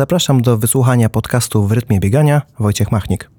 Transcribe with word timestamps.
Zapraszam 0.00 0.42
do 0.42 0.58
wysłuchania 0.58 1.08
podcastu 1.08 1.66
w 1.66 1.72
rytmie 1.72 2.00
biegania 2.00 2.42
Wojciech 2.58 2.92
Machnik. 2.92 3.30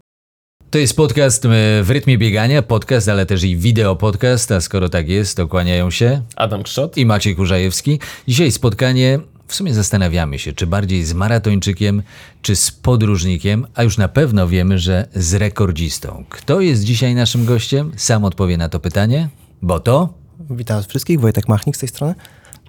To 0.70 0.78
jest 0.78 0.96
podcast 0.96 1.46
e, 1.46 1.50
w 1.84 1.90
rytmie 1.90 2.18
biegania, 2.18 2.62
podcast, 2.62 3.10
ale 3.10 3.26
też 3.26 3.44
i 3.44 3.58
wideo 3.58 3.96
podcast, 3.96 4.52
a 4.52 4.62
skoro 4.62 4.90
tak 4.90 5.10
jest, 5.10 5.38
to 5.38 5.48
kłaniają 5.48 5.92
się 5.92 6.22
Adam 6.36 6.64
Krzot. 6.64 6.98
i 6.98 7.06
Maciej 7.06 7.36
Kurzajewski. 7.36 8.00
Dzisiaj 8.28 8.52
spotkanie, 8.52 9.20
w 9.48 9.56
sumie 9.56 9.74
zastanawiamy 9.74 10.40
się, 10.40 10.54
czy 10.54 10.68
bardziej 10.68 11.04
z 11.04 11.14
maratończykiem, 11.14 12.04
czy 12.42 12.56
z 12.56 12.72
podróżnikiem, 12.72 13.68
a 13.76 13.84
już 13.84 13.98
na 13.98 14.08
pewno 14.08 14.48
wiemy, 14.48 14.80
że 14.80 15.08
z 15.16 15.34
rekordzistą. 15.34 16.26
Kto 16.30 16.62
jest 16.62 16.84
dzisiaj 16.84 17.16
naszym 17.16 17.46
gościem? 17.46 17.92
Sam 17.98 18.26
odpowie 18.26 18.58
na 18.58 18.70
to 18.70 18.80
pytanie, 18.80 19.30
bo 19.62 19.80
to... 19.80 20.14
Witam 20.50 20.84
wszystkich, 20.84 21.20
Wojtek 21.20 21.48
Machnik 21.48 21.76
z 21.76 21.80
tej 21.80 21.90
strony. 21.90 22.16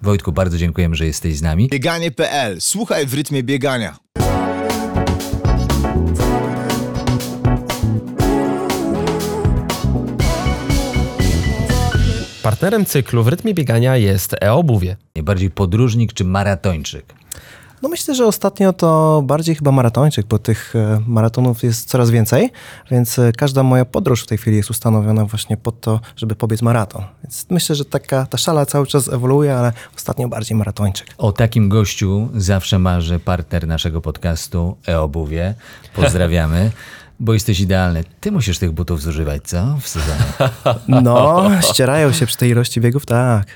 Wojtku, 0.03 0.33
bardzo 0.33 0.59
dziękujemy, 0.59 0.97
że 0.97 1.07
jesteś 1.07 1.37
z 1.37 1.43
nami. 1.43 1.69
Bieganie.pl. 1.69 2.61
Słuchaj 2.61 3.07
w 3.07 3.15
rytmie 3.15 3.43
biegania. 3.43 3.97
Partnerem 12.43 12.85
cyklu 12.85 13.25
w 13.25 13.29
rytmie 13.29 13.55
biegania 13.55 13.97
jest 13.97 14.35
e-obuwie. 14.41 14.97
Bardziej 15.23 15.51
podróżnik 15.51 16.13
czy 16.13 16.25
maratończyk? 16.25 17.15
No 17.83 17.89
myślę, 17.89 18.15
że 18.15 18.27
ostatnio 18.27 18.73
to 18.73 19.23
bardziej 19.25 19.55
chyba 19.55 19.73
maratończyk, 19.73 20.27
bo 20.27 20.39
tych 20.39 20.77
e, 20.77 21.01
maratonów 21.07 21.63
jest 21.63 21.89
coraz 21.89 22.11
więcej, 22.11 22.51
więc 22.91 23.19
e, 23.19 23.33
każda 23.33 23.63
moja 23.63 23.85
podróż 23.85 24.23
w 24.23 24.27
tej 24.27 24.39
chwili 24.39 24.57
jest 24.57 24.71
ustanowiona 24.71 25.25
właśnie 25.25 25.57
pod 25.57 25.81
to, 25.81 26.01
żeby 26.17 26.35
pobiec 26.35 26.63
maraton. 26.63 27.05
Więc 27.25 27.47
myślę, 27.51 27.77
że 27.77 27.85
taka 27.85 28.27
ta 28.27 28.39
szala 28.39 28.67
cały 28.67 28.87
czas 28.87 29.09
ewoluuje, 29.09 29.57
ale 29.57 29.73
ostatnio 29.97 30.29
bardziej 30.29 30.57
maratończyk. 30.57 31.07
O 31.19 31.33
takim 31.33 31.69
gościu 31.69 32.29
zawsze 32.35 32.79
marzy 32.79 33.19
partner 33.19 33.67
naszego 33.67 34.01
podcastu 34.01 34.77
e-obuwie. 34.89 35.55
Pozdrawiamy. 35.95 36.71
Bo 37.21 37.35
jesteś 37.35 37.61
idealny. 37.61 38.05
Ty 38.21 38.33
musisz 38.33 38.59
tych 38.59 38.73
butów 38.73 39.03
zużywać, 39.03 39.43
co? 39.45 39.79
W 39.81 39.89
sezonie. 39.89 40.23
No, 40.89 41.51
ścierają 41.61 42.13
się 42.13 42.27
przy 42.27 42.37
tej 42.37 42.51
ilości 42.51 42.81
biegów, 42.81 43.07
tak. 43.07 43.47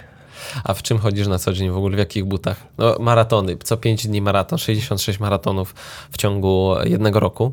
A 0.64 0.74
w 0.74 0.82
czym 0.82 0.98
chodzisz 0.98 1.26
na 1.26 1.38
co 1.38 1.52
dzień 1.52 1.70
w 1.70 1.76
ogóle? 1.76 1.96
W 1.96 1.98
jakich 1.98 2.24
butach? 2.24 2.66
No, 2.78 2.96
maratony. 3.00 3.56
Co 3.64 3.76
5 3.76 4.06
dni 4.06 4.22
maraton, 4.22 4.58
66 4.58 5.20
maratonów 5.20 5.74
w 6.10 6.16
ciągu 6.16 6.74
jednego 6.84 7.20
roku. 7.20 7.52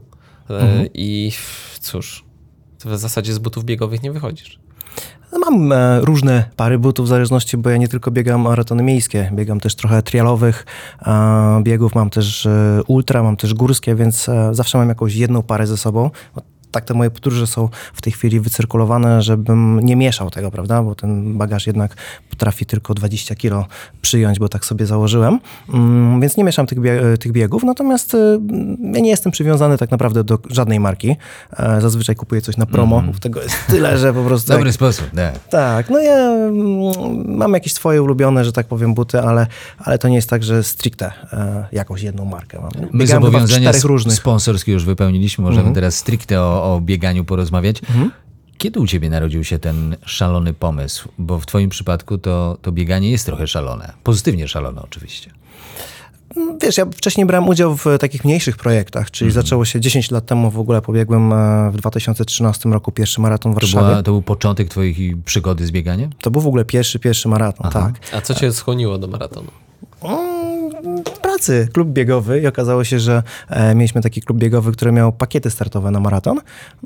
E, 0.49 0.85
I 0.93 1.31
cóż, 1.79 2.25
w 2.85 2.97
zasadzie 2.97 3.33
z 3.33 3.39
butów 3.39 3.65
biegowych 3.65 4.03
nie 4.03 4.11
wychodzisz. 4.11 4.59
No, 5.31 5.39
Mam 5.39 5.71
e, 5.71 6.01
różne 6.01 6.49
pary 6.55 6.79
butów 6.79 7.05
w 7.05 7.09
zależności, 7.09 7.57
bo 7.57 7.69
ja 7.69 7.77
nie 7.77 7.87
tylko 7.87 8.11
biegam 8.11 8.41
maratony 8.41 8.83
miejskie, 8.83 9.31
biegam 9.33 9.59
też 9.59 9.75
trochę 9.75 10.01
trialowych 10.01 10.65
e, 11.05 11.61
biegów, 11.63 11.95
mam 11.95 12.09
też 12.09 12.45
e, 12.45 12.81
ultra, 12.87 13.23
mam 13.23 13.37
też 13.37 13.53
górskie, 13.53 13.95
więc 13.95 14.29
e, 14.29 14.49
zawsze 14.51 14.77
mam 14.77 14.89
jakąś 14.89 15.15
jedną 15.15 15.41
parę 15.41 15.67
ze 15.67 15.77
sobą. 15.77 16.09
Tak 16.73 16.85
te 16.85 16.93
moje 16.93 17.09
podróże 17.11 17.47
są 17.47 17.69
w 17.93 18.01
tej 18.01 18.13
chwili 18.13 18.39
wycyrkulowane, 18.39 19.21
żebym 19.21 19.79
nie 19.79 19.95
mieszał 19.95 20.29
tego, 20.29 20.51
prawda? 20.51 20.83
Bo 20.83 20.95
ten 20.95 21.37
bagaż 21.37 21.67
jednak 21.67 21.95
potrafi 22.29 22.65
tylko 22.65 22.93
20 22.93 23.35
kilo 23.35 23.65
przyjąć, 24.01 24.39
bo 24.39 24.49
tak 24.49 24.65
sobie 24.65 24.85
założyłem. 24.85 25.39
Mm, 25.73 26.21
więc 26.21 26.37
nie 26.37 26.43
mieszam 26.43 26.67
tych, 26.67 26.79
bie- 26.79 27.17
tych 27.19 27.31
biegów. 27.31 27.63
Natomiast 27.63 28.13
y, 28.13 28.17
ja 28.93 28.99
nie 28.99 29.09
jestem 29.09 29.31
przywiązany 29.31 29.77
tak 29.77 29.91
naprawdę 29.91 30.23
do 30.23 30.39
żadnej 30.49 30.79
marki. 30.79 31.15
E, 31.57 31.81
Zazwyczaj 31.81 32.15
kupuję 32.15 32.41
coś 32.41 32.57
na 32.57 32.65
promo. 32.65 32.95
Mhm. 32.97 33.19
Tego 33.19 33.41
jest 33.41 33.55
tyle, 33.67 33.97
że 33.97 34.13
po 34.13 34.23
prostu... 34.23 34.47
Dobry 34.53 34.65
jak- 34.67 34.75
sposób, 34.75 35.05
tak. 35.15 35.47
tak, 35.47 35.89
no 35.89 35.99
ja 35.99 36.15
mm, 36.17 37.37
mam 37.37 37.53
jakieś 37.53 37.73
swoje 37.73 38.03
ulubione, 38.03 38.45
że 38.45 38.51
tak 38.51 38.67
powiem, 38.67 38.93
buty, 38.93 39.21
ale, 39.21 39.47
ale 39.79 39.97
to 39.97 40.07
nie 40.07 40.15
jest 40.15 40.29
tak, 40.29 40.43
że 40.43 40.63
stricte 40.63 41.11
e, 41.33 41.65
jakąś 41.71 42.01
jedną 42.01 42.25
markę 42.25 42.59
mam. 42.61 42.71
My 42.91 42.99
Biegałem 42.99 43.23
zobowiązania 43.23 43.71
różnych. 43.83 44.15
sponsorskie 44.15 44.71
już 44.71 44.85
wypełniliśmy. 44.85 45.43
Możemy 45.43 45.73
teraz 45.73 45.95
stricte 45.95 46.41
o, 46.41 46.62
o 46.63 46.81
bieganiu 46.81 47.25
porozmawiać. 47.25 47.81
Kiedy 48.57 48.79
u 48.79 48.87
ciebie 48.87 49.09
narodził 49.09 49.43
się 49.43 49.59
ten 49.59 49.95
szalony 50.05 50.53
pomysł? 50.53 51.09
Bo 51.17 51.39
w 51.39 51.45
twoim 51.45 51.69
przypadku 51.69 52.17
to, 52.17 52.57
to 52.61 52.71
bieganie 52.71 53.11
jest 53.11 53.25
trochę 53.25 53.47
szalone. 53.47 53.93
Pozytywnie 54.03 54.47
szalone 54.47 54.81
oczywiście. 54.81 55.31
Wiesz, 56.61 56.77
ja 56.77 56.85
wcześniej 56.85 57.25
brałem 57.25 57.47
udział 57.49 57.77
w 57.77 57.85
takich 57.99 58.25
mniejszych 58.25 58.57
projektach, 58.57 59.11
czyli 59.11 59.29
Mhm. 59.29 59.43
zaczęło 59.45 59.65
się 59.65 59.79
10 59.79 60.11
lat 60.11 60.25
temu 60.25 60.51
w 60.51 60.59
ogóle 60.59 60.81
pobiegłem 60.81 61.33
e, 61.33 61.71
w 61.73 61.77
2013 61.77 62.69
roku 62.69 62.91
pierwszy 62.91 63.21
maraton 63.21 63.51
w 63.51 63.55
To, 63.55 63.59
Warszawie. 63.61 63.85
była, 63.87 64.03
to 64.03 64.11
był 64.11 64.21
początek 64.21 64.69
twojej 64.69 65.15
przygody 65.25 65.65
z 65.65 65.71
bieganiem? 65.71 66.09
To 66.21 66.31
był 66.31 66.41
w 66.41 66.47
ogóle 66.47 66.65
pierwszy, 66.65 66.99
pierwszy 66.99 67.27
maraton, 67.27 67.71
tak. 67.71 67.93
A 68.13 68.21
co 68.21 68.33
cię 68.33 68.53
skłoniło 68.53 68.97
do 68.97 69.07
maratonu? 69.07 69.47
Pracy 71.33 71.67
klub 71.73 71.89
biegowy 71.89 72.41
i 72.41 72.47
okazało 72.47 72.83
się, 72.83 72.99
że 72.99 73.23
e, 73.49 73.75
mieliśmy 73.75 74.01
taki 74.01 74.21
klub 74.21 74.37
biegowy, 74.39 74.71
który 74.71 74.91
miał 74.91 75.13
pakiety 75.13 75.49
startowe 75.49 75.91
na 75.91 75.99
maraton. 75.99 76.39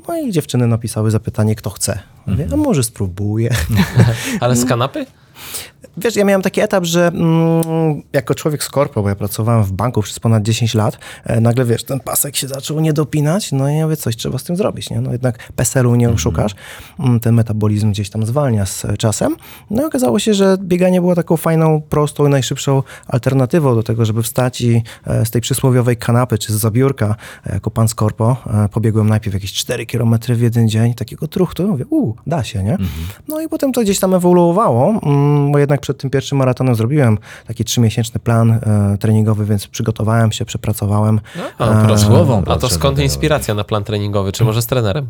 No 0.08 0.18
i 0.20 0.32
dziewczyny 0.32 0.66
napisały 0.66 1.10
zapytanie, 1.10 1.54
kto 1.54 1.70
chce. 1.70 1.98
Mówię, 2.26 2.44
Mhm. 2.44 2.60
a 2.60 2.64
może 2.64 2.82
spróbuję. 2.82 3.50
Ale 4.40 4.56
z 4.56 4.64
kanapy? 4.64 5.06
Wiesz, 5.96 6.16
ja 6.16 6.24
miałem 6.24 6.42
taki 6.42 6.60
etap, 6.60 6.84
że 6.84 7.06
mm, 7.06 8.02
jako 8.12 8.34
człowiek 8.34 8.64
z 8.64 8.68
korpo, 8.68 9.02
bo 9.02 9.08
ja 9.08 9.14
pracowałem 9.14 9.64
w 9.64 9.72
banku 9.72 10.02
przez 10.02 10.20
ponad 10.20 10.42
10 10.42 10.74
lat, 10.74 10.98
e, 11.24 11.40
nagle 11.40 11.64
wiesz, 11.64 11.84
ten 11.84 12.00
pasek 12.00 12.36
się 12.36 12.48
zaczął 12.48 12.80
nie 12.80 12.92
dopinać, 12.92 13.52
no 13.52 13.70
i 13.70 13.76
ja 13.76 13.84
mówię, 13.84 13.96
coś 13.96 14.16
trzeba 14.16 14.38
z 14.38 14.44
tym 14.44 14.56
zrobić, 14.56 14.90
nie? 14.90 15.00
No 15.00 15.12
jednak 15.12 15.52
PESEL-u 15.56 15.94
nie 15.94 16.10
oszukasz, 16.10 16.54
mm, 16.98 17.20
ten 17.20 17.34
metabolizm 17.34 17.90
gdzieś 17.90 18.10
tam 18.10 18.26
zwalnia 18.26 18.66
z 18.66 18.84
e, 18.84 18.96
czasem. 18.96 19.36
No 19.70 19.82
i 19.82 19.86
okazało 19.86 20.18
się, 20.18 20.34
że 20.34 20.56
bieganie 20.60 21.00
było 21.00 21.14
taką 21.14 21.36
fajną, 21.36 21.82
prostą 21.88 22.26
i 22.26 22.30
najszybszą 22.30 22.82
alternatywą 23.06 23.74
do 23.74 23.82
tego, 23.82 24.04
żeby 24.04 24.22
wstać 24.22 24.60
i 24.60 24.82
e, 25.06 25.26
z 25.26 25.30
tej 25.30 25.40
przysłowiowej 25.40 25.96
kanapy 25.96 26.38
czy 26.38 26.52
z 26.52 26.56
zabiórka, 26.56 27.14
e, 27.46 27.54
jako 27.54 27.70
pan 27.70 27.88
z 27.88 27.94
korpo, 27.94 28.36
e, 28.46 28.68
pobiegłem 28.68 29.08
najpierw 29.08 29.34
jakieś 29.34 29.52
4 29.52 29.86
km 29.86 30.14
w 30.28 30.40
jeden 30.40 30.68
dzień, 30.68 30.94
takiego 30.94 31.28
truchtu, 31.28 31.68
mówię, 31.68 31.84
u, 31.90 32.14
da 32.26 32.44
się, 32.44 32.62
nie? 32.62 32.78
No 33.28 33.40
i 33.40 33.48
potem 33.48 33.72
to 33.72 33.80
gdzieś 33.80 33.98
tam 33.98 34.14
ewoluowało, 34.14 35.00
mm, 35.02 35.27
bo 35.52 35.58
jednak 35.58 35.80
przed 35.80 35.98
tym 35.98 36.10
pierwszym 36.10 36.38
maratonem 36.38 36.74
zrobiłem 36.74 37.18
taki 37.46 37.64
trzymiesięczny 37.64 38.20
plan 38.20 38.50
e, 38.50 38.96
treningowy, 39.00 39.44
więc 39.44 39.66
przygotowałem 39.66 40.32
się, 40.32 40.44
przepracowałem. 40.44 41.20
A, 41.58 41.82
proszę. 41.86 42.04
Słową 42.06 42.42
A 42.46 42.56
to 42.56 42.68
skąd 42.68 42.98
inspiracja 42.98 43.54
na 43.54 43.64
plan 43.64 43.84
treningowy? 43.84 44.32
Czy 44.32 44.44
może 44.44 44.62
z 44.62 44.66
trenerem? 44.66 45.06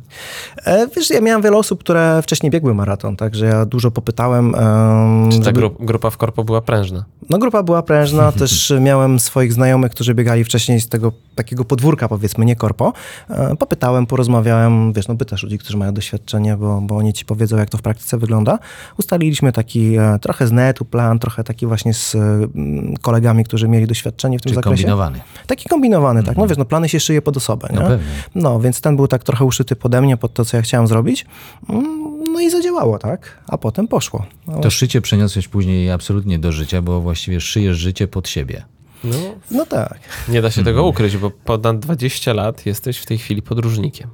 E, 0.66 0.86
wiesz, 0.96 1.10
ja 1.10 1.20
miałem 1.20 1.42
wiele 1.42 1.56
osób, 1.56 1.80
które 1.80 2.20
wcześniej 2.22 2.50
biegły 2.50 2.74
maraton, 2.74 3.16
także 3.16 3.46
ja 3.46 3.64
dużo 3.66 3.90
popytałem. 3.90 4.54
em, 4.54 5.30
Czy 5.30 5.38
ta 5.38 5.44
żeby- 5.44 5.58
gru 5.60 5.70
grupa 5.80 6.10
w 6.10 6.16
korpo 6.16 6.44
była 6.44 6.60
prężna? 6.60 7.04
No 7.30 7.38
grupa 7.38 7.62
była 7.62 7.82
prężna, 7.82 8.32
też 8.42 8.72
miałem 8.80 9.20
swoich 9.20 9.52
znajomych, 9.52 9.92
którzy 9.92 10.14
biegali 10.14 10.44
wcześniej 10.44 10.80
z 10.80 10.88
tego 10.88 11.12
takiego 11.34 11.64
podwórka, 11.64 12.08
powiedzmy, 12.08 12.44
nie 12.44 12.56
korpo. 12.56 12.92
E, 13.30 13.56
Popytałem, 13.56 14.06
porozmawiałem, 14.06 14.92
wiesz, 14.92 15.08
no 15.08 15.14
pytasz 15.16 15.42
ludzi, 15.42 15.58
którzy 15.58 15.76
mają 15.76 15.92
doświadczenie, 15.94 16.56
bo, 16.56 16.80
bo 16.80 16.96
oni 16.96 17.12
ci 17.12 17.24
powiedzą, 17.24 17.56
jak 17.56 17.70
to 17.70 17.78
w 17.78 17.82
praktyce 17.82 18.18
wygląda. 18.18 18.58
Ustaliliśmy 18.98 19.52
taki 19.52 19.96
e, 19.96 20.07
trochę 20.18 20.46
z 20.46 20.52
netu 20.52 20.84
plan, 20.84 21.18
trochę 21.18 21.44
taki 21.44 21.66
właśnie 21.66 21.94
z 21.94 22.14
mm, 22.14 22.94
kolegami, 23.02 23.44
którzy 23.44 23.68
mieli 23.68 23.86
doświadczenie 23.86 24.38
w 24.38 24.42
tym 24.42 24.48
Czyli 24.50 24.54
zakresie. 24.54 24.76
kombinowany. 24.82 25.20
Taki 25.46 25.68
kombinowany, 25.68 26.22
tak. 26.22 26.36
No 26.36 26.46
wiesz, 26.46 26.58
no 26.58 26.64
plany 26.64 26.88
się 26.88 27.00
szyje 27.00 27.22
pod 27.22 27.36
osobę, 27.36 27.68
nie? 27.72 27.80
No 27.80 27.88
pewnie. 27.88 28.06
No, 28.34 28.60
więc 28.60 28.80
ten 28.80 28.96
był 28.96 29.08
tak 29.08 29.24
trochę 29.24 29.44
uszyty 29.44 29.76
pode 29.76 30.00
mnie, 30.02 30.16
pod 30.16 30.34
to, 30.34 30.44
co 30.44 30.56
ja 30.56 30.62
chciałem 30.62 30.86
zrobić. 30.86 31.26
Mm, 31.68 32.08
No 32.32 32.40
i 32.40 32.50
zadziałało, 32.50 32.98
tak? 32.98 33.42
A 33.48 33.58
potem 33.58 33.88
poszło. 33.88 34.26
No, 34.46 34.60
To 34.60 34.70
szycie 34.70 35.00
przeniosłeś 35.00 35.48
później 35.48 35.90
absolutnie 35.90 36.38
do 36.38 36.52
życia, 36.52 36.82
bo 36.82 37.00
właściwie 37.00 37.40
szyjesz 37.40 37.76
życie 37.76 38.08
pod 38.08 38.28
siebie. 38.28 38.64
No, 39.04 39.16
no 39.50 39.66
tak. 39.66 39.98
nie 40.28 40.42
da 40.42 40.50
się 40.50 40.64
tego 40.64 40.86
ukryć, 40.86 41.16
bo 41.16 41.30
ponad 41.30 41.78
20 41.78 42.32
lat 42.32 42.66
jesteś 42.66 42.98
w 42.98 43.06
tej 43.06 43.18
chwili 43.18 43.42
podróżnikiem. 43.42 44.08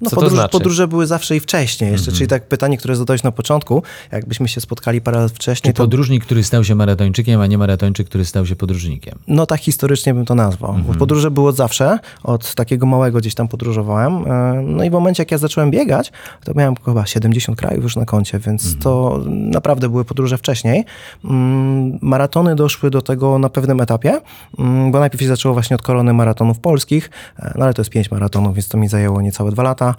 No, 0.00 0.10
Co 0.10 0.16
to 0.16 0.22
podróż, 0.22 0.38
znaczy? 0.38 0.52
podróże 0.52 0.88
były 0.88 1.06
zawsze 1.06 1.36
i 1.36 1.40
wcześniej 1.40 1.92
jeszcze, 1.92 2.12
czyli 2.12 2.26
tak 2.26 2.48
pytanie, 2.48 2.78
które 2.78 2.96
zadałeś 2.96 3.22
na 3.22 3.32
początku, 3.32 3.82
jakbyśmy 4.12 4.48
się 4.48 4.60
spotkali 4.60 5.00
parę 5.00 5.18
lat 5.18 5.32
Czy 5.32 5.36
wcześniej, 5.36 5.74
to 5.74 5.82
podróżnik, 5.82 6.24
który 6.24 6.44
stał 6.44 6.64
się 6.64 6.74
maratończykiem, 6.74 7.40
a 7.40 7.46
nie 7.46 7.58
maratończyk, 7.58 8.08
który 8.08 8.24
stał 8.24 8.46
się 8.46 8.56
podróżnikiem? 8.56 9.18
no 9.28 9.46
tak 9.46 9.60
historycznie 9.60 10.14
bym 10.14 10.24
to 10.24 10.34
nazwał. 10.34 10.74
Bo 10.88 10.94
Podróże 10.94 11.30
było 11.30 11.48
od 11.48 11.56
zawsze, 11.56 11.98
od 12.24 12.54
takiego 12.54 12.86
małego 12.86 13.18
gdzieś 13.18 13.34
tam 13.34 13.48
podróżowałem. 13.48 14.12
e, 14.32 14.62
No 14.62 14.84
i 14.84 14.90
w 14.90 14.92
momencie, 14.92 15.20
jak 15.20 15.30
ja 15.30 15.38
zacząłem 15.38 15.70
biegać, 15.70 16.12
to 16.44 16.52
miałem 16.54 16.74
chyba 16.84 17.06
70 17.06 17.58
krajów 17.58 17.82
już 17.82 17.96
na 17.96 18.04
koncie, 18.04 18.38
więc 18.38 18.78
to 18.78 19.20
naprawdę 19.26 19.88
były 19.88 20.04
podróże 20.04 20.38
wcześniej. 20.38 20.84
Mm, 21.24 21.98
Maratony 22.02 22.54
doszły 22.56 22.90
do 22.90 23.02
tego 23.02 23.38
na 23.38 23.48
pewnym 23.48 23.80
etapie, 23.80 24.20
mm, 24.58 24.92
bo 24.92 24.98
najpierw 25.00 25.20
się 25.22 25.28
zaczęło 25.28 25.52
właśnie 25.54 25.76
od 25.76 25.82
korony 25.82 26.12
maratonów 26.12 26.58
polskich, 26.58 27.10
e, 27.38 27.52
no 27.58 27.64
ale 27.64 27.74
to 27.74 27.82
jest 27.82 27.90
pięć 27.90 28.10
maratonów, 28.10 28.54
więc 28.54 28.68
to 28.68 28.78
mi 28.78 28.88
zajęło 28.88 29.22
niecałe 29.22 29.50
dwa 29.50 29.62
lata. 29.62 29.85
Lata, 29.86 29.94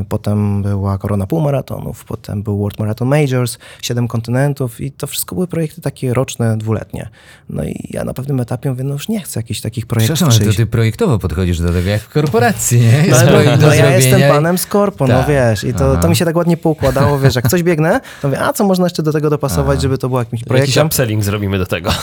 e, 0.00 0.04
potem 0.08 0.62
była 0.62 0.98
Korona 0.98 1.26
Półmaratonów, 1.26 2.04
potem 2.04 2.42
był 2.42 2.58
World 2.58 2.78
Marathon 2.78 3.08
Majors, 3.08 3.58
siedem 3.82 4.08
kontynentów 4.08 4.80
i 4.80 4.92
to 4.92 5.06
wszystko 5.06 5.34
były 5.34 5.46
projekty 5.46 5.80
takie 5.80 6.14
roczne, 6.14 6.58
dwuletnie. 6.58 7.08
No 7.50 7.64
i 7.64 7.88
ja 7.90 8.04
na 8.04 8.14
pewnym 8.14 8.40
etapie 8.40 8.70
mówię, 8.70 8.84
no 8.84 8.92
już 8.92 9.08
nie 9.08 9.20
chcę 9.20 9.40
jakichś 9.40 9.60
takich 9.60 9.86
projektów 9.86 10.16
Przepraszam, 10.16 10.42
ale 10.42 10.52
to 10.52 10.56
ty 10.56 10.66
projektowo 10.66 11.18
podchodzisz 11.18 11.60
do 11.60 11.72
tego, 11.72 11.88
jak 11.88 12.02
w 12.02 12.08
korporacji, 12.08 12.80
nie? 12.80 13.04
No, 13.10 13.16
do 13.56 13.66
no 13.66 13.74
ja 13.74 13.96
jestem 13.96 14.20
panem 14.20 14.58
Skorpo, 14.58 15.06
no 15.06 15.14
Tak. 15.14 15.28
wiesz, 15.28 15.64
i 15.64 15.74
to, 15.74 15.92
Aha. 15.92 16.02
to 16.02 16.08
mi 16.08 16.16
się 16.16 16.24
tak 16.24 16.36
ładnie 16.36 16.56
poukładało, 16.56 17.18
wiesz, 17.18 17.34
jak 17.34 17.48
coś 17.48 17.62
biegnę, 17.62 18.00
to 18.22 18.28
mówię, 18.28 18.40
a 18.40 18.52
co 18.52 18.64
można 18.64 18.86
jeszcze 18.86 19.02
do 19.02 19.12
tego 19.12 19.30
dopasować, 19.30 19.82
żeby 19.82 19.98
to 19.98 20.08
było 20.08 20.20
jakimś 20.20 20.40
Jakiś 20.40 20.48
projektem. 20.48 20.86
upselling 20.86 21.24
zrobimy 21.24 21.58
do 21.58 21.66
tego. 21.66 21.90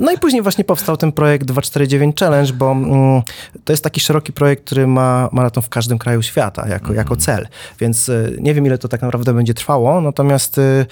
No 0.00 0.12
i 0.12 0.18
później 0.18 0.42
właśnie 0.42 0.64
powstał 0.64 0.96
ten 0.96 1.12
projekt 1.12 1.46
249 1.46 2.20
Challenge, 2.20 2.52
bo 2.52 2.72
mm, 2.72 3.22
to 3.64 3.72
jest 3.72 3.84
taki 3.84 4.00
szeroki 4.00 4.27
projekt, 4.32 4.64
który 4.64 4.86
ma 4.86 5.28
maraton 5.32 5.62
w 5.62 5.68
każdym 5.68 5.98
kraju 5.98 6.22
świata 6.22 6.68
jako, 6.68 6.92
jako 6.92 7.16
cel. 7.16 7.48
Więc 7.80 8.08
y, 8.08 8.36
nie 8.40 8.54
wiem, 8.54 8.66
ile 8.66 8.78
to 8.78 8.88
tak 8.88 9.02
naprawdę 9.02 9.34
będzie 9.34 9.54
trwało, 9.54 10.00
natomiast 10.00 10.58
y, 10.58 10.86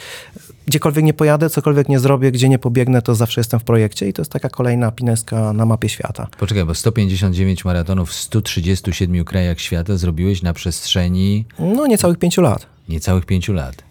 gdziekolwiek 0.67 1.05
nie 1.05 1.15
pojadę, 1.15 1.51
cokolwiek 1.51 1.89
nie 1.89 1.99
zrobię, 1.99 2.33
gdzie 2.33 2.49
nie 2.49 2.59
pobiegnę, 2.59 3.03
to 3.03 3.15
zawsze 3.15 3.41
jestem 3.41 3.61
w 3.61 3.65
projekcie 3.65 4.09
i 4.09 4.13
to 4.13 4.23
jest 4.23 4.33
taka 4.33 4.49
kolejna 4.49 4.91
pineska 4.91 5.53
na 5.53 5.67
mapie 5.67 5.89
świata. 5.89 6.27
Poczekaj, 6.39 6.65
bo 6.65 6.75
159 6.75 7.65
maratonów 7.65 8.11
w 8.11 8.13
137 8.15 9.25
krajach 9.25 9.61
świata 9.61 9.97
zrobiłeś 9.97 10.43
na 10.43 10.53
przestrzeni 10.53 11.45
No 11.59 11.87
niecałych 11.87 12.19
pięciu 12.19 12.43
lat. 12.43 12.67
niecałych 12.89 13.27
pięciu 13.27 13.53
lat. 13.53 13.86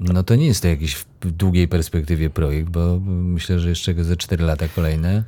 No 0.00 0.22
to 0.22 0.34
nie 0.34 0.46
jest 0.46 0.62
to 0.62 0.68
jakiś 0.68 0.94
w 0.94 1.06
długiej 1.20 1.68
perspektywie 1.68 2.30
projekt, 2.30 2.68
bo 2.68 3.00
myślę, 3.06 3.60
że 3.60 3.68
jeszcze 3.68 4.04
ze 4.04 4.16
4 4.16 4.44
lata 4.44 4.68
kolejne. 4.68 5.24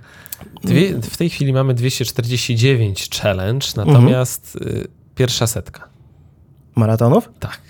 Dwie, 0.64 1.00
w 1.02 1.16
tej 1.16 1.30
chwili 1.30 1.52
mamy 1.52 1.74
249 1.74 3.10
challenge, 3.10 3.66
natomiast 3.76 4.56
y, 4.56 4.88
pierwsza 5.14 5.46
setka. 5.46 5.88
Maratonów? 6.74 7.28
Tak. 7.40 7.60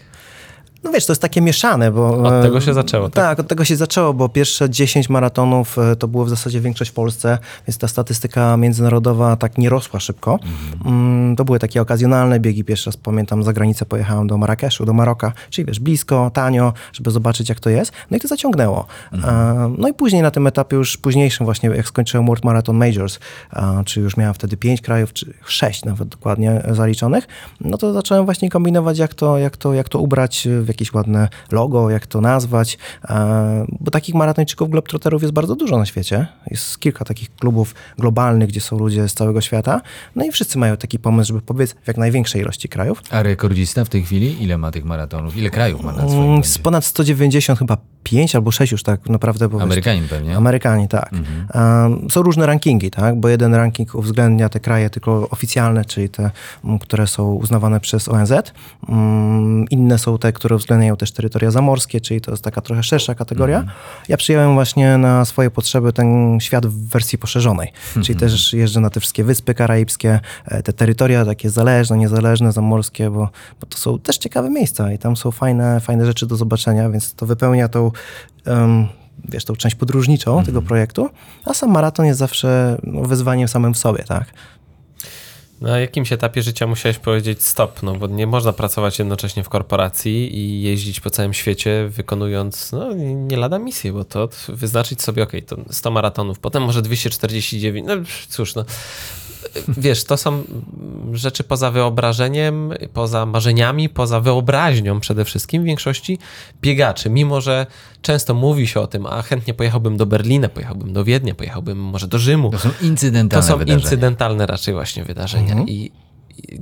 No 0.85 0.91
wiesz, 0.93 1.07
to 1.07 1.13
jest 1.13 1.23
takie 1.23 1.41
mieszane, 1.41 1.91
bo... 1.93 2.19
Od 2.23 2.33
e, 2.33 2.43
tego 2.43 2.61
się 2.61 2.75
zaczęło, 2.75 3.11
tak? 3.11 3.25
Tak, 3.25 3.41
od 3.41 3.49
tego 3.49 3.65
się 3.65 3.77
zaczęło, 3.77 4.15
bo 4.15 4.29
pierwsze 4.29 4.71
10 4.71 5.09
maratonów 5.09 5.79
e, 5.79 5.97
to 5.97 6.09
było 6.09 6.25
w 6.25 6.29
zasadzie 6.29 6.61
większość 6.61 6.91
w 6.91 6.95
Polsce, 6.95 7.39
więc 7.69 7.79
ta 7.79 7.89
statystyka 7.89 8.57
międzynarodowa 8.57 9.37
tak 9.37 9.59
nie 9.59 9.69
rosła 9.69 10.01
szybko. 10.01 10.39
Mm, 10.85 11.37
To 11.37 11.45
były 11.45 11.59
takie 11.59 11.83
okazjonalne 11.83 12.41
biegi. 12.41 12.65
Pierwszy 12.65 12.91
raz 12.91 12.97
pamiętam, 12.97 13.43
za 13.43 13.53
granicę 13.53 13.87
pojechałem 13.87 14.27
do 14.27 14.39
Marrakeszu, 14.39 14.85
do 14.87 14.93
Maroka, 14.93 15.33
czyli 15.51 15.67
wiesz, 15.67 15.81
blisko, 15.81 16.31
tanio, 16.35 16.73
żeby 16.93 17.11
zobaczyć 17.11 17.49
jak 17.49 17.61
to 17.61 17.71
jest. 17.71 17.93
No 18.11 18.17
i 18.17 18.21
to 18.21 18.29
zaciągnęło. 18.29 18.87
E, 19.13 19.75
No 19.79 19.89
i 19.89 19.95
później 19.95 20.23
na 20.23 20.31
tym 20.31 20.47
etapie 20.47 20.77
już 20.77 20.97
późniejszym 20.97 21.47
właśnie, 21.47 21.71
jak 21.71 21.89
skończyłem 21.89 22.27
World 22.27 22.45
Marathon 22.45 22.77
Majors, 22.77 23.19
czy 23.85 24.01
już 24.01 24.17
miałem 24.17 24.35
wtedy 24.35 24.57
5 24.57 24.81
krajów, 24.81 25.13
czy 25.13 25.35
6 25.47 25.85
nawet 25.85 26.09
dokładnie 26.09 26.63
zaliczonych, 26.71 27.27
no 27.61 27.79
to 27.79 27.93
zacząłem 27.93 28.25
właśnie 28.25 28.51
kombinować, 28.51 28.99
jak 28.99 29.15
to, 29.15 29.39
jak 29.39 29.57
to, 29.57 29.75
jak 29.75 29.89
to 29.89 29.99
ubrać 29.99 30.49
w 30.51 30.68
jakieś 30.69 30.93
ładne 30.93 31.29
logo, 31.53 31.91
jak 31.91 32.07
to 32.07 32.21
nazwać, 32.21 32.79
e, 33.09 33.67
bo 33.81 33.91
takich 33.91 34.15
maratończyków, 34.15 34.71
globetrotterów 34.71 35.23
jest 35.23 35.35
bardzo 35.35 35.57
dużo 35.57 35.79
na 35.79 35.87
świecie. 35.87 36.27
Jest 36.47 36.79
kilka 36.79 37.05
takich 37.05 37.35
klubów 37.35 37.75
globalnych, 37.99 38.49
gdzie 38.49 38.61
są 38.61 38.79
ludzie 38.79 39.09
z 39.09 39.15
całego 39.15 39.41
świata, 39.41 39.81
no 40.17 40.25
i 40.25 40.33
wszyscy 40.33 40.59
mają 40.59 40.77
taki 40.77 40.99
pomysł, 40.99 41.29
żeby 41.29 41.41
powiedz 41.41 41.73
w 41.83 41.89
jak 41.89 41.97
największej 41.97 42.43
ilości 42.43 42.69
krajów. 42.69 43.03
A 43.11 43.23
rekordzista 43.23 43.85
w 43.85 43.89
tej 43.89 44.03
chwili 44.03 44.43
ile 44.43 44.59
ma 44.59 44.71
tych 44.71 44.85
maratonów? 44.85 45.37
Ile 45.37 45.51
krajów 45.51 45.83
ma 45.85 45.93
na 45.93 46.09
swoim 46.09 46.29
Mm? 46.29 46.45
Z 46.45 46.59
ponad 46.59 46.85
190 46.85 47.59
chyba 47.59 47.77
5 48.09 48.37
albo 48.37 48.51
6 48.51 48.73
już 48.73 48.83
tak 48.83 49.09
naprawdę. 49.09 49.49
Bo 49.49 49.57
wiesz, 49.57 49.65
Amerykanin 49.65 50.09
pewnie. 50.09 50.37
Amerykanie, 50.37 50.89
tak. 50.89 51.11
Um, 51.55 52.11
są 52.11 52.23
różne 52.23 52.47
rankingi, 52.47 52.91
tak? 52.91 53.21
Bo 53.21 53.29
jeden 53.29 53.55
ranking 53.55 53.95
uwzględnia 53.95 54.49
te 54.49 54.61
kraje 54.61 54.91
tylko 54.91 55.29
oficjalne, 55.31 55.85
czyli 55.85 56.09
te, 56.09 56.31
które 56.81 57.07
są 57.07 57.33
uznawane 57.33 57.81
przez 57.81 58.09
ONZ. 58.09 58.33
Mm, 58.89 59.69
inne 59.71 59.99
są 59.99 60.19
te, 60.19 60.33
które 60.33 60.57
uwzględniają 60.57 60.97
też 60.97 61.13
terytoria 61.13 61.51
zamorskie, 61.51 62.01
czyli 62.01 62.21
to 62.21 62.31
jest 62.31 62.45
taka 62.45 62.61
trochę 62.61 62.83
szersza 62.83 63.15
kategoria. 63.15 63.65
Ja 64.09 64.17
przyjąłem 64.17 64.55
właśnie 64.55 64.99
na 64.99 65.25
swoje 65.25 65.51
potrzeby 65.51 65.93
ten 65.93 66.39
świat 66.41 66.67
w 66.67 66.89
wersji 66.89 67.19
poszerzonej, 67.19 67.73
czyli 68.05 68.19
też 68.19 68.53
jeżdżę 68.53 68.81
na 68.81 68.91
te 68.91 69.01
wszystkie 69.01 69.25
wyspy 69.25 69.55
karaibskie, 69.55 70.21
e, 70.45 70.63
te 70.63 70.73
terytoria 70.73 71.25
takie 71.25 71.51
zależne, 71.51 71.99
niezależne, 71.99 72.53
zamorskie, 72.53 73.11
bo, 73.11 73.29
bo 73.61 73.67
to 73.67 73.79
są 73.79 73.99
też 73.99 74.19
ciekawe 74.19 74.51
miejsca 74.51 74.93
i 74.93 74.99
tam 74.99 75.17
są 75.17 75.31
fajne, 75.31 75.81
fajne 75.81 76.07
rzeczy 76.07 76.27
do 76.27 76.37
zobaczenia, 76.37 76.91
więc 76.91 77.15
to 77.15 77.27
wypełnia 77.27 77.69
tą 77.69 77.91
em, 78.45 78.89
wiesz, 79.29 79.45
tą 79.45 79.57
część 79.57 79.77
podróżniczą 79.77 80.45
tego 80.45 80.63
projektu, 80.63 81.11
a 81.45 81.55
sam 81.55 81.71
maraton 81.71 82.07
jest 82.07 82.19
zawsze 82.19 82.79
no, 82.83 83.03
wyzwaniem 83.03 83.49
samym 83.49 83.75
w 83.75 83.79
sobie, 83.79 84.05
tak? 84.05 84.33
Na 85.61 85.79
jakimś 85.79 86.13
etapie 86.13 86.43
życia 86.43 86.67
musiałeś 86.67 86.99
powiedzieć 86.99 87.43
stop, 87.43 87.83
no 87.83 87.95
bo 87.95 88.07
nie 88.07 88.27
można 88.27 88.53
pracować 88.53 88.99
jednocześnie 88.99 89.45
w 89.45 89.49
korporacji 89.49 90.39
i 90.39 90.63
jeździć 90.63 91.01
po 91.01 91.11
całym 91.11 91.35
świecie, 91.35 91.89
wykonując 91.89 92.73
no, 92.73 92.93
nie 93.15 93.37
lada 93.37 93.59
misję, 93.59 93.93
bo 93.93 94.05
to 94.05 94.29
wyznaczyć 94.49 95.03
sobie, 95.03 95.23
okej, 95.23 95.43
to 95.43 95.57
100 95.71 95.91
maratonów, 95.91 96.39
potem 96.39 96.63
może 96.63 96.83
249, 96.83 97.87
no 97.89 97.95
cóż, 98.29 98.55
no. 98.55 98.65
Wiesz, 99.69 100.05
to 100.05 100.17
są 100.17 100.45
rzeczy 101.13 101.45
poza 101.45 101.71
wyobrażeniem, 101.71 102.73
poza 102.93 103.27
marzeniami, 103.27 103.89
poza 103.89 104.21
wyobraźnią 104.21 105.01
przede 105.01 105.25
wszystkim 105.25 105.65
większości 105.65 106.19
biegaczy. 106.61 107.11
Mimo, 107.11 107.41
że 107.41 107.67
często 108.03 108.35
mówi 108.35 108.67
się 108.67 108.81
o 108.81 108.87
tym, 108.87 109.07
a 109.07 109.23
chętnie 109.23 109.55
pojechałbym 109.55 109.97
do 109.97 110.07
Berlina, 110.07 110.49
pojechałbym 110.49 110.93
do 110.93 111.05
Wiednia, 111.05 111.35
pojechałbym 111.35 111.79
może 111.79 112.09
do 112.09 112.19
Rzymu. 112.19 112.51
To 112.51 112.59
są 112.59 112.71
To 112.71 112.85
incydentalne 112.85 113.47
są 113.47 113.59
wydarzenia. 113.59 113.85
incydentalne 113.85 114.47
raczej 114.47 114.75
właśnie 114.75 115.05
wydarzenia. 115.05 115.51
Mhm. 115.53 115.69
I, 115.69 115.93
I 116.39 116.61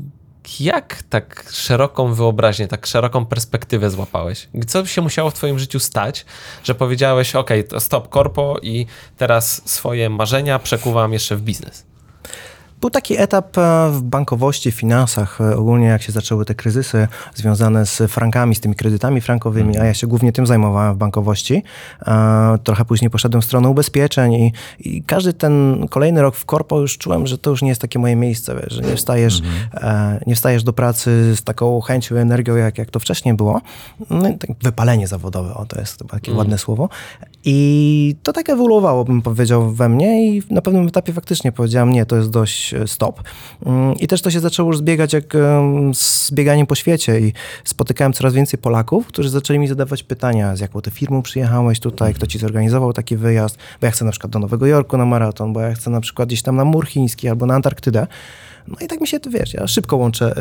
jak 0.61 1.03
tak 1.03 1.47
szeroką 1.53 2.15
wyobraźnię, 2.15 2.69
tak 2.69 2.87
szeroką 2.87 3.27
perspektywę 3.27 3.91
złapałeś? 3.91 4.49
Co 4.67 4.87
się 4.87 5.03
musiało 5.03 5.31
w 5.31 5.35
twoim 5.35 5.59
życiu 5.59 5.81
stać, 5.81 6.25
że 6.65 6.75
powiedziałeś, 6.75 7.35
ok, 7.35 7.51
to 7.69 7.81
stop 7.81 8.09
korpo 8.09 8.59
i 8.63 8.87
teraz 9.17 9.63
swoje 9.71 10.11
marzenia 10.11 10.59
przekuwam 10.59 11.13
jeszcze 11.13 11.37
w 11.37 11.43
biznes? 11.43 11.87
Był 12.81 12.91
taki 12.91 13.19
etap 13.19 13.59
e, 13.59 13.91
w 13.93 14.03
bankowości, 14.03 14.73
w 14.73 14.75
finansach, 14.75 15.41
e, 15.41 15.57
ogólnie 15.57 15.87
jak 15.87 16.03
się 16.03 16.13
zaczęły 16.13 16.45
te 16.45 16.55
kryzysy 16.55 17.09
związane 17.35 17.87
z 17.87 17.97
frankami, 18.13 18.55
z 18.55 18.61
tymi 18.61 18.75
kredytami 18.75 19.21
frankowymi, 19.21 19.79
a 19.79 19.85
ja 19.85 19.95
się 19.95 20.07
głównie 20.07 20.33
tym 20.33 20.47
zajmowałem 20.47 20.95
w 20.95 20.97
bankowości. 20.97 21.63
E, 22.07 22.59
Trochę 22.65 22.85
później 22.85 23.11
poszedłem 23.11 23.43
w 23.43 23.45
stronę 23.45 23.69
ubezpieczeń 23.69 24.33
i, 24.33 24.53
i 24.81 25.03
każdy 25.03 25.33
ten 25.33 25.87
kolejny 25.91 26.23
rok 26.23 26.37
w 26.37 26.45
korpo 26.45 26.81
już 26.81 26.99
czułem, 26.99 27.27
że 27.27 27.39
to 27.39 27.51
już 27.51 27.63
nie 27.63 27.69
jest 27.69 27.81
takie 27.81 27.99
moje 27.99 28.17
miejsce, 28.17 28.55
wiesz, 28.63 28.73
że 28.73 28.83
nie 28.83 28.97
wstajesz, 28.97 29.43
nie 30.27 30.35
wstajesz 30.35 30.65
do 30.65 30.73
pracy 30.73 31.37
z 31.37 31.43
taką 31.43 31.81
chęcią, 31.81 32.17
energią, 32.17 32.57
jak, 32.57 32.79
jak 32.79 32.91
to 32.91 33.01
wcześniej 33.01 33.35
było. 33.35 33.61
No, 34.11 34.23
tak 34.23 34.51
wypalenie 34.63 35.09
zawodowe, 35.09 35.55
o 35.55 35.67
to 35.67 35.81
jest 35.81 35.99
chyba 35.99 36.11
takie 36.11 36.33
ładne 36.33 36.59
słowo. 36.59 36.89
I 37.49 38.17
to 38.23 38.33
tak 38.33 38.51
ewoluowało, 38.51 39.05
bym 39.05 39.23
powiedział, 39.23 39.73
we 39.73 39.89
mnie 39.89 40.27
i 40.27 40.43
na 40.51 40.63
pewnym 40.63 40.87
etapie 40.87 41.13
faktycznie 41.13 41.53
powiedziałem, 41.53 41.93
nie, 41.93 42.07
to 42.07 42.17
jest 42.17 42.31
dość 42.31 42.75
e, 42.75 42.87
stop. 42.87 43.23
Mm, 43.67 43.95
I 43.95 44.07
też 44.07 44.23
to 44.23 44.31
się 44.31 44.41
zaczęło 44.41 44.69
już 44.69 44.79
zbiegać 44.79 45.13
jak 45.13 45.37
z 45.95 46.31
bieganiem 46.33 46.67
po 46.67 46.75
świecie 46.75 47.21
i 47.21 47.33
spotykałem 47.65 48.13
coraz 48.13 48.35
więcej 48.35 48.61
Polaków, 48.61 49.07
którzy 49.07 49.31
zaczęli 49.31 49.59
mi 49.59 49.69
zadawać 49.69 50.03
pytania, 50.03 50.57
z 50.57 50.61
jaką 50.61 50.81
ty 50.81 50.91
firmą 50.91 51.23
przyjechałeś 51.23 51.81
tutaj, 51.81 52.15
kto 52.15 52.27
ci 52.27 52.39
zorganizował 52.39 52.93
taki 52.93 53.17
wyjazd, 53.17 53.59
bo 53.81 53.87
ja 53.87 53.91
chcę 53.91 54.05
na 54.05 54.11
przykład 54.11 54.33
do 54.33 54.39
Nowego 54.39 54.67
Jorku 54.67 54.97
na 54.97 55.07
maraton, 55.07 55.53
bo 55.53 55.61
ja 55.61 55.75
chcę 55.75 55.91
na 55.91 56.01
przykład 56.01 56.29
gdzieś 56.29 56.43
tam 56.43 56.57
na 56.57 56.65
Mur 56.65 56.87
Chiński 56.87 57.29
albo 57.29 57.47
na 57.47 57.55
Antarktydę. 57.55 58.07
No 58.69 58.77
i 58.81 58.87
tak 58.89 59.01
mi 59.01 59.07
się, 59.07 59.19
wiesz, 59.31 59.55
ja 59.55 59.67
szybko 59.67 59.97
łączę 59.97 60.35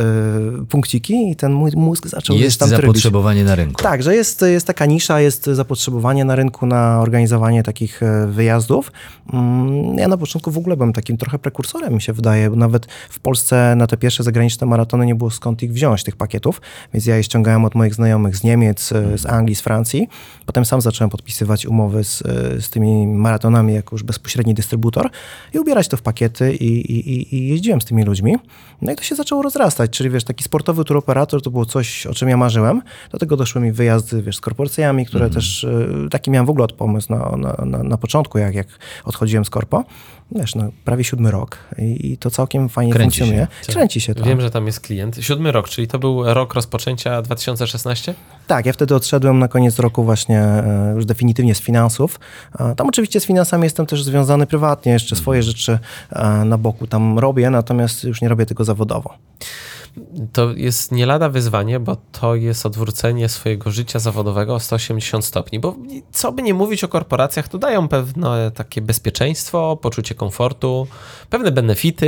y, 0.62 0.65
punkciki 0.65 1.32
i 1.32 1.36
ten 1.36 1.53
mój 1.53 1.72
mózg 1.75 2.08
zaczął 2.08 2.36
Jest 2.36 2.60
tam 2.60 2.70
trybić. 2.70 2.86
zapotrzebowanie 2.86 3.44
na 3.44 3.55
rynku. 3.55 3.84
Tak, 3.84 4.03
że 4.03 4.15
jest, 4.15 4.41
jest 4.41 4.67
taka 4.67 4.86
nisza, 4.86 5.20
jest 5.22 5.46
zapotrzebowanie 5.46 6.25
na 6.25 6.36
rynku 6.36 6.65
na 6.65 7.00
organizowanie 7.01 7.63
takich 7.63 8.03
e, 8.03 8.27
wyjazdów. 8.27 8.91
Mm, 9.34 9.96
Ja 9.98 10.08
na 10.08 10.17
początku 10.17 10.51
w 10.51 10.58
ogóle 10.58 10.77
byłem 10.77 10.94
takim 10.94 11.17
trochę 11.17 11.39
prekursorem, 11.39 11.94
mi 11.94 12.01
się 12.01 12.13
wydaje, 12.13 12.50
bo 12.50 12.55
nawet 12.55 12.86
w 13.10 13.20
Polsce 13.20 13.74
na 13.77 13.88
te 13.88 13.98
pierwsze 13.98 14.24
zagraniczne 14.24 14.67
maratony 14.67 15.05
nie 15.05 15.15
było 15.15 15.32
skąd 15.32 15.63
ich 15.63 15.74
wziąć, 15.74 16.03
tych 16.03 16.15
pakietów, 16.15 16.62
więc 16.94 17.05
ja 17.05 17.17
je 17.17 17.24
ściągałem 17.24 17.65
od 17.65 17.75
moich 17.75 17.96
znajomych 17.96 18.38
z 18.38 18.44
Niemiec, 18.44 18.91
e, 18.91 19.17
z 19.17 19.25
Anglii, 19.25 19.55
z 19.55 19.62
Francji. 19.62 20.08
Potem 20.46 20.65
sam 20.65 20.82
zacząłem 20.82 21.10
podpisywać 21.10 21.65
umowy 21.65 22.03
z, 22.03 22.24
z 22.65 22.70
tymi 22.70 23.08
maratonami 23.08 23.74
jako 23.74 23.96
już 23.96 24.03
bezpośredni 24.03 24.53
dystrybutor 24.53 25.10
i 25.53 25.60
ubierać 25.60 25.88
to 25.88 25.98
w 25.98 26.01
pakiety 26.01 26.53
i, 26.55 26.65
i- 26.65 27.36
i 27.36 27.48
jeździłem 27.48 27.82
z 27.82 27.86
tymi 27.86 28.03
ludźmi. 28.03 28.14
No 28.81 28.91
i 28.91 28.95
to 28.95 29.03
się 29.03 29.15
zaczęło 29.15 29.41
rozrastać, 29.41 29.91
czyli 29.91 30.10
wiesz, 30.10 30.24
taki 30.24 30.43
sportowy 30.43 30.84
tour 30.86 30.98
operator 30.98 31.41
to 31.41 31.51
było 31.51 31.65
coś, 31.65 32.05
o 32.05 32.13
czym 32.13 32.29
ja 32.29 32.38
marzyłem. 32.38 32.81
Do 33.12 33.17
tego 33.17 33.38
doszły 33.38 33.62
mi 33.62 33.72
wyjazdy, 33.72 34.22
wiesz, 34.22 34.38
z 34.38 34.41
korporacjami, 34.41 35.05
które 35.05 35.29
też, 35.29 35.63
e, 35.63 36.10
taki 36.12 36.31
miałem 36.31 36.45
w 36.45 36.50
ogóle 36.50 36.65
od 36.65 36.74
pomysł 36.74 37.13
na, 37.13 37.38
na, 37.38 37.65
na, 37.65 37.84
na 37.84 37.98
początku, 37.98 38.38
jak, 38.38 38.55
jak 38.55 38.67
odchodziłem 39.05 39.45
z 39.45 39.50
korpo. 39.50 39.84
Wiesz, 40.32 40.55
no, 40.55 40.70
prawie 40.86 41.03
siódmy 41.03 41.32
rok 41.32 41.58
i, 41.77 42.12
i 42.12 42.17
to 42.17 42.29
całkiem 42.32 42.70
fajnie 42.70 42.94
Kręci 42.94 43.20
funkcjonuje. 43.20 43.48
się. 43.62 43.74
Kręci 43.74 44.01
się 44.01 44.15
to. 44.15 44.24
Wiem, 44.24 44.41
że 44.41 44.51
tam 44.51 44.65
jest 44.65 44.79
klient. 44.79 45.17
Siódmy 45.22 45.51
rok, 45.51 45.70
czyli 45.70 45.88
to 45.88 46.00
był 46.00 46.34
rok 46.34 46.53
rozpoczęcia 46.53 47.22
2016? 47.22 48.13
Tak, 48.48 48.65
ja 48.65 48.74
wtedy 48.74 48.96
odszedłem 48.96 49.39
na 49.39 49.48
koniec 49.48 49.79
roku 49.79 50.03
właśnie 50.03 50.39
e, 50.41 50.91
już 50.96 51.05
definitywnie 51.05 51.55
z 51.55 51.62
finansów. 51.62 52.20
E, 52.60 52.75
Tam 52.75 52.88
oczywiście 52.89 53.20
z 53.20 53.25
finansami 53.25 53.63
jestem 53.63 53.86
też 53.86 54.03
związany 54.03 54.48
prywatnie, 54.48 54.91
jeszcze 54.91 55.15
swoje 55.15 55.44
rzeczy 55.44 55.79
e, 56.12 56.29
na 56.46 56.58
boku 56.58 56.88
tam 56.88 57.20
robię, 57.20 57.50
natomiast 57.50 58.03
już 58.03 58.22
nie 58.22 58.29
robię 58.29 58.46
tego 58.46 58.63
zawodowo. 58.63 59.13
To 60.34 60.52
jest 60.54 60.92
nie 60.92 61.06
lada 61.06 61.30
wyzwanie, 61.30 61.80
bo 61.80 61.98
to 62.12 62.36
jest 62.36 62.66
odwrócenie 62.66 63.30
swojego 63.30 63.72
życia 63.72 64.00
zawodowego 64.00 64.56
o 64.56 64.60
180 64.60 65.25
stopni. 65.25 65.60
Bo 65.60 65.75
co 66.12 66.32
by 66.32 66.42
nie 66.44 66.54
mówić 66.54 66.84
o 66.84 66.88
korporacjach, 66.88 67.48
to 67.48 67.58
dają 67.58 67.88
pewne 67.88 68.52
takie 68.52 68.82
bezpieczeństwo, 68.82 69.78
poczucie 69.82 70.16
komfortu, 70.16 70.88
pewne 71.30 71.52
benefity 71.52 72.06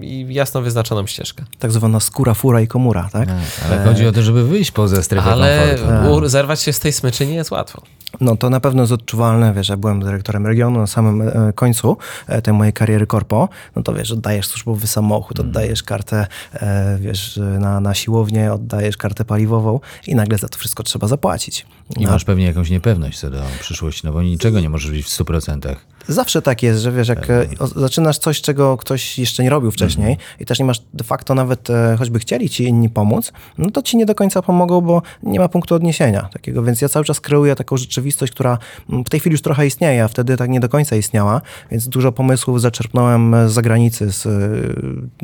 yy, 0.00 0.06
i 0.06 0.26
jasno 0.34 0.60
wyznaczoną 0.62 1.06
ścieżkę. 1.06 1.44
Tak 1.58 1.72
zwana 1.72 2.00
skóra, 2.00 2.34
fura 2.34 2.60
i 2.60 2.68
komura, 2.68 3.08
tak? 3.12 3.28
Ale 3.66 3.84
chodzi 3.84 4.06
o 4.06 4.12
to, 4.12 4.22
żeby 4.22 4.44
wyjść 4.44 4.70
poza 4.70 5.02
strefę 5.02 5.30
Ale 5.30 5.76
komfortu. 5.78 6.24
u- 6.24 6.28
zerwać 6.28 6.60
się 6.62 6.72
z 6.72 6.80
tej 6.80 6.92
smyczy 6.92 7.26
nie 7.26 7.34
jest 7.34 7.50
łatwo. 7.50 7.82
No 8.20 8.36
to 8.36 8.50
na 8.50 8.60
pewno 8.60 8.82
jest 8.82 8.92
odczuwalne, 8.92 9.52
wiesz, 9.54 9.68
ja 9.68 9.76
byłem 9.76 10.00
dyrektorem 10.00 10.46
regionu 10.46 10.78
na 10.80 10.86
samym 10.86 11.22
e, 11.22 11.52
końcu 11.54 11.96
e, 12.26 12.42
tej 12.42 12.54
mojej 12.54 12.72
kariery 12.72 13.06
korpo, 13.06 13.48
no 13.76 13.82
to 13.82 13.94
wiesz, 13.94 14.10
oddajesz 14.12 14.46
służbowy 14.46 14.86
samochód, 14.86 15.40
oddajesz 15.40 15.82
kartę, 15.82 16.26
e, 16.54 16.63
wiesz, 16.98 17.40
na, 17.60 17.80
na 17.80 17.94
siłownię, 17.94 18.52
oddajesz 18.52 18.96
kartę 18.96 19.24
paliwową 19.24 19.80
i 20.06 20.14
nagle 20.14 20.38
za 20.38 20.48
to 20.48 20.58
wszystko 20.58 20.82
trzeba 20.82 21.08
zapłacić. 21.08 21.66
I 21.96 22.06
masz 22.06 22.24
pewnie 22.24 22.44
jakąś 22.44 22.70
niepewność 22.70 23.18
co 23.18 23.30
do 23.30 23.42
przyszłości, 23.60 24.02
no 24.04 24.12
bo 24.12 24.22
niczego 24.22 24.60
nie 24.60 24.68
możesz 24.68 24.90
być 24.90 25.06
w 25.06 25.08
100%. 25.08 25.76
Zawsze 26.08 26.42
tak 26.42 26.62
jest, 26.62 26.80
że 26.80 26.92
wiesz, 26.92 27.08
jak 27.08 27.30
e, 27.30 27.46
zaczynasz 27.76 28.18
coś, 28.18 28.40
czego 28.40 28.76
ktoś 28.76 29.18
jeszcze 29.18 29.42
nie 29.42 29.50
robił 29.50 29.70
wcześniej 29.70 30.16
i 30.40 30.46
też 30.46 30.58
nie 30.58 30.64
masz 30.64 30.82
de 30.94 31.04
facto 31.04 31.34
nawet, 31.34 31.70
e, 31.70 31.96
choćby 31.98 32.18
chcieli 32.18 32.50
ci 32.50 32.64
inni 32.64 32.90
pomóc, 32.90 33.32
no 33.58 33.70
to 33.70 33.82
ci 33.82 33.96
nie 33.96 34.06
do 34.06 34.14
końca 34.14 34.42
pomogą, 34.42 34.80
bo 34.80 35.02
nie 35.22 35.38
ma 35.38 35.48
punktu 35.48 35.74
odniesienia 35.74 36.28
takiego, 36.32 36.62
więc 36.62 36.80
ja 36.80 36.88
cały 36.88 37.04
czas 37.04 37.20
kreuję 37.20 37.56
taką 37.56 37.76
rzeczywistość, 37.76 38.32
która 38.32 38.58
w 38.88 39.08
tej 39.10 39.20
chwili 39.20 39.34
już 39.34 39.42
trochę 39.42 39.66
istnieje, 39.66 40.04
a 40.04 40.08
wtedy 40.08 40.36
tak 40.36 40.50
nie 40.50 40.60
do 40.60 40.68
końca 40.68 40.96
istniała, 40.96 41.40
więc 41.70 41.88
dużo 41.88 42.12
pomysłów 42.12 42.60
zaczerpnąłem 42.60 43.34
z 43.48 43.52
zagranicy, 43.52 44.12
z 44.12 44.26
e, 44.26 44.30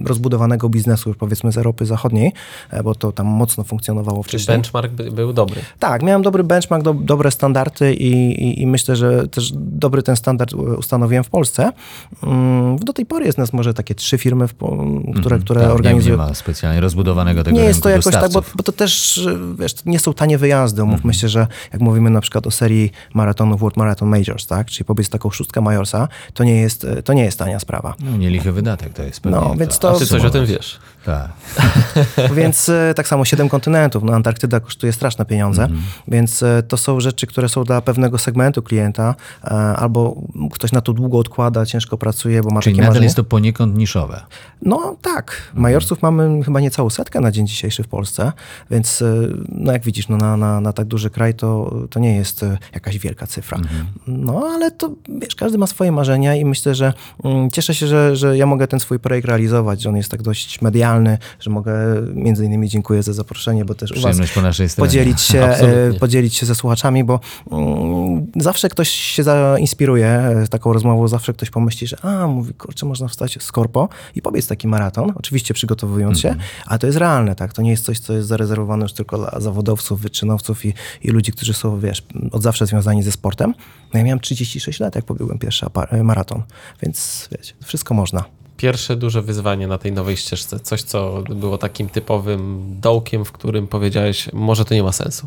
rozbudowanego 0.05 0.69
biznesu, 0.69 1.15
powiedzmy 1.19 1.53
z 1.53 1.57
Europy 1.57 1.87
Zachodniej, 1.87 2.33
e, 2.71 2.83
bo 2.83 2.95
to 2.95 3.13
tam 3.13 3.27
mocno 3.27 3.65
funkcjonowało 3.65 4.23
Czy 4.23 4.29
wcześniej. 4.29 4.57
benchmark 4.57 4.93
by, 4.93 5.11
był 5.11 5.33
dobry? 5.33 5.61
Tak, 5.79 6.03
miałem 6.03 6.23
dobry 6.23 6.45
benchmark, 6.45 6.85
do, 6.85 6.95
dobre 6.95 7.31
standardy 7.31 7.95
i, 7.95 8.13
i, 8.43 8.63
i 8.63 8.67
myślę, 8.67 8.97
że 8.97 9.29
też 9.29 9.53
dobry 9.55 10.03
ten 10.03 10.17
standard 10.17 10.53
e, 10.53 10.57
ustanowiłem 10.77 11.25
w 11.25 11.31
Polsce. 11.31 11.73
Mm, 12.23 12.77
Do 12.77 12.93
tej 12.93 13.07
pory 13.07 13.27
jest 13.27 13.39
nas 13.39 13.53
może 13.53 13.75
takie 13.75 13.95
trzy 13.95 14.19
firmy, 14.19 14.49
w, 14.49 14.55
po- 14.55 14.85
które, 15.21 15.39
które 15.39 15.61
Tak, 15.61 15.69
nie, 15.69 15.69
nie 15.69 15.75
organizują. 15.75 16.17
ma 16.17 16.35
specjalnie 16.35 16.81
rozbudowanego 16.81 17.45
tego 17.45 17.57
Nie 17.57 17.63
jest 17.65 17.83
to 17.83 17.89
jakoś 17.89 18.05
tak, 18.05 18.15
bo, 18.15 18.21
dostawców. 18.23 18.53
bo 18.57 18.63
to 18.63 18.73
też, 18.73 19.21
wiesz, 19.59 19.75
nie 19.87 19.99
są 19.99 20.15
tanie 20.15 20.39
wyjazdy. 20.39 20.83
Mhm. 20.83 20.97
Mówmy 20.99 21.15
się, 21.15 21.29
że 21.29 21.47
jak 21.73 21.83
mówimy 21.83 22.11
na 22.11 22.21
przykład 22.21 22.47
o 22.47 22.51
serii 22.51 22.93
maratonów 23.15 23.61
World 23.61 23.77
Marathon 23.77 24.09
Majors, 24.09 24.47
tak, 24.47 24.67
czyli 24.67 24.85
pobiec 24.85 25.09
taką 25.09 25.31
szóstkę 25.31 25.61
Majorsa, 25.61 26.09
to 26.35 26.45
nie 26.45 26.57
jest, 26.57 26.87
to 27.05 27.13
nie 27.13 27.25
jest 27.25 27.39
tania 27.39 27.59
sprawa. 27.61 27.95
No, 28.01 28.17
nie 28.17 28.31
lichy 28.31 28.53
wydatek 28.53 28.93
to 28.93 29.03
jest 29.03 29.21
pewnie. 29.21 29.39
No, 29.41 29.55
więc 29.59 29.79
to- 29.79 29.91
A 29.91 29.99
ty 29.99 30.07
coś 30.07 30.25
o 30.25 30.31
tym 30.31 30.47
wiesz? 30.47 30.79
Tak. 31.05 31.29
Więc 32.37 32.69
e, 32.69 32.93
tak 32.97 33.09
samo 33.09 33.25
siedem 33.25 33.49
kontynentów. 33.49 34.03
No, 34.03 34.13
Antarktyda 34.15 34.61
kosztuje 34.61 34.93
straszne 34.93 35.25
pieniądze, 35.25 35.63
Mhm. 35.63 35.83
więc 36.09 36.43
e, 36.43 36.63
to 36.69 36.77
są 36.77 37.01
rzeczy, 37.01 37.27
które 37.27 37.49
są 37.49 37.65
dla 37.65 37.81
pewnego 37.81 38.19
segmentu 38.19 38.63
klienta, 38.63 39.15
e, 39.45 39.49
albo 39.51 40.17
ktoś 40.53 40.73
na 40.73 40.81
to 40.81 40.93
długo 40.93 41.19
odkłada, 41.19 41.67
ciężko 41.67 41.99
pracuje, 41.99 42.43
bo 42.43 42.51
ma 42.51 42.61
Czyli 42.61 42.75
takie 42.75 42.81
nadal 42.83 42.91
marzenie. 42.91 43.05
jest 43.05 43.17
to 43.17 43.25
poniekąd 43.25 43.77
niszowe. 43.77 44.21
No 44.63 44.97
tak, 45.03 45.51
Majorsów 45.55 46.03
mamy 46.03 46.45
chyba 46.45 46.61
niecałą 46.61 46.91
setkę 46.91 47.21
na 47.21 47.31
dzień 47.31 47.47
dzisiejszy 47.47 47.83
w 47.83 47.89
Polsce, 47.89 48.33
więc 48.71 49.05
no 49.49 49.73
jak 49.73 49.83
widzisz, 49.83 50.09
no 50.09 50.17
na, 50.17 50.37
na, 50.37 50.61
na 50.61 50.73
tak 50.73 50.87
duży 50.87 51.11
kraj 51.11 51.35
to, 51.35 51.75
to 51.91 52.01
nie 52.01 52.17
jest 52.17 52.45
jakaś 52.75 52.99
wielka 52.99 53.27
cyfra. 53.27 53.59
No 54.07 54.43
ale 54.55 54.71
to 54.71 54.91
wiesz, 55.21 55.35
każdy 55.35 55.59
ma 55.59 55.67
swoje 55.67 55.93
marzenia 55.93 56.35
i 56.35 56.45
myślę, 56.45 56.75
że 56.75 56.93
mm, 57.25 57.51
cieszę 57.51 57.75
się, 57.75 57.87
że, 57.87 58.17
że 58.17 58.37
ja 58.37 58.47
mogę 58.47 58.67
ten 58.67 58.81
swój 58.81 58.99
projekt 58.99 59.29
realizować, 59.29 59.83
że 59.83 59.89
on 59.89 59.97
jest 59.97 60.11
tak 60.11 60.23
dość 60.23 60.63
medialny, 60.63 60.90
że 61.41 61.51
mogę, 61.51 61.73
między 62.15 62.45
innymi 62.45 62.69
dziękuję 62.69 63.03
za 63.03 63.13
zaproszenie, 63.13 63.65
bo 63.65 63.75
też 63.75 63.93
u 63.93 64.01
was 64.01 64.17
po 64.35 64.43
naszej 64.43 64.69
stronie. 64.69 64.89
podzielić 64.89 65.21
się, 65.21 65.45
Absolutnie. 65.45 66.01
podzielić 66.01 66.35
się 66.35 66.47
ze 66.47 66.55
słuchaczami, 66.55 67.05
bo 67.05 67.21
mm, 67.53 68.27
zawsze 68.37 68.69
ktoś 68.69 68.91
się 68.91 69.23
zainspiruje 69.23 70.07
e, 70.09 70.49
taką 70.49 70.73
rozmową, 70.73 71.09
zawsze 71.09 71.33
ktoś 71.33 71.51
pomyśli, 71.51 71.87
że 71.87 72.05
a, 72.05 72.27
mówi, 72.27 72.55
kurczę, 72.55 72.87
można 72.87 73.09
wstać 73.09 73.39
z 73.41 73.53
korpo 73.53 73.89
i 74.15 74.23
pobiec 74.23 74.47
taki 74.47 74.69
maraton, 74.69 75.13
oczywiście 75.15 75.55
przygotowując 75.55 76.21
się, 76.21 76.35
ale 76.67 76.79
to 76.79 76.87
jest 76.87 76.99
realne, 76.99 77.35
tak, 77.35 77.53
to 77.53 77.63
nie 77.63 77.71
jest 77.71 77.85
coś, 77.85 77.99
co 77.99 78.13
jest 78.13 78.29
zarezerwowane 78.29 78.83
już 78.83 78.93
tylko 78.93 79.19
dla 79.19 79.41
zawodowców, 79.41 80.01
wyczynowców 80.01 80.65
i, 80.65 80.75
i 81.03 81.11
ludzi, 81.11 81.33
którzy 81.33 81.55
są, 81.55 81.81
wiesz, 81.81 82.03
od 82.33 82.43
zawsze 82.43 82.67
związani 82.67 83.03
ze 83.03 83.13
sportem. 83.13 83.55
No 83.95 83.99
ja 83.99 84.05
miałem 84.05 84.21
36 84.21 84.81
lat, 84.81 84.95
jak 84.95 85.05
pobiegłem 85.05 85.39
pierwszy 85.39 85.67
e, 85.91 86.03
maraton, 86.03 86.43
więc 86.83 87.29
wiecie, 87.33 87.55
wszystko 87.65 87.95
można. 87.95 88.40
Pierwsze 88.61 88.97
duże 88.97 89.23
wyzwanie 89.23 89.67
na 89.67 89.79
tej 89.79 89.93
nowej 89.93 90.17
ścieżce, 90.17 90.61
coś 90.61 90.83
co 90.83 91.23
było 91.29 91.59
takim 91.59 91.89
typowym 91.89 92.65
dołkiem, 92.81 93.25
w 93.25 93.33
którym 93.33 93.67
powiedziałeś, 93.67 94.29
może 94.33 94.65
to 94.65 94.75
nie 94.75 94.83
ma 94.83 94.93
sensu. 94.93 95.27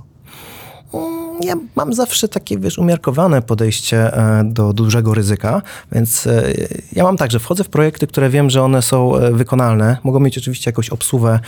Mm, 0.93 1.41
Ja 1.43 1.55
mam 1.75 1.93
zawsze 1.93 2.27
takie, 2.27 2.57
wiesz, 2.59 2.77
umiarkowane 2.77 3.41
podejście 3.41 4.13
e, 4.17 4.43
do 4.45 4.73
dużego 4.73 5.13
ryzyka, 5.13 5.61
więc 5.91 6.27
e, 6.27 6.53
ja 6.93 7.03
mam 7.03 7.17
tak, 7.17 7.31
że 7.31 7.39
wchodzę 7.39 7.63
w 7.63 7.69
projekty, 7.69 8.07
które 8.07 8.29
wiem, 8.29 8.49
że 8.49 8.63
one 8.63 8.81
są 8.81 9.15
e, 9.15 9.31
wykonalne. 9.31 9.97
Mogą 10.03 10.19
mieć 10.19 10.37
oczywiście 10.37 10.69
jakąś 10.69 10.89
obsługę 10.89 11.39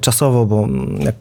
czasową, 0.00 0.46
bo 0.46 0.64
mm, 0.64 1.00
jak 1.00 1.14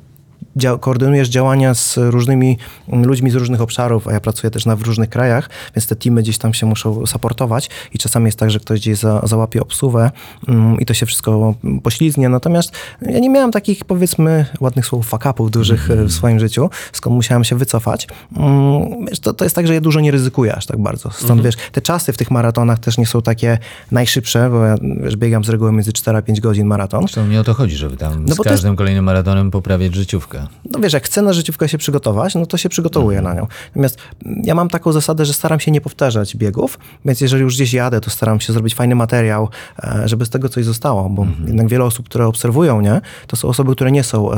dzia- 0.57 0.79
koordynujesz 0.79 1.29
działania 1.29 1.73
z 1.73 1.97
różnymi 1.97 2.57
mm, 2.89 3.05
ludźmi 3.05 3.31
z 3.31 3.35
różnych 3.35 3.61
obszarów, 3.61 4.07
a 4.07 4.11
ja 4.13 4.19
pracuję 4.19 4.51
też 4.51 4.65
na, 4.65 4.75
w 4.75 4.81
różnych 4.81 5.09
krajach, 5.09 5.49
więc 5.75 5.87
te 5.87 5.95
teamy 5.95 6.21
gdzieś 6.21 6.37
tam 6.37 6.53
się 6.53 6.65
muszą 6.65 7.05
supportować 7.05 7.69
i 7.93 7.97
czasami 7.97 8.25
jest 8.25 8.39
tak, 8.39 8.51
że 8.51 8.59
ktoś 8.59 8.79
gdzieś 8.79 8.97
za, 8.99 9.21
załapie 9.27 9.61
obsługę 9.61 10.11
mm, 10.47 10.79
i 10.79 10.85
to 10.85 10.93
się 10.93 11.05
wszystko 11.05 11.55
mm, 11.63 11.79
poślizgnie. 11.81 12.29
Natomiast 12.29 12.71
ja 13.01 13.19
nie 13.19 13.29
miałem 13.29 13.51
takich, 13.51 13.85
powiedzmy, 13.85 14.45
ładnych 14.59 14.85
słów, 14.85 15.07
fuck-upów 15.09 15.51
dużych 15.51 15.91
e, 15.91 16.03
w 16.03 16.11
swoim 16.13 16.39
życiu, 16.39 16.69
skąd 16.93 17.15
musiałem 17.15 17.43
się 17.43 17.55
wycofać. 17.57 18.07
Mm, 18.37 19.05
Wiesz, 19.09 19.19
to, 19.19 19.33
to 19.33 19.45
jest 19.45 19.55
tak, 19.55 19.67
że 19.67 19.73
ja 19.73 19.81
dużo 19.81 19.99
nie 19.99 20.11
ryzykuję 20.11 20.55
aż 20.55 20.65
tak 20.65 20.77
bardzo. 20.81 21.11
Stąd, 21.11 21.41
wiesz, 21.41 21.55
te 21.71 21.81
czasy 21.81 22.13
w 22.13 22.17
tych 22.17 22.31
maratonach 22.31 22.79
też 22.79 22.97
nie 22.97 23.05
są 23.05 23.21
takie 23.21 23.57
najszybsze, 23.91 24.49
bo 24.49 24.65
ja, 24.65 24.75
wiesz, 25.03 25.15
biegam 25.15 25.43
z 25.43 25.49
reguły 25.49 25.71
między 25.71 25.93
4 25.93 26.17
a 26.17 26.21
5 26.21 26.41
godzin 26.41 26.67
maraton. 26.67 26.99
Zresztą 27.01 27.27
nie 27.27 27.39
o 27.39 27.43
to 27.43 27.53
chodzi, 27.53 27.75
żeby 27.77 27.97
tam 27.97 28.13
No 28.25 28.33
z 28.33 28.37
to 28.37 28.43
jest- 28.43 28.43
każdym 28.43 28.75
kolejnym 28.75 29.05
maratonem 29.05 29.51
poprawiać 29.51 29.95
życiówkę. 29.95 30.38
No 30.71 30.79
wiesz, 30.79 30.93
jak 30.93 31.05
chcę 31.05 31.21
na 31.21 31.33
życiówkę 31.33 31.69
się 31.69 31.77
przygotować, 31.77 32.35
no 32.35 32.45
to 32.45 32.57
się 32.57 32.69
przygotowuję 32.69 33.21
na 33.21 33.33
nią. 33.33 33.47
Natomiast 33.67 33.97
mm, 34.25 34.41
ja 34.45 34.55
mam 34.55 34.69
taką 34.69 34.91
zasadę, 34.91 35.25
że 35.25 35.33
staram 35.33 35.59
się 35.59 35.71
nie 35.71 35.81
powtarzać 35.81 36.35
biegów, 36.35 36.79
więc 37.05 37.21
jeżeli 37.21 37.43
już 37.43 37.55
gdzieś 37.55 37.73
jadę, 37.73 38.01
to 38.01 38.09
staram 38.09 38.39
się 38.39 38.53
zrobić 38.53 38.75
fajny 38.75 38.95
materiał, 38.95 39.49
e, 39.83 40.07
żeby 40.07 40.25
z 40.25 40.29
tego 40.29 40.49
coś 40.49 40.65
zostało, 40.65 41.09
bo 41.09 41.27
jednak 41.47 41.67
wiele 41.67 41.83
osób, 41.83 42.05
które 42.05 42.27
obserwują 42.27 42.81
mnie, 42.81 43.01
to 43.27 43.35
są 43.35 43.47
osoby, 43.47 43.75
które 43.75 43.91
nie 43.91 44.03
są 44.03 44.31
e, 44.31 44.37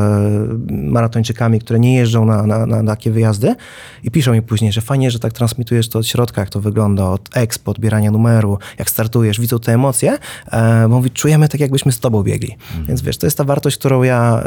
maratończykami, 0.70 1.60
które 1.60 1.80
nie 1.80 1.96
jeżdżą 1.96 2.26
na, 2.26 2.44
na, 2.44 2.66
na 2.66 2.84
takie 2.84 3.12
wyjazdy 3.12 3.56
i 4.04 4.12
piszą 4.12 4.34
mi 4.34 4.42
później, 4.42 4.72
że 4.72 4.82
fajnie, 4.82 5.12
że 5.12 5.20
tak 5.20 5.34
transmitujesz 5.34 5.90
to 5.90 6.00
od 6.00 6.08
środka, 6.08 6.42
jak 6.42 6.50
to 6.50 6.62
wygląda, 6.62 7.10
od 7.10 7.30
expo, 7.34 7.72
odbierania 7.72 8.12
numeru, 8.12 8.58
jak 8.80 8.90
startujesz, 8.90 9.40
widzą 9.40 9.60
te 9.60 9.74
emocje, 9.74 10.18
e, 10.52 10.88
bo 10.90 10.96
mówi, 10.96 11.12
czujemy 11.12 11.48
tak, 11.48 11.62
jakbyśmy 11.62 11.92
z 11.92 12.00
tobą 12.00 12.24
biegli. 12.24 12.58
Więc 12.88 13.02
wiesz, 13.02 13.18
to 13.18 13.28
jest 13.28 13.38
ta 13.38 13.44
wartość, 13.44 13.78
którą 13.78 14.04
ja 14.04 14.44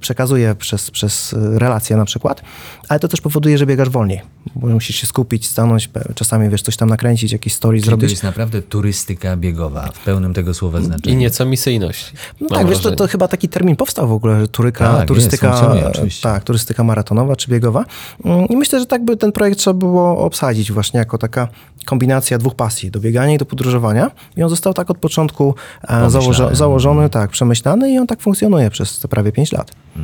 przekazuję 0.00 0.54
przez, 0.70 0.90
przez 0.90 1.34
relacje 1.38 1.96
na 1.96 2.04
przykład, 2.04 2.42
ale 2.88 3.00
to 3.00 3.08
też 3.08 3.20
powoduje, 3.20 3.58
że 3.58 3.66
biegasz 3.66 3.88
wolniej, 3.88 4.20
bo 4.56 4.66
musisz 4.66 4.96
się 4.96 5.06
skupić, 5.06 5.46
stanąć, 5.46 5.90
czasami 6.14 6.48
wiesz, 6.48 6.62
coś 6.62 6.76
tam 6.76 6.88
nakręcić, 6.88 7.32
jakiś 7.32 7.52
story 7.52 7.76
Czyli 7.78 7.82
to 7.82 7.86
zrobić. 7.86 8.10
jest 8.10 8.22
naprawdę 8.22 8.62
turystyka 8.62 9.36
biegowa 9.36 9.88
w 9.94 10.04
pełnym 10.04 10.34
tego 10.34 10.54
słowa 10.54 10.80
I 10.80 10.84
znaczenia. 10.84 11.16
nieco 11.16 11.46
misyjności. 11.46 12.12
No 12.40 12.48
tak, 12.48 12.66
wiesz, 12.68 12.78
to, 12.78 12.90
to 12.90 13.08
chyba 13.08 13.28
taki 13.28 13.48
termin 13.48 13.76
powstał 13.76 14.08
w 14.08 14.12
ogóle, 14.12 14.40
że 14.40 14.48
turyka, 14.48 14.92
Tak, 14.96 15.08
turystyka, 15.08 15.74
jest, 16.04 16.22
tak, 16.22 16.44
turystyka 16.44 16.84
maratonowa 16.84 17.36
czy 17.36 17.50
biegowa. 17.50 17.84
Mm, 18.24 18.46
I 18.48 18.56
myślę, 18.56 18.80
że 18.80 18.86
tak 18.86 19.04
by 19.04 19.16
ten 19.16 19.32
projekt 19.32 19.58
trzeba 19.58 19.74
było 19.74 20.18
obsadzić 20.18 20.72
właśnie 20.72 20.98
jako 20.98 21.18
taka 21.18 21.48
kombinacja 21.84 22.38
dwóch 22.38 22.54
pasji, 22.54 22.90
do 22.90 23.00
biegania 23.00 23.34
i 23.34 23.38
do 23.38 23.44
podróżowania. 23.44 24.10
I 24.36 24.42
on 24.42 24.48
został 24.48 24.74
tak 24.74 24.90
od 24.90 24.98
początku 24.98 25.54
e, 25.88 26.10
założo, 26.10 26.54
założony, 26.56 27.10
tak, 27.10 27.30
przemyślany 27.30 27.92
i 27.92 27.98
on 27.98 28.06
tak 28.06 28.20
funkcjonuje 28.20 28.70
przez 28.70 28.98
te 28.98 29.08
prawie 29.08 29.32
pięć 29.32 29.52
lat. 29.52 29.70
I 29.96 30.00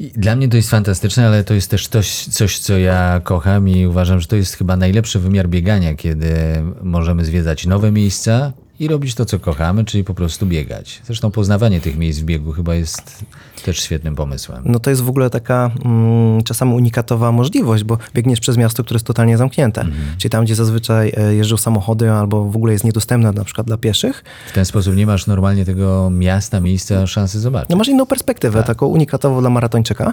Dla 0.00 0.36
mnie 0.36 0.48
to 0.48 0.56
jest 0.56 0.70
fantastyczne, 0.70 1.26
ale 1.26 1.44
to 1.44 1.54
jest 1.54 1.70
też 1.70 1.88
coś, 1.88 2.24
coś, 2.24 2.58
co 2.58 2.78
ja 2.78 3.20
kocham 3.24 3.68
i 3.68 3.86
uważam, 3.86 4.20
że 4.20 4.26
to 4.26 4.36
jest 4.36 4.56
chyba 4.56 4.76
najlepszy 4.76 5.18
wymiar 5.18 5.48
biegania, 5.48 5.94
kiedy 5.94 6.34
możemy 6.82 7.24
zwiedzać 7.24 7.66
nowe 7.66 7.92
miejsca 7.92 8.52
i 8.80 8.88
robić 8.88 9.14
to, 9.14 9.24
co 9.24 9.38
kochamy, 9.38 9.84
czyli 9.84 10.04
po 10.04 10.14
prostu 10.14 10.46
biegać. 10.46 11.02
Zresztą 11.04 11.30
poznawanie 11.30 11.80
tych 11.80 11.96
miejsc 11.96 12.20
w 12.20 12.24
biegu 12.24 12.52
chyba 12.52 12.74
jest 12.74 13.24
też 13.64 13.80
świetnym 13.80 14.14
pomysłem. 14.16 14.62
No 14.66 14.78
to 14.78 14.90
jest 14.90 15.02
w 15.02 15.08
ogóle 15.08 15.30
taka 15.30 15.70
mm, 15.84 16.42
czasami 16.42 16.74
unikatowa 16.74 17.32
możliwość, 17.32 17.84
bo 17.84 17.98
biegniesz 18.14 18.40
przez 18.40 18.56
miasto, 18.56 18.84
które 18.84 18.96
jest 18.96 19.06
totalnie 19.06 19.36
zamknięte. 19.36 19.80
Mhm. 19.80 20.02
Czyli 20.18 20.30
tam, 20.30 20.44
gdzie 20.44 20.54
zazwyczaj 20.54 21.12
e, 21.16 21.34
jeżdżą 21.34 21.56
samochody 21.56 22.10
albo 22.10 22.44
w 22.44 22.56
ogóle 22.56 22.72
jest 22.72 22.84
niedostępne 22.84 23.32
na 23.32 23.44
przykład 23.44 23.66
dla 23.66 23.76
pieszych, 23.76 24.24
W 24.48 24.52
ten 24.52 24.64
sposób 24.64 24.96
nie 24.96 25.06
masz 25.06 25.26
normalnie 25.26 25.64
tego 25.64 26.10
miasta, 26.10 26.60
miejsca 26.60 27.06
szansy 27.06 27.40
zobaczyć. 27.40 27.70
No 27.70 27.76
masz 27.76 27.88
inną 27.88 28.06
perspektywę, 28.06 28.62
taką 28.62 28.86
unikatową 28.86 29.40
dla 29.40 29.50
maratończyka. 29.50 30.12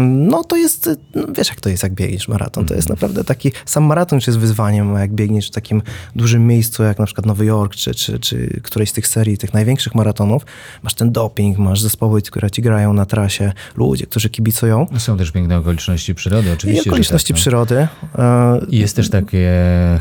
No 0.00 0.44
to 0.44 0.56
jest, 0.56 0.90
no 1.14 1.22
wiesz 1.36 1.48
jak 1.48 1.60
to 1.60 1.68
jest, 1.68 1.82
jak 1.82 1.94
biegniesz 1.94 2.28
maraton. 2.28 2.66
To 2.66 2.74
jest 2.74 2.88
naprawdę 2.88 3.24
taki, 3.24 3.52
sam 3.66 3.84
maraton 3.84 4.16
już 4.16 4.26
jest 4.26 4.38
wyzwaniem, 4.38 4.94
jak 4.94 5.12
biegniesz 5.12 5.48
w 5.48 5.50
takim 5.50 5.82
dużym 6.16 6.46
miejscu, 6.46 6.82
jak 6.82 6.98
na 6.98 7.06
przykład 7.06 7.26
Nowy 7.26 7.44
Jork, 7.44 7.67
York, 7.68 7.76
czy, 7.76 7.94
czy, 7.94 8.18
czy 8.18 8.60
którejś 8.62 8.90
z 8.90 8.92
tych 8.92 9.06
serii, 9.06 9.38
tych 9.38 9.54
największych 9.54 9.94
maratonów, 9.94 10.46
masz 10.82 10.94
ten 10.94 11.12
doping, 11.12 11.58
masz 11.58 11.80
zespoły, 11.80 12.22
które 12.22 12.50
ci 12.50 12.62
grają 12.62 12.92
na 12.92 13.06
trasie, 13.06 13.52
ludzie, 13.76 14.06
którzy 14.06 14.30
kibicują. 14.30 14.86
Są 14.98 15.18
też 15.18 15.30
piękne 15.30 15.58
okoliczności 15.58 16.14
przyrody, 16.14 16.52
oczywiście. 16.52 16.84
I 16.84 16.88
okoliczności 16.88 17.32
tak, 17.32 17.36
no. 17.36 17.40
przyrody. 17.40 17.88
E, 18.18 18.60
I 18.68 18.78
Jest 18.78 18.96
też 18.96 19.10
takie 19.10 19.52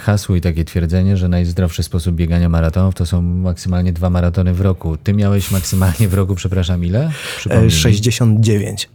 hasło 0.01 0.35
i 0.35 0.41
takie 0.41 0.65
twierdzenie, 0.65 1.17
że 1.17 1.27
najzdrowszy 1.27 1.83
sposób 1.83 2.15
biegania 2.15 2.49
maratonów 2.49 2.95
to 2.95 3.05
są 3.05 3.21
maksymalnie 3.21 3.93
dwa 3.93 4.09
maratony 4.09 4.53
w 4.53 4.61
roku. 4.61 4.97
Ty 4.97 5.13
miałeś 5.13 5.51
maksymalnie 5.51 6.07
w 6.07 6.13
roku, 6.13 6.35
przepraszam, 6.35 6.85
ile? 6.85 7.11
Przypomnij 7.37 7.63
e, 7.63 7.65
mi. 7.65 7.71
69. 7.71 8.89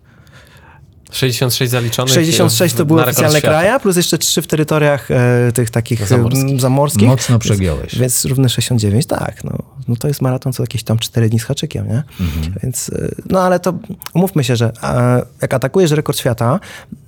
66 1.13 1.73
zaliczonych 1.73 2.15
66 2.15 2.75
to 2.75 2.85
były 2.85 3.05
oficjalne 3.05 3.39
świata. 3.39 3.59
kraje, 3.59 3.81
plus 3.81 3.97
jeszcze 3.97 4.19
trzy 4.19 4.43
w 4.43 4.47
terytoriach 4.47 5.11
e, 5.11 5.53
tych 5.55 5.71
takich 5.71 6.07
Zamorskich. 6.07 6.41
zamorskich. 6.41 6.61
zamorskich. 6.61 7.09
Mocno 7.09 7.39
przegiąłeś. 7.39 7.99
Więc 7.99 8.25
równy 8.25 8.49
69, 8.49 9.07
tak. 9.07 9.45
No, 9.45 9.59
no 9.89 9.97
to 9.97 10.09
jest 10.09 10.23
maraton 10.23 10.53
co 10.53 10.63
jakieś 10.63 10.83
tam 10.83 10.99
4 10.99 11.29
dni 11.29 11.41
z 11.41 11.45
haczykiem, 11.45 11.89
nie? 11.89 12.03
Mhm. 12.21 12.55
Więc, 12.63 12.89
y, 12.89 13.15
no 13.31 13.41
ale 13.41 13.61
to 13.61 13.75
umówmy 14.15 14.45
się, 14.45 14.57
że 14.57 14.73
e, 14.83 15.23
jak 15.43 15.55
atakujesz 15.55 15.91
rekord 15.91 16.19
świata, 16.19 16.61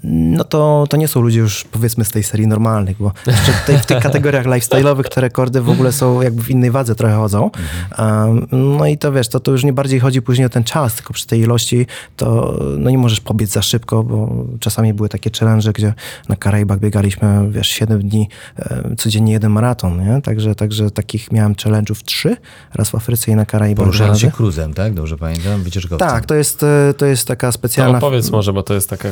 no 0.06 0.44
to, 0.44 0.84
to 0.90 0.96
nie 0.96 1.08
są 1.08 1.20
ludzie 1.20 1.40
już 1.40 1.64
powiedzmy 1.64 2.04
z 2.04 2.10
tej 2.10 2.22
serii 2.22 2.46
normalnych, 2.46 2.96
bo 3.00 3.12
jeszcze 3.26 3.52
tutaj 3.52 3.78
w 3.78 3.86
tych 3.86 4.02
kategoriach 4.02 4.46
lifestyle'owych 4.46 5.04
te 5.04 5.20
rekordy 5.20 5.60
w 5.60 5.70
ogóle 5.70 5.92
są 5.92 6.22
jakby 6.22 6.42
w 6.42 6.50
innej 6.50 6.70
wadze 6.70 6.94
trochę 6.94 7.14
chodzą. 7.14 7.50
Um, 7.98 8.46
no 8.52 8.86
i 8.86 8.98
to 8.98 9.12
wiesz, 9.12 9.28
to, 9.28 9.40
to 9.40 9.52
już 9.52 9.64
nie 9.64 9.72
bardziej 9.72 10.00
chodzi 10.00 10.22
później 10.22 10.46
o 10.46 10.48
ten 10.48 10.64
czas, 10.64 10.94
tylko 10.94 11.12
przy 11.12 11.26
tej 11.26 11.40
ilości 11.40 11.86
to 12.16 12.58
no 12.78 12.90
nie 12.90 12.98
możesz 12.98 13.20
pobiec 13.20 13.50
za 13.50 13.62
szybko, 13.62 14.02
bo 14.02 14.44
czasami 14.60 14.94
były 14.94 15.08
takie 15.08 15.30
challenge, 15.38 15.72
gdzie 15.72 15.94
na 16.28 16.36
Karaibach 16.36 16.78
biegaliśmy, 16.78 17.50
wiesz, 17.50 17.68
7 17.68 18.08
dni, 18.08 18.28
e, 18.58 18.94
codziennie 18.98 19.32
jeden 19.32 19.52
maraton, 19.52 20.06
nie? 20.06 20.22
Także, 20.22 20.54
także 20.54 20.90
takich 20.90 21.32
miałem 21.32 21.54
challenge'ów 21.54 22.02
trzy, 22.04 22.36
raz 22.74 22.90
w 22.90 22.94
Afryce 22.94 23.30
i 23.30 23.34
na 23.34 23.46
Karaibach. 23.46 23.84
Poruszając 23.84 24.18
się 24.18 24.30
cruzem, 24.30 24.74
tak? 24.74 24.94
Dobrze 24.94 25.16
pamiętam? 25.16 25.62
Wycieczkowcem. 25.62 26.08
Tak, 26.08 26.26
to 26.26 26.34
jest, 26.34 26.62
e, 26.62 26.94
to 26.96 27.06
jest 27.06 27.28
taka 27.28 27.46
To 27.46 27.52
specjalna... 27.52 27.98
opowiedz 27.98 28.30
może, 28.30 28.52
bo 28.52 28.62
to 28.62 28.74
jest 28.74 28.90
taka 28.90 29.08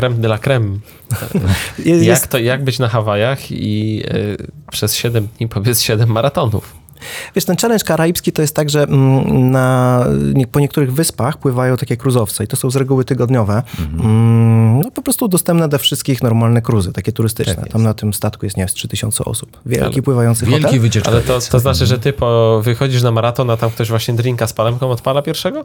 creme 0.00 0.16
de 0.16 0.28
la 0.28 0.38
creme. 0.38 0.78
jest, 1.78 2.04
Jak, 2.04 2.26
to, 2.26 2.38
jak 2.38 2.64
być 2.64 2.78
na 2.78 2.88
Hawajach 2.88 3.52
i 3.52 4.02
y, 4.14 4.36
przez 4.70 4.94
7 4.94 5.28
dni 5.38 5.48
pobiec 5.48 5.80
7 5.80 6.08
maratonów? 6.08 6.74
Wiesz, 7.34 7.44
ten 7.44 7.56
challenge 7.56 7.84
karaibski 7.84 8.32
to 8.32 8.42
jest 8.42 8.54
tak, 8.54 8.70
że 8.70 8.82
mm, 8.82 9.50
na, 9.50 10.04
po 10.52 10.60
niektórych 10.60 10.92
wyspach 10.92 11.38
pływają 11.38 11.76
takie 11.76 11.96
kruzowce 11.96 12.44
i 12.44 12.46
to 12.46 12.56
są 12.56 12.70
z 12.70 12.76
reguły 12.76 13.04
tygodniowe. 13.04 13.62
Mm, 14.00 14.80
no 14.80 14.90
po 14.90 15.02
prostu 15.02 15.28
dostępne 15.28 15.68
do 15.68 15.78
wszystkich 15.78 16.22
normalne 16.22 16.62
cruzy, 16.62 16.92
takie 16.92 17.12
turystyczne. 17.12 17.54
Tak. 17.54 17.68
Tam 17.68 17.82
na 17.82 17.94
tym 17.94 18.14
statku 18.14 18.46
jest, 18.46 18.56
nie 18.56 18.60
wiem, 18.60 18.68
z 18.68 18.74
3000 18.74 19.24
osób. 19.24 19.60
Wielki 19.66 19.94
Ale 19.94 20.02
pływający 20.02 20.46
Wielki 20.46 20.64
hotel. 20.64 20.80
wycieczkowiec. 20.80 21.30
Ale 21.30 21.40
to, 21.40 21.46
to 21.50 21.58
znaczy, 21.58 21.86
że 21.86 21.98
ty 21.98 22.12
po, 22.12 22.60
wychodzisz 22.64 23.02
na 23.02 23.10
maraton, 23.10 23.50
a 23.50 23.56
tam 23.56 23.70
ktoś 23.70 23.88
właśnie 23.88 24.14
drinka 24.14 24.46
z 24.46 24.52
palemką 24.52 24.90
odpala 24.90 25.22
pierwszego? 25.22 25.64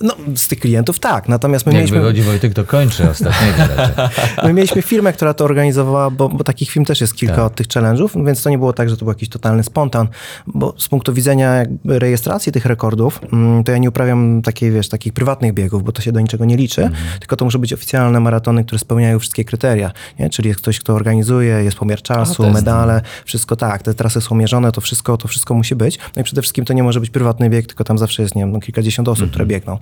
No, 0.00 0.14
z 0.36 0.48
tych 0.48 0.60
klientów 0.60 0.98
tak, 0.98 1.28
natomiast 1.28 1.66
my 1.66 1.72
Jak 1.72 1.78
mieliśmy... 1.78 2.00
wychodzi 2.00 2.22
Wojtek, 2.22 2.54
to 2.54 2.64
kończy 2.64 3.10
ostatniego. 3.10 3.62
My 4.44 4.52
mieliśmy 4.52 4.82
firmę, 4.82 5.12
która 5.12 5.34
to 5.34 5.44
organizowała, 5.44 6.10
bo, 6.10 6.28
bo 6.28 6.44
takich 6.44 6.70
firm 6.70 6.84
też 6.84 7.00
jest 7.00 7.14
kilka 7.14 7.36
Tak. 7.36 7.44
od 7.44 7.54
tych 7.54 7.66
challenge'ów, 7.66 8.26
więc 8.26 8.42
to 8.42 8.50
nie 8.50 8.58
było 8.58 8.72
tak, 8.72 8.90
że 8.90 8.96
to 8.96 9.04
był 9.04 9.12
jakiś 9.12 9.28
totalny 9.28 9.62
spontan, 9.62 10.08
bo 10.46 10.74
z 10.78 10.88
punktu 10.88 11.12
widzenia 11.14 11.54
jakby 11.54 11.98
rejestracji 11.98 12.52
tych 12.52 12.66
rekordów, 12.66 13.20
mm, 13.32 13.64
to 13.64 13.72
ja 13.72 13.78
nie 13.78 13.88
uprawiam 13.88 14.42
takiej, 14.42 14.70
wiesz, 14.70 14.88
takich 14.88 15.12
prywatnych 15.12 15.52
biegów, 15.54 15.84
bo 15.84 15.92
to 15.92 16.02
się 16.02 16.12
do 16.12 16.20
niczego 16.20 16.44
nie 16.44 16.56
liczy, 16.56 16.82
Mhm. 16.84 17.04
tylko 17.20 17.36
to 17.36 17.44
muszą 17.44 17.58
być 17.58 17.72
oficjalne 17.72 18.20
maratony, 18.20 18.64
które 18.64 18.78
spełniają 18.78 19.18
wszystkie 19.18 19.44
kryteria, 19.44 19.90
nie? 20.18 20.30
czyli 20.30 20.48
jest 20.48 20.60
ktoś, 20.60 20.80
kto 20.80 20.94
organizuje, 20.94 21.48
jest 21.64 21.76
pomiar 21.76 22.02
czasu, 22.02 22.42
jest- 22.42 22.54
medale, 22.54 23.00
wszystko 23.24 23.56
tak, 23.56 23.82
te 23.82 23.94
trasy 23.94 24.20
są 24.20 24.34
mierzone, 24.34 24.72
to 24.72 24.80
wszystko, 24.80 25.16
to 25.16 25.28
wszystko 25.28 25.54
musi 25.54 25.74
być. 25.76 25.98
No 26.16 26.20
i 26.22 26.24
przede 26.24 26.42
wszystkim 26.42 26.64
to 26.64 26.72
nie 26.72 26.82
może 26.82 27.00
być 27.00 27.10
prywatny 27.10 27.50
bieg, 27.50 27.66
tylko 27.66 27.84
tam 27.84 27.98
zawsze 27.98 28.22
jest, 28.22 28.34
nie 28.34 28.42
wiem, 28.42 28.52
no, 28.52 28.60
kilkadziesiąt 28.60 29.08
osób, 29.08 29.30
które 29.30 29.46
biegną. 29.46 29.78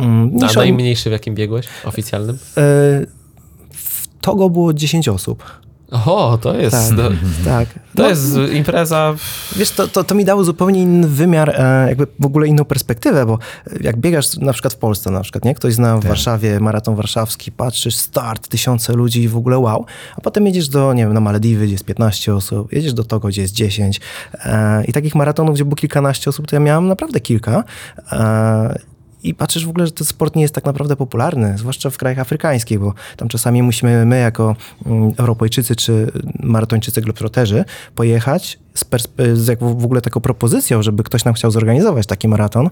Mm, 0.00 0.30
A 0.50 0.52
najmniejszy 0.58 1.08
w 1.10 1.12
jakim 1.12 1.34
biegłeś? 1.34 1.66
Oficjalnym? 1.84 2.38
w 3.72 4.08
Togo 4.20 4.50
było 4.50 4.72
10 4.74 5.08
osób. 5.08 5.63
Oho, 5.94 6.38
to 6.38 6.56
jest... 6.56 6.76
Tak, 6.76 6.96
To, 6.96 7.10
tak. 7.44 7.68
to 7.68 8.02
No, 8.02 8.08
jest 8.08 8.36
impreza... 8.52 9.14
Wiesz, 9.56 9.70
to, 9.70 9.88
to, 9.88 10.04
to 10.04 10.14
mi 10.14 10.24
dało 10.24 10.44
zupełnie 10.44 10.82
inny 10.82 11.08
wymiar, 11.08 11.50
e, 11.50 11.88
jakby 11.88 12.06
w 12.20 12.26
ogóle 12.26 12.46
inną 12.46 12.64
perspektywę, 12.64 13.26
bo 13.26 13.38
jak 13.80 13.96
biegasz 13.96 14.36
na 14.36 14.52
przykład 14.52 14.74
w 14.74 14.76
Polsce, 14.76 15.10
na 15.10 15.20
przykład, 15.20 15.44
nie? 15.44 15.54
Ktoś 15.54 15.74
zna 15.74 15.96
w 15.96 16.04
Warszawie 16.04 16.60
maraton 16.60 16.94
warszawski, 16.96 17.52
patrzysz, 17.52 17.96
start, 17.96 18.48
tysiące 18.48 18.92
ludzi 18.92 19.22
i 19.22 19.28
w 19.28 19.36
ogóle 19.36 19.58
wow, 19.58 19.86
a 20.16 20.20
potem 20.20 20.46
jedziesz 20.46 20.68
do, 20.68 20.94
nie 20.94 21.04
wiem, 21.04 21.12
na 21.12 21.20
Malediwy, 21.20 21.64
gdzie 21.64 21.72
jest 21.72 21.84
15 21.84 22.34
osób, 22.34 22.72
jedziesz 22.72 22.92
do 22.92 23.04
Togo, 23.04 23.28
gdzie 23.28 23.42
jest 23.42 23.54
10 23.54 24.00
e, 24.34 24.84
i 24.84 24.92
takich 24.92 25.14
maratonów, 25.14 25.54
gdzie 25.54 25.64
było 25.64 25.76
kilkanaście 25.76 26.30
osób, 26.30 26.46
to 26.46 26.56
ja 26.56 26.60
miałem 26.60 26.88
naprawdę 26.88 27.20
kilka. 27.20 27.64
I 29.24 29.34
patrzysz 29.34 29.66
w 29.66 29.68
ogóle, 29.68 29.86
że 29.86 29.92
ten 29.92 30.06
sport 30.06 30.36
nie 30.36 30.42
jest 30.42 30.54
tak 30.54 30.64
naprawdę 30.64 30.96
popularny, 30.96 31.58
zwłaszcza 31.58 31.90
w 31.90 31.98
krajach 31.98 32.18
afrykańskich, 32.18 32.78
bo 32.78 32.94
tam 33.16 33.28
czasami 33.28 33.62
musimy 33.62 34.06
my 34.06 34.18
jako 34.18 34.56
mm, 34.86 35.12
Europejczycy 35.16 35.76
czy 35.76 36.12
maratończycy 36.40 37.00
globtroterzy 37.00 37.64
pojechać 37.94 38.58
z, 38.74 38.84
z 39.34 39.46
jak 39.46 39.58
w 39.60 39.84
ogóle 39.84 40.00
taką 40.00 40.20
propozycją, 40.20 40.82
żeby 40.82 41.02
ktoś 41.02 41.24
nam 41.24 41.34
chciał 41.34 41.50
zorganizować 41.50 42.06
taki 42.06 42.28
maraton, 42.28 42.70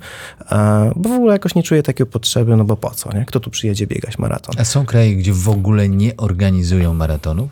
e, 0.51 0.93
bo 0.97 1.09
w 1.09 1.12
ogóle 1.12 1.33
jakoś 1.33 1.55
nie 1.55 1.62
czuję 1.62 1.83
takiej 1.83 2.07
potrzeby, 2.07 2.57
no 2.57 2.65
bo 2.65 2.77
po 2.77 2.91
co, 2.91 3.12
nie? 3.15 3.25
Kto 3.25 3.41
tu 3.41 3.51
przyjedzie 3.51 3.87
biegać 3.87 4.19
maraton? 4.19 4.55
A 4.59 4.65
są 4.65 4.87
kraje, 4.87 5.17
gdzie 5.17 5.33
w 5.33 5.49
ogóle 5.49 5.88
nie 5.88 6.17
organizują 6.17 6.95
maratonu? 6.95 7.49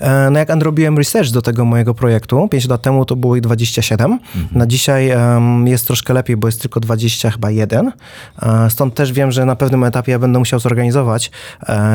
E, 0.00 0.30
No 0.30 0.38
jak 0.38 0.48
robiłem 0.62 0.98
research 0.98 1.30
do 1.30 1.42
tego 1.42 1.64
mojego 1.64 1.94
projektu, 1.94 2.48
5 2.48 2.68
lat 2.68 2.82
temu 2.82 3.04
to 3.04 3.16
było 3.16 3.36
ich 3.36 3.42
27. 3.42 4.18
Na 4.52 4.66
dzisiaj 4.66 5.10
em, 5.10 5.66
jest 5.66 5.86
troszkę 5.86 6.14
lepiej, 6.14 6.36
bo 6.36 6.48
jest 6.48 6.60
tylko 6.60 6.80
20 6.80 7.30
chyba 7.30 7.50
jeden. 7.50 7.92
E, 8.42 8.70
Stąd 8.70 8.94
też 8.94 9.12
wiem, 9.12 9.32
że 9.32 9.44
na 9.44 9.56
pewnym 9.56 9.84
etapie 9.84 10.12
ja 10.12 10.18
będę 10.18 10.38
musiał 10.38 10.60
zorganizować 10.60 11.30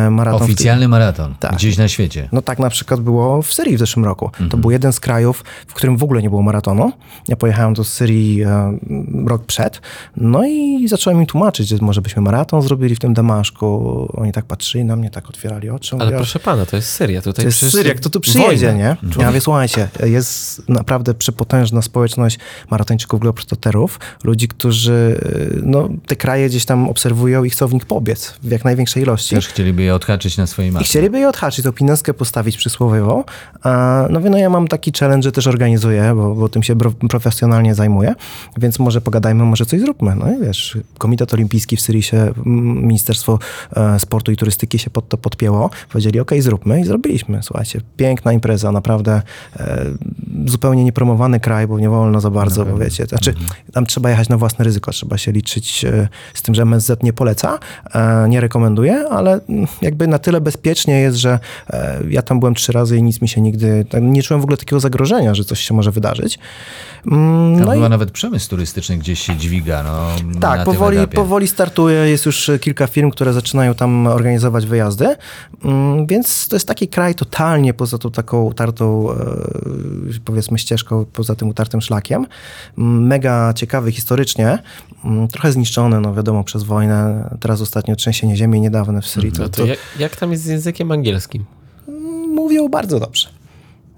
maraton. 0.09 0.43
Oficjalny 0.43 0.87
maraton. 0.87 1.35
Tak. 1.39 1.53
Gdzieś 1.55 1.77
na 1.77 1.87
świecie. 1.87 2.29
No 2.31 2.41
tak 2.41 2.59
na 2.59 2.69
przykład 2.69 2.99
było 3.01 3.41
w 3.41 3.53
Syrii 3.53 3.75
w 3.75 3.79
zeszłym 3.79 4.05
roku. 4.05 4.25
Mhm. 4.25 4.49
To 4.49 4.57
był 4.57 4.71
jeden 4.71 4.93
z 4.93 4.99
krajów, 4.99 5.43
w 5.67 5.73
którym 5.73 5.92
w 5.97 6.03
ogóle 6.03 6.21
nie 6.21 6.29
było 6.29 6.41
maratonu. 6.41 6.91
Ja 7.27 7.35
pojechałem 7.35 7.73
do 7.73 7.83
Syrii 7.83 8.41
e, 8.43 8.77
rok 9.25 9.45
przed, 9.45 9.81
no 10.17 10.45
i 10.45 10.87
zacząłem 10.87 11.19
im 11.19 11.25
tłumaczyć, 11.25 11.67
że 11.67 11.75
może 11.81 12.01
byśmy 12.01 12.21
maraton 12.21 12.61
zrobili 12.61 12.95
w 12.95 12.99
tym 12.99 13.13
Damaszku. 13.13 14.07
Oni 14.13 14.31
tak 14.31 14.45
patrzyli 14.45 14.85
na 14.85 14.95
mnie, 14.95 15.09
tak 15.09 15.29
otwierali 15.29 15.69
oczy. 15.69 15.95
Ale 15.95 16.05
Mówię, 16.05 16.17
proszę 16.17 16.39
pana, 16.39 16.65
to 16.65 16.75
jest 16.75 16.89
Syria. 16.89 17.21
Tutaj 17.21 17.43
to 17.45 17.47
jest 17.49 17.71
Syria, 17.71 17.93
kto 17.93 18.09
tu 18.09 18.19
przyjedzie, 18.19 18.67
wojna. 18.67 18.95
nie? 19.11 19.21
Ja 19.21 19.27
mówię, 19.27 19.41
słuchajcie, 19.41 19.87
jest 20.03 20.69
naprawdę 20.69 21.13
przepotężna 21.13 21.81
społeczność 21.81 22.39
maratończyków, 22.69 23.19
globetrotterów, 23.19 23.99
ludzi, 24.23 24.47
którzy 24.47 25.19
no, 25.63 25.89
te 26.07 26.15
kraje 26.15 26.49
gdzieś 26.49 26.65
tam 26.65 26.89
obserwują 26.89 27.43
i 27.43 27.49
chcą 27.49 27.67
w 27.67 27.73
nich 27.73 27.85
pobiec 27.85 28.33
w 28.43 28.51
jak 28.51 28.65
największej 28.65 29.03
ilości. 29.03 29.35
Też 29.35 29.47
chcieliby 29.47 29.81
je 29.83 29.95
odhaczyć 29.95 30.37
na 30.37 30.47
swojej 30.47 30.69
I 30.69 30.73
mapie. 30.73 30.85
chcieliby 30.85 31.19
je 31.19 31.29
odhaczyć, 31.29 31.65
tą 31.65 31.71
pinenskę 31.71 32.13
postawić 32.13 32.57
przysłowiowo. 32.57 33.25
A, 33.63 34.07
No 34.09 34.21
wie, 34.21 34.29
no 34.29 34.37
ja 34.37 34.49
mam 34.49 34.67
taki 34.67 34.91
challenge, 34.99 35.23
że 35.23 35.31
też 35.31 35.47
organizuję, 35.47 35.82
bo, 36.15 36.35
bo 36.35 36.49
tym 36.49 36.63
się 36.63 36.75
profesjonalnie 37.09 37.75
zajmuję, 37.75 38.15
więc 38.57 38.79
może 38.79 39.01
pogadajmy, 39.01 39.43
może 39.43 39.65
coś 39.65 39.79
zróbmy. 39.79 40.15
No 40.15 40.31
i 40.31 40.39
wiesz, 40.39 40.77
Komitet 40.97 41.33
Olimpijski 41.33 41.77
w 41.77 41.81
Syrii 41.81 42.03
się, 42.03 42.33
Ministerstwo 42.45 43.39
e, 43.75 43.99
Sportu 43.99 44.31
i 44.31 44.37
Turystyki 44.37 44.79
się 44.79 44.89
pod 44.89 45.09
to 45.09 45.17
podpięło. 45.17 45.69
Powiedzieli, 45.89 46.19
okej, 46.19 46.41
zróbmy 46.41 46.81
i 46.81 46.83
zrobiliśmy. 46.83 47.39
Słuchajcie, 47.43 47.81
piękna 47.97 48.33
impreza, 48.33 48.71
naprawdę 48.71 49.21
e, 49.57 49.85
zupełnie 50.45 50.83
niepromowany 50.83 51.39
kraj, 51.39 51.67
bo 51.67 51.79
nie 51.79 51.89
wolno 51.89 52.21
za 52.21 52.29
bardzo, 52.29 52.65
bo 52.65 52.77
wiecie, 52.77 53.05
znaczy 53.05 53.33
tam 53.73 53.85
trzeba 53.85 54.09
jechać 54.09 54.29
na 54.29 54.37
własne 54.37 54.65
ryzyko, 54.65 54.91
trzeba 54.91 55.17
się 55.17 55.31
liczyć 55.31 55.85
e, 55.85 56.07
z 56.33 56.41
tym, 56.41 56.55
że 56.55 56.61
MSZ 56.61 57.03
nie 57.03 57.13
poleca, 57.13 57.59
e, 57.93 58.29
nie 58.29 58.41
rekomenduje, 58.41 59.07
ale 59.09 59.39
mm, 59.49 59.67
jakby 59.81 60.07
na 60.07 60.19
tyle 60.19 60.41
bezpiecznie 60.41 60.99
jest, 60.99 61.17
że 61.17 61.39
e, 61.69 61.99
ja 62.09 62.21
tam 62.21 62.39
byłem 62.39 62.55
trzy 62.55 62.71
razy 62.71 62.97
i 62.97 63.03
nic 63.03 63.21
mi 63.21 63.29
się 63.29 63.41
nigdy, 63.41 63.85
tak, 63.89 64.03
nie 64.03 64.23
czułem 64.23 64.41
w 64.41 64.43
ogóle 64.43 64.57
takiego 64.57 64.79
zagrożenia, 64.79 65.35
że 65.35 65.43
coś 65.43 65.59
się 65.59 65.72
może 65.73 65.91
wydarzyć. 65.91 66.39
Mm, 67.07 67.57
Tam 67.57 67.65
No 67.65 67.73
i 67.73 67.77
chyba 67.77 67.89
nawet 67.89 68.11
przemysł 68.11 68.49
turystyczny 68.49 68.97
gdzieś 68.97 69.19
się 69.19 69.35
dźwiga. 69.35 69.83
No, 69.83 70.07
tak, 70.39 70.63
powoli, 70.63 70.97
etapie. 70.97 71.15
powoli 71.15 71.47
startuje. 71.47 71.97
Jest 72.09 72.25
już 72.25 72.51
kilka 72.61 72.87
firm, 72.87 73.11
które 73.11 73.33
zaczynają 73.33 73.73
tam 73.75 74.07
organizować 74.07 74.65
wyjazdy. 74.65 75.15
Mm, 75.65 76.07
Więc 76.07 76.47
to 76.47 76.55
jest 76.55 76.67
taki 76.67 76.87
kraj 76.87 77.15
totalnie 77.15 77.73
poza 77.73 77.97
tą 77.97 78.11
taką 78.11 78.43
utartą, 78.43 79.11
e, 79.11 79.15
powiedzmy, 80.25 80.57
ścieżką, 80.59 81.05
poza 81.13 81.35
tym 81.35 81.47
utartym 81.49 81.81
szlakiem. 81.81 82.25
Mm, 82.77 83.07
Mega 83.07 83.53
ciekawy 83.53 83.91
historycznie. 83.91 84.59
Mm, 85.05 85.27
Trochę 85.27 85.51
zniszczony, 85.51 86.01
no 86.01 86.13
wiadomo, 86.13 86.43
przez 86.43 86.63
wojnę. 86.63 87.29
Teraz 87.39 87.61
ostatnio 87.61 87.95
trzęsienie 87.95 88.35
ziemi 88.37 88.61
niedawne 88.61 89.01
w 89.01 89.07
Syrii. 89.07 89.31
No 89.31 89.43
To, 89.43 89.49
to 89.49 89.57
to 89.61 89.65
jak, 89.65 89.79
jak 89.99 90.15
tam 90.15 90.31
jest 90.31 90.43
z 90.43 90.47
językiem 90.47 90.91
angielskim? 90.91 91.45
mówią 92.35 92.69
bardzo 92.69 92.99
dobrze. 92.99 93.27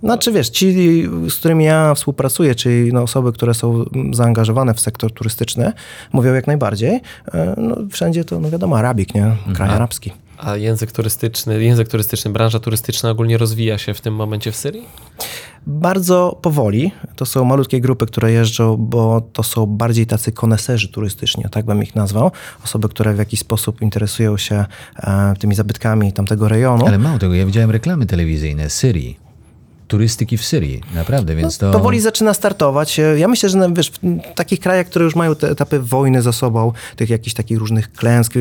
Znaczy 0.04 0.32
wiesz, 0.32 0.50
ci, 0.50 0.76
z 1.30 1.36
którymi 1.36 1.66
ja 1.66 1.94
współpracuję, 1.94 2.56
czyli 2.56 2.94
no, 2.94 3.02
osoby, 3.02 3.32
które 3.32 3.54
są 3.54 3.86
zaangażowane 4.12 4.74
w 4.74 4.80
sektor 4.80 5.12
turystyczny, 5.12 5.74
mówią 6.14 6.34
jak 6.34 6.48
najbardziej. 6.48 7.02
E, 7.34 7.56
No, 7.58 7.76
wszędzie 7.92 8.26
to, 8.26 8.40
no 8.40 8.50
wiadomo, 8.50 8.78
Arabik, 8.78 9.16
nie? 9.16 9.36
Kraj 9.56 9.70
arabski. 9.70 10.12
A 10.38 10.56
język 10.58 10.92
turystyczny, 10.92 11.64
język 11.64 11.88
turystyczny, 11.88 12.32
branża 12.32 12.60
turystyczna 12.60 13.10
ogólnie 13.10 13.38
rozwija 13.38 13.78
się 13.78 13.94
w 13.94 14.02
tym 14.02 14.16
momencie 14.16 14.52
w 14.52 14.56
Syrii? 14.56 14.86
Bardzo 15.68 16.40
powoli. 16.42 16.92
To 17.16 17.26
są 17.26 17.46
malutkie 17.46 17.82
grupy, 17.82 18.06
które 18.06 18.32
jeżdżą, 18.32 18.78
bo 18.78 19.22
to 19.34 19.44
są 19.44 19.66
bardziej 19.66 20.08
tacy 20.08 20.32
koneserzy 20.32 20.88
turystyczni, 20.88 21.46
o 21.46 21.50
tak 21.50 21.66
bym 21.66 21.84
ich 21.84 21.96
nazwał. 21.96 22.32
Osoby, 22.64 22.90
które 22.90 23.14
w 23.14 23.18
jakiś 23.18 23.40
sposób 23.40 23.82
interesują 23.82 24.38
się 24.38 24.66
e, 24.98 25.34
tymi 25.40 25.56
zabytkami 25.56 26.14
tamtego 26.14 26.48
rejonu. 26.48 26.88
Ale 26.88 26.98
mało 26.98 27.20
tego, 27.20 27.34
ja 27.34 27.46
widziałem 27.46 27.72
reklamy 27.72 28.06
telewizyjne 28.06 28.70
Syrii. 28.70 29.25
Turystyki 29.88 30.38
w 30.38 30.46
Syrii, 30.46 30.82
naprawdę, 30.96 31.36
więc 31.36 31.58
to... 31.58 31.72
Powoli 31.72 32.00
zaczyna 32.00 32.34
startować. 32.34 33.00
Ja 33.18 33.28
myślę, 33.28 33.50
że 33.50 33.74
wiesz, 33.74 33.90
w 33.90 34.34
takich 34.36 34.60
krajach, 34.60 34.88
które 34.88 35.06
już 35.06 35.16
mają 35.16 35.36
te 35.36 35.50
etapy 35.50 35.80
wojny 35.80 36.22
za 36.22 36.32
sobą, 36.32 36.72
tych 36.96 37.10
jakichś 37.10 37.34
takich 37.34 37.58
różnych 37.58 37.94
klęsk 37.94 38.34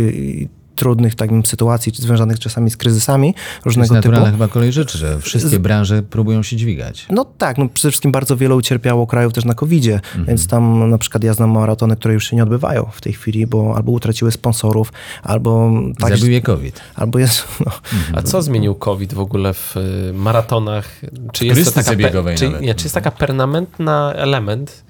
trudnych 0.74 1.14
tak, 1.14 1.30
sytuacji, 1.44 1.92
czy 1.92 2.02
związanych 2.02 2.38
czasami 2.38 2.70
z 2.70 2.76
kryzysami 2.76 3.34
To 3.34 3.38
jest 3.54 3.66
różnego 3.66 4.02
typu. 4.02 4.24
chyba 4.24 4.48
kolej 4.48 4.72
rzeczy, 4.72 4.98
że 4.98 5.20
wszystkie 5.20 5.58
branże 5.58 6.02
próbują 6.02 6.42
się 6.42 6.56
dźwigać. 6.56 7.06
No 7.10 7.24
tak, 7.38 7.58
no 7.58 7.68
przede 7.68 7.90
wszystkim 7.90 8.12
bardzo 8.12 8.36
wiele 8.36 8.54
ucierpiało 8.54 9.06
krajów 9.06 9.32
też 9.32 9.44
na 9.44 9.54
covid 9.54 9.74
Mhm. 9.84 10.24
więc 10.26 10.46
tam 10.48 10.90
na 10.90 10.98
przykład 10.98 11.24
ja 11.24 11.34
znam 11.34 11.50
maratony, 11.50 11.96
które 11.96 12.14
już 12.14 12.30
się 12.30 12.36
nie 12.36 12.42
odbywają 12.42 12.90
w 12.92 13.00
tej 13.00 13.12
chwili, 13.12 13.46
bo 13.46 13.76
albo 13.76 13.92
utraciły 13.92 14.32
sponsorów, 14.32 14.92
albo 15.22 15.70
tak, 16.00 16.16
Zabił 16.18 16.32
je 16.32 16.40
COVID. 16.42 16.80
albo 16.94 17.18
jest, 17.18 17.44
no, 17.66 17.72
A 18.14 18.22
co 18.22 18.42
zmienił 18.42 18.74
COVID 18.74 19.14
w 19.14 19.18
ogóle 19.20 19.54
w 19.54 19.76
y, 19.76 20.12
maratonach? 20.12 20.88
Czy 21.32 21.46
turystyce 21.48 21.92
pe- 21.92 21.96
biegowej 21.96 22.36
czy, 22.36 22.44
nawet. 22.44 22.60
nie, 22.62 22.74
czy 22.74 22.84
jest 22.84 22.94
taka 22.94 23.10
permanentna 23.10 24.12
element 24.16 24.84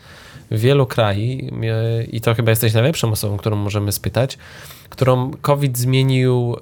wielu 0.50 0.86
krajów 0.86 1.40
y, 1.40 2.04
i 2.12 2.20
to 2.20 2.34
chyba 2.34 2.50
jesteś 2.50 2.72
najlepszą 2.74 3.12
osobą, 3.12 3.36
którą 3.36 3.56
możemy 3.56 3.92
spytać, 3.92 4.38
którą 4.88 5.30
COVID 5.42 5.78
zmienił 5.78 6.56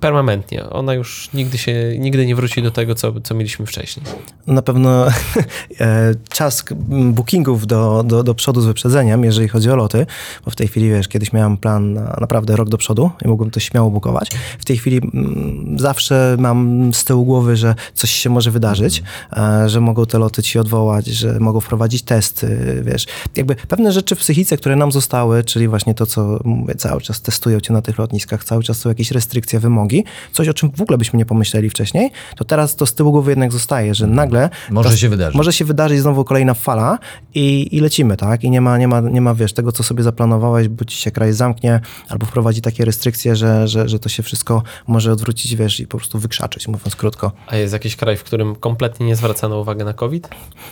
permanentnie. 0.00 0.70
Ona 0.70 0.94
już 0.94 1.28
nigdy 1.34 1.58
się, 1.58 1.94
nigdy 1.98 2.26
nie 2.26 2.36
wróci 2.36 2.62
do 2.62 2.70
tego, 2.70 2.94
co, 2.94 3.20
co 3.20 3.34
mieliśmy 3.34 3.66
wcześniej. 3.66 4.06
na 4.46 4.62
pewno 4.62 5.06
e, 5.80 6.14
czas 6.28 6.64
m, 6.90 7.12
bookingów 7.12 7.66
do, 7.66 8.02
do, 8.02 8.22
do 8.22 8.34
przodu 8.34 8.60
z 8.60 8.66
wyprzedzeniem, 8.66 9.24
jeżeli 9.24 9.48
chodzi 9.48 9.70
o 9.70 9.76
loty, 9.76 10.06
bo 10.44 10.50
w 10.50 10.56
tej 10.56 10.68
chwili, 10.68 10.90
wiesz, 10.90 11.08
kiedyś 11.08 11.32
miałem 11.32 11.56
plan 11.56 11.92
na 11.92 12.16
naprawdę 12.20 12.56
rok 12.56 12.68
do 12.68 12.78
przodu 12.78 13.10
i 13.24 13.28
mogłem 13.28 13.50
to 13.50 13.60
śmiało 13.60 13.90
bukować. 13.90 14.30
W 14.58 14.64
tej 14.64 14.76
chwili 14.76 15.00
mm, 15.14 15.78
zawsze 15.78 16.36
mam 16.38 16.90
z 16.94 17.04
tyłu 17.04 17.24
głowy, 17.24 17.56
że 17.56 17.74
coś 17.94 18.10
się 18.10 18.30
może 18.30 18.50
wydarzyć, 18.50 19.02
e, 19.36 19.68
że 19.68 19.80
mogą 19.80 20.06
te 20.06 20.18
loty 20.18 20.42
ci 20.42 20.58
odwołać, 20.58 21.06
że 21.06 21.40
mogą 21.40 21.60
wprowadzić 21.60 22.02
testy, 22.02 22.82
wiesz. 22.84 23.06
Jakby 23.36 23.54
pewne 23.54 23.92
rzeczy 23.92 24.16
w 24.16 24.18
psychice, 24.18 24.56
które 24.56 24.76
nam 24.76 24.92
zostały, 24.92 25.44
czyli 25.44 25.68
właśnie 25.68 25.94
to, 25.94 26.06
co 26.06 26.40
mówię, 26.44 26.74
cały 26.74 27.00
czas 27.00 27.20
testują 27.20 27.60
cię 27.60 27.72
na 27.72 27.82
tych 27.82 27.98
lotniskach, 27.98 28.44
cały 28.44 28.62
czas 28.62 28.78
są 28.78 28.88
jakieś 28.88 29.10
restrykcje, 29.10 29.47
wymogi, 29.56 30.04
coś, 30.32 30.48
o 30.48 30.54
czym 30.54 30.70
w 30.76 30.82
ogóle 30.82 30.98
byśmy 30.98 31.18
nie 31.18 31.26
pomyśleli 31.26 31.70
wcześniej, 31.70 32.10
to 32.36 32.44
teraz 32.44 32.76
to 32.76 32.86
z 32.86 32.94
tyłu 32.94 33.12
głowy 33.12 33.30
jednak 33.30 33.52
zostaje, 33.52 33.94
że 33.94 34.06
nagle 34.06 34.50
Może 34.70 34.98
się 34.98 35.08
wydarzyć. 35.08 35.36
Może 35.36 35.52
się 35.52 35.64
wydarzyć 35.64 36.00
znowu 36.00 36.24
kolejna 36.24 36.54
fala 36.54 36.98
i, 37.34 37.76
i 37.76 37.80
lecimy, 37.80 38.16
tak? 38.16 38.44
I 38.44 38.50
nie 38.50 38.60
ma, 38.60 38.78
nie, 38.78 38.88
ma, 38.88 39.00
nie 39.00 39.20
ma, 39.20 39.34
wiesz, 39.34 39.52
tego, 39.52 39.72
co 39.72 39.82
sobie 39.82 40.02
zaplanowałeś, 40.02 40.68
bo 40.68 40.84
ci 40.84 40.96
się 40.96 41.10
kraj 41.10 41.32
zamknie 41.32 41.80
albo 42.08 42.26
wprowadzi 42.26 42.60
takie 42.60 42.84
restrykcje, 42.84 43.36
że, 43.36 43.68
że, 43.68 43.88
że 43.88 43.98
to 43.98 44.08
się 44.08 44.22
wszystko 44.22 44.62
może 44.86 45.12
odwrócić, 45.12 45.56
wiesz, 45.56 45.80
i 45.80 45.86
po 45.86 45.98
prostu 45.98 46.18
wykrzaczyć, 46.18 46.68
mówiąc 46.68 46.96
krótko. 46.96 47.32
A 47.46 47.56
jest 47.56 47.72
jakiś 47.72 47.96
kraj, 47.96 48.16
w 48.16 48.24
którym 48.24 48.56
kompletnie 48.56 49.06
nie 49.06 49.16
zwracano 49.16 49.60
uwagi 49.60 49.84
na 49.84 49.92
COVID? 49.92 50.28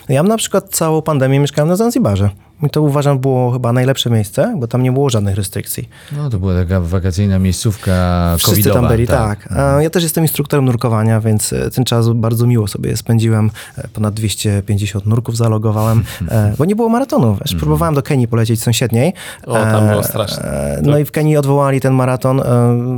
Ja 0.09 0.23
na 0.23 0.37
przykład 0.37 0.69
całą 0.69 1.01
pandemię 1.01 1.39
mieszkałem 1.39 1.69
na 1.69 1.75
Zanzibarze. 1.75 2.29
I 2.63 2.69
to 2.69 2.81
uważam 2.81 3.19
było 3.19 3.51
chyba 3.51 3.73
najlepsze 3.73 4.09
miejsce, 4.09 4.55
bo 4.57 4.67
tam 4.67 4.83
nie 4.83 4.91
było 4.91 5.09
żadnych 5.09 5.35
restrykcji. 5.35 5.89
No 6.17 6.29
to 6.29 6.39
była 6.39 6.53
taka 6.53 6.81
wakacyjna 6.81 7.39
miejscówka 7.39 8.33
Wszyscy 8.37 8.51
covidowa. 8.55 8.79
tam 8.79 8.87
byli, 8.89 9.07
tak. 9.07 9.51
A 9.51 9.81
Ja 9.81 9.89
też 9.89 10.03
jestem 10.03 10.23
instruktorem 10.23 10.65
nurkowania, 10.65 11.19
więc 11.21 11.53
e, 11.53 11.69
ten 11.69 11.85
czas 11.85 12.09
bardzo 12.09 12.47
miło 12.47 12.67
sobie 12.67 12.97
spędziłem. 12.97 13.51
E, 13.77 13.87
Ponad 13.87 14.13
250 14.13 15.05
nurków 15.05 15.37
zalogowałem, 15.37 16.03
e, 16.31 16.53
bo 16.57 16.65
nie 16.65 16.75
było 16.75 16.89
maratonu. 16.89 17.37
Wiesz. 17.41 17.55
Próbowałem 17.55 17.95
do 17.95 18.01
Kenii 18.01 18.27
polecieć 18.27 18.61
sąsiedniej. 18.63 19.13
O, 19.45 19.53
tam 19.53 19.87
było 19.87 20.03
straszne. 20.03 20.43
e, 20.43 20.81
No 20.83 20.97
i 20.97 21.05
w 21.05 21.11
Kenii 21.11 21.37
odwołali 21.37 21.81
ten 21.81 21.93
maraton. 21.93 22.41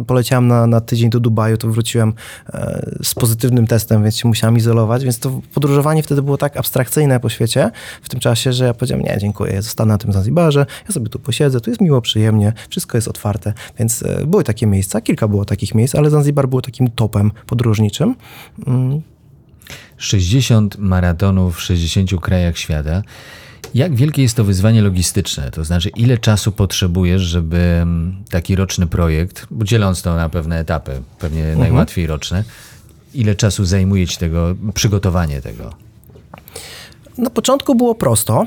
Poleciałem 0.07 0.47
na, 0.47 0.67
na 0.67 0.81
tydzień 0.81 1.09
do 1.09 1.19
Dubaju, 1.19 1.57
to 1.57 1.67
wróciłem 1.67 2.13
z 3.03 3.13
pozytywnym 3.15 3.67
testem, 3.67 4.03
więc 4.03 4.17
się 4.17 4.27
musiałem 4.27 4.57
izolować. 4.57 5.03
Więc 5.03 5.19
to 5.19 5.41
podróżowanie 5.53 6.03
wtedy 6.03 6.21
było 6.21 6.37
tak 6.37 6.57
abstrakcyjne 6.57 7.19
po 7.19 7.29
świecie 7.29 7.71
w 8.01 8.09
tym 8.09 8.19
czasie, 8.19 8.53
że 8.53 8.65
ja 8.65 8.73
powiedziałem, 8.73 9.03
nie, 9.05 9.17
dziękuję, 9.17 9.48
ja 9.53 9.61
zostanę 9.61 9.93
na 9.93 9.97
tym 9.97 10.13
Zanzibarze, 10.13 10.65
ja 10.87 10.93
sobie 10.93 11.09
tu 11.09 11.19
posiedzę, 11.19 11.61
tu 11.61 11.69
jest 11.69 11.81
miło, 11.81 12.01
przyjemnie, 12.01 12.53
wszystko 12.69 12.97
jest 12.97 13.07
otwarte. 13.07 13.53
Więc 13.79 14.03
e, 14.03 14.25
były 14.27 14.43
takie 14.43 14.67
miejsca, 14.67 15.01
kilka 15.01 15.27
było 15.27 15.45
takich 15.45 15.75
miejsc, 15.75 15.95
ale 15.95 16.09
Zanzibar 16.09 16.49
był 16.49 16.61
takim 16.61 16.91
topem 16.91 17.31
podróżniczym. 17.45 18.15
Mm, 18.67 19.01
60 19.97 20.77
maratonów 20.77 21.57
w 21.57 21.61
60 21.61 22.21
krajach 22.21 22.57
świata. 22.57 23.01
Jak 23.73 23.95
wielkie 23.95 24.21
jest 24.21 24.35
to 24.35 24.43
wyzwanie 24.43 24.81
logistyczne? 24.81 25.51
To 25.51 25.63
znaczy, 25.63 25.89
ile 25.89 26.17
czasu 26.17 26.51
potrzebujesz, 26.51 27.21
żeby 27.21 27.57
mm, 27.57 28.23
taki 28.29 28.55
roczny 28.55 28.87
projekt, 28.87 29.47
dzieląc 29.51 30.01
to 30.01 30.15
na 30.15 30.29
pewne 30.29 30.59
etapy, 30.59 31.01
pewnie 31.19 31.41
Mhm. 31.41 31.59
najłatwiej 31.59 32.07
roczne, 32.07 32.43
ile 33.13 33.35
czasu 33.35 33.65
zajmuje 33.65 34.07
ci 34.07 34.17
tego, 34.17 34.55
przygotowanie 34.73 35.41
tego? 35.41 35.73
Na 37.19 37.29
początku 37.29 37.75
było 37.75 37.95
prosto, 37.95 38.45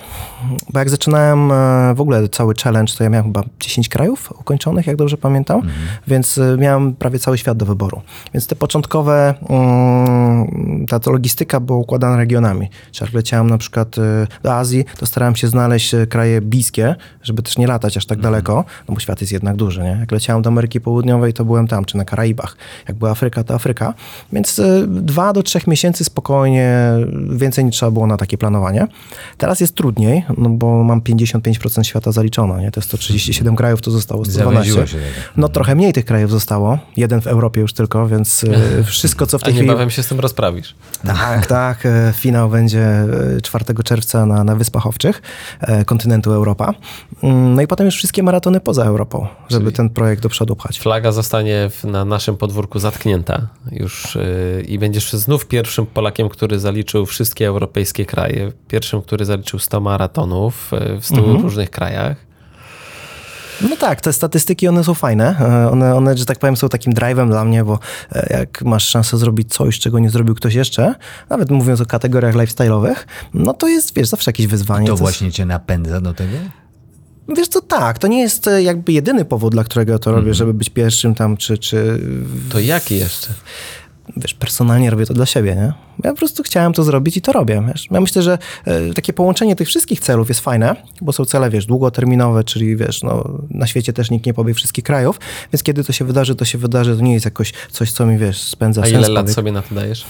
bo 0.70 0.78
jak 0.78 0.90
zaczynałem 0.90 1.52
e, 1.52 1.94
w 1.94 2.00
ogóle 2.00 2.28
cały 2.28 2.54
challenge, 2.54 2.92
to 2.98 3.04
ja 3.04 3.10
miałem 3.10 3.26
chyba 3.26 3.42
10 3.60 3.88
krajów 3.88 4.32
ukończonych, 4.40 4.86
jak 4.86 4.96
dobrze 4.96 5.16
pamiętam, 5.16 5.62
więc 6.06 6.38
e, 6.38 6.56
miałem 6.58 6.94
prawie 6.94 7.18
cały 7.18 7.38
świat 7.38 7.58
do 7.58 7.66
wyboru. 7.66 8.02
Więc 8.34 8.46
te 8.46 8.56
początkowe, 8.56 9.34
mm, 9.48 10.86
ta 10.86 11.10
logistyka 11.10 11.60
była 11.60 11.78
układana 11.78 12.16
regionami. 12.16 12.70
Czyli 12.92 13.06
jak 13.06 13.14
leciałem 13.14 13.50
na 13.50 13.58
przykład 13.58 13.98
e, 13.98 14.26
do 14.42 14.54
Azji, 14.54 14.84
to 14.98 15.06
starałem 15.06 15.36
się 15.36 15.48
znaleźć 15.48 15.94
kraje 16.08 16.40
bliskie, 16.40 16.94
żeby 17.22 17.42
też 17.42 17.58
nie 17.58 17.66
latać 17.66 17.96
aż 17.96 18.06
tak 18.06 18.20
daleko, 18.20 18.64
no 18.88 18.94
bo 18.94 19.00
świat 19.00 19.20
jest 19.20 19.32
jednak 19.32 19.56
duży, 19.56 19.82
nie? 19.82 19.96
Jak 20.00 20.12
leciałem 20.12 20.42
do 20.42 20.48
Ameryki 20.48 20.80
Południowej, 20.80 21.32
to 21.32 21.44
byłem 21.44 21.68
tam, 21.68 21.84
czy 21.84 21.96
na 21.96 22.04
Karaibach. 22.04 22.56
Jak 22.88 22.96
była 22.96 23.10
Afryka, 23.10 23.44
to 23.44 23.54
Afryka. 23.54 23.94
Więc 24.32 24.60
dwa 24.86 25.32
do 25.32 25.42
trzech 25.42 25.66
miesięcy 25.66 26.04
spokojnie, 26.04 26.92
więcej 27.30 27.64
nie 27.64 27.70
trzeba 27.70 27.90
było 27.90 28.06
na 28.06 28.16
takie 28.16 28.38
planowanie. 28.38 28.61
Teraz 29.38 29.60
jest 29.60 29.74
trudniej, 29.74 30.24
no 30.38 30.48
bo 30.48 30.84
mam 30.84 31.00
55% 31.00 31.82
świata 31.82 32.12
zaliczone, 32.12 32.62
nie? 32.62 32.70
To 32.70 32.80
jest 32.80 32.88
137 32.88 33.56
krajów, 33.56 33.80
to 33.80 33.90
zostało 33.90 34.24
112. 34.24 34.72
Zawęziło 34.72 34.86
się. 34.86 34.98
No 35.36 35.48
trochę 35.48 35.74
mniej 35.74 35.92
tych 35.92 36.04
krajów 36.04 36.30
zostało, 36.30 36.78
jeden 36.96 37.20
w 37.20 37.26
Europie 37.26 37.60
już 37.60 37.72
tylko, 37.72 38.08
więc 38.08 38.44
e, 38.44 38.84
wszystko, 38.84 39.26
co 39.26 39.38
w 39.38 39.42
A 39.42 39.44
tej 39.44 39.54
chwili... 39.54 39.66
niebawem 39.68 39.90
się 39.90 40.02
z 40.02 40.08
tym 40.08 40.20
rozprawisz. 40.20 40.74
Tak, 41.06 41.46
tak. 41.46 41.86
e, 41.86 42.12
Finał 42.16 42.48
będzie 42.48 42.80
e, 43.36 43.40
4 43.42 43.64
czerwca 43.84 44.26
na, 44.26 44.44
na 44.44 44.56
Wyspach 44.56 44.86
Owczych, 44.86 45.22
e, 45.60 45.84
kontynentu 45.84 46.32
Europa. 46.32 46.74
Mm, 47.22 47.54
No 47.54 47.62
i 47.62 47.66
potem 47.66 47.86
już 47.86 47.96
wszystkie 47.96 48.22
maratony 48.22 48.60
poza 48.60 48.84
Europą, 48.84 49.26
żeby 49.50 49.64
Czyli- 49.64 49.76
ten 49.76 49.90
projekt 49.90 50.22
do 50.22 50.28
przodu 50.28 50.56
pchać. 50.56 50.80
Flaga 50.80 51.12
zostanie 51.12 51.70
w, 51.70 51.84
na 51.84 52.04
naszym 52.04 52.36
podwórku 52.36 52.78
zatknięta 52.78 53.48
już 53.70 54.14
yy, 54.56 54.62
i 54.62 54.78
będziesz 54.78 55.12
znów 55.12 55.46
pierwszym 55.46 55.86
Polakiem, 55.86 56.28
który 56.28 56.58
zaliczył 56.58 57.06
wszystkie 57.06 57.46
europejskie 57.46 58.06
kraje. 58.06 58.41
Pierwszym, 58.68 59.02
który 59.02 59.24
zaliczył 59.24 59.58
100 59.58 59.80
maratonów 59.80 60.70
yy, 60.72 61.00
w 61.00 61.06
100 61.06 61.16
Mhm. 61.16 61.40
różnych 61.42 61.70
krajach. 61.70 62.16
No 63.70 63.76
tak, 63.76 64.00
te 64.00 64.12
statystyki, 64.12 64.68
one 64.68 64.84
są 64.84 64.94
fajne. 64.94 65.36
E, 65.40 65.70
One, 65.70 65.94
one, 65.94 66.16
że 66.16 66.24
tak 66.26 66.38
powiem, 66.38 66.56
są 66.56 66.68
takim 66.68 66.92
drive'em 66.94 67.26
dla 67.28 67.44
mnie, 67.44 67.64
bo 67.64 67.78
e, 68.12 68.36
jak 68.38 68.62
masz 68.62 68.88
szansę 68.88 69.18
zrobić 69.18 69.54
coś, 69.54 69.78
czego 69.78 69.98
nie 69.98 70.10
zrobił 70.10 70.34
ktoś 70.34 70.54
jeszcze, 70.54 70.94
nawet 71.30 71.50
mówiąc 71.50 71.80
o 71.80 71.86
kategoriach 71.86 72.34
lifestyle'owych, 72.34 72.94
no 73.34 73.52
to 73.54 73.68
jest, 73.68 73.94
wiesz, 73.94 74.08
zawsze 74.08 74.28
jakieś 74.30 74.46
wyzwanie. 74.46 74.86
To 74.86 74.96
właśnie 74.96 75.32
cię 75.32 75.46
napędza 75.46 76.00
do 76.00 76.14
tego? 76.14 76.36
Wiesz 77.36 77.48
co, 77.48 77.60
tak, 77.60 77.98
to 77.98 78.06
nie 78.08 78.20
jest 78.20 78.46
e, 78.48 78.62
jakby 78.62 78.92
jedyny 78.92 79.24
powód, 79.24 79.52
dla 79.52 79.64
którego 79.64 79.92
ja 79.92 79.98
to 79.98 80.12
robię, 80.12 80.34
żeby 80.34 80.54
być 80.54 80.70
pierwszym 80.70 81.14
tam, 81.14 81.36
czy, 81.36 81.58
czy 81.58 82.00
To 82.50 82.60
jaki 82.60 82.96
jeszcze? 82.98 83.28
Wiesz, 84.16 84.34
personalnie 84.34 84.90
robię 84.90 85.06
to 85.06 85.14
dla 85.14 85.26
siebie, 85.26 85.54
nie? 85.54 85.72
Ja 86.04 86.10
po 86.10 86.16
prostu 86.16 86.42
chciałem 86.42 86.72
to 86.72 86.82
zrobić 86.82 87.16
i 87.16 87.22
to 87.22 87.32
robię, 87.32 87.62
wiesz. 87.68 87.88
Ja 87.90 88.00
myślę, 88.00 88.22
że 88.22 88.38
e, 88.64 88.92
takie 88.94 89.12
połączenie 89.12 89.56
tych 89.56 89.68
wszystkich 89.68 90.00
celów 90.00 90.28
jest 90.28 90.40
fajne, 90.40 90.76
bo 91.00 91.12
są 91.12 91.24
cele, 91.24 91.50
wiesz, 91.50 91.66
długoterminowe, 91.66 92.44
czyli, 92.44 92.76
wiesz, 92.76 93.02
no, 93.02 93.38
na 93.50 93.66
świecie 93.66 93.92
też 93.92 94.10
nikt 94.10 94.26
nie 94.26 94.34
powie 94.34 94.54
wszystkich 94.54 94.84
krajów, 94.84 95.20
więc 95.52 95.62
kiedy 95.62 95.84
to 95.84 95.92
się 95.92 96.04
wydarzy, 96.04 96.34
to 96.34 96.44
się 96.44 96.58
wydarzy, 96.58 96.96
to 96.96 97.02
nie 97.02 97.12
jest 97.14 97.24
jakoś 97.24 97.52
coś, 97.70 97.92
co 97.92 98.06
mi, 98.06 98.18
wiesz, 98.18 98.42
spędza 98.42 98.82
A 98.82 98.86
ile 98.88 99.08
lat 99.08 99.22
powiek. 99.24 99.34
sobie 99.34 99.52
na 99.52 99.62
to 99.62 99.74
dajesz? 99.74 100.04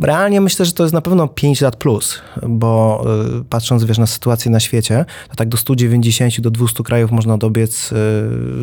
Realnie 0.00 0.40
myślę, 0.40 0.66
że 0.66 0.72
to 0.72 0.82
jest 0.82 0.94
na 0.94 1.00
pewno 1.00 1.28
5 1.28 1.60
lat 1.60 1.76
plus, 1.76 2.20
bo 2.48 3.04
y, 3.40 3.44
patrząc 3.44 3.84
wiesz, 3.84 3.98
na 3.98 4.06
sytuację 4.06 4.50
na 4.50 4.60
świecie, 4.60 5.04
to 5.28 5.34
tak 5.34 5.48
do 5.48 5.56
190 5.56 6.40
do 6.40 6.50
200 6.50 6.82
krajów 6.82 7.10
można 7.10 7.38
dobiec 7.38 7.92
y, 7.92 7.94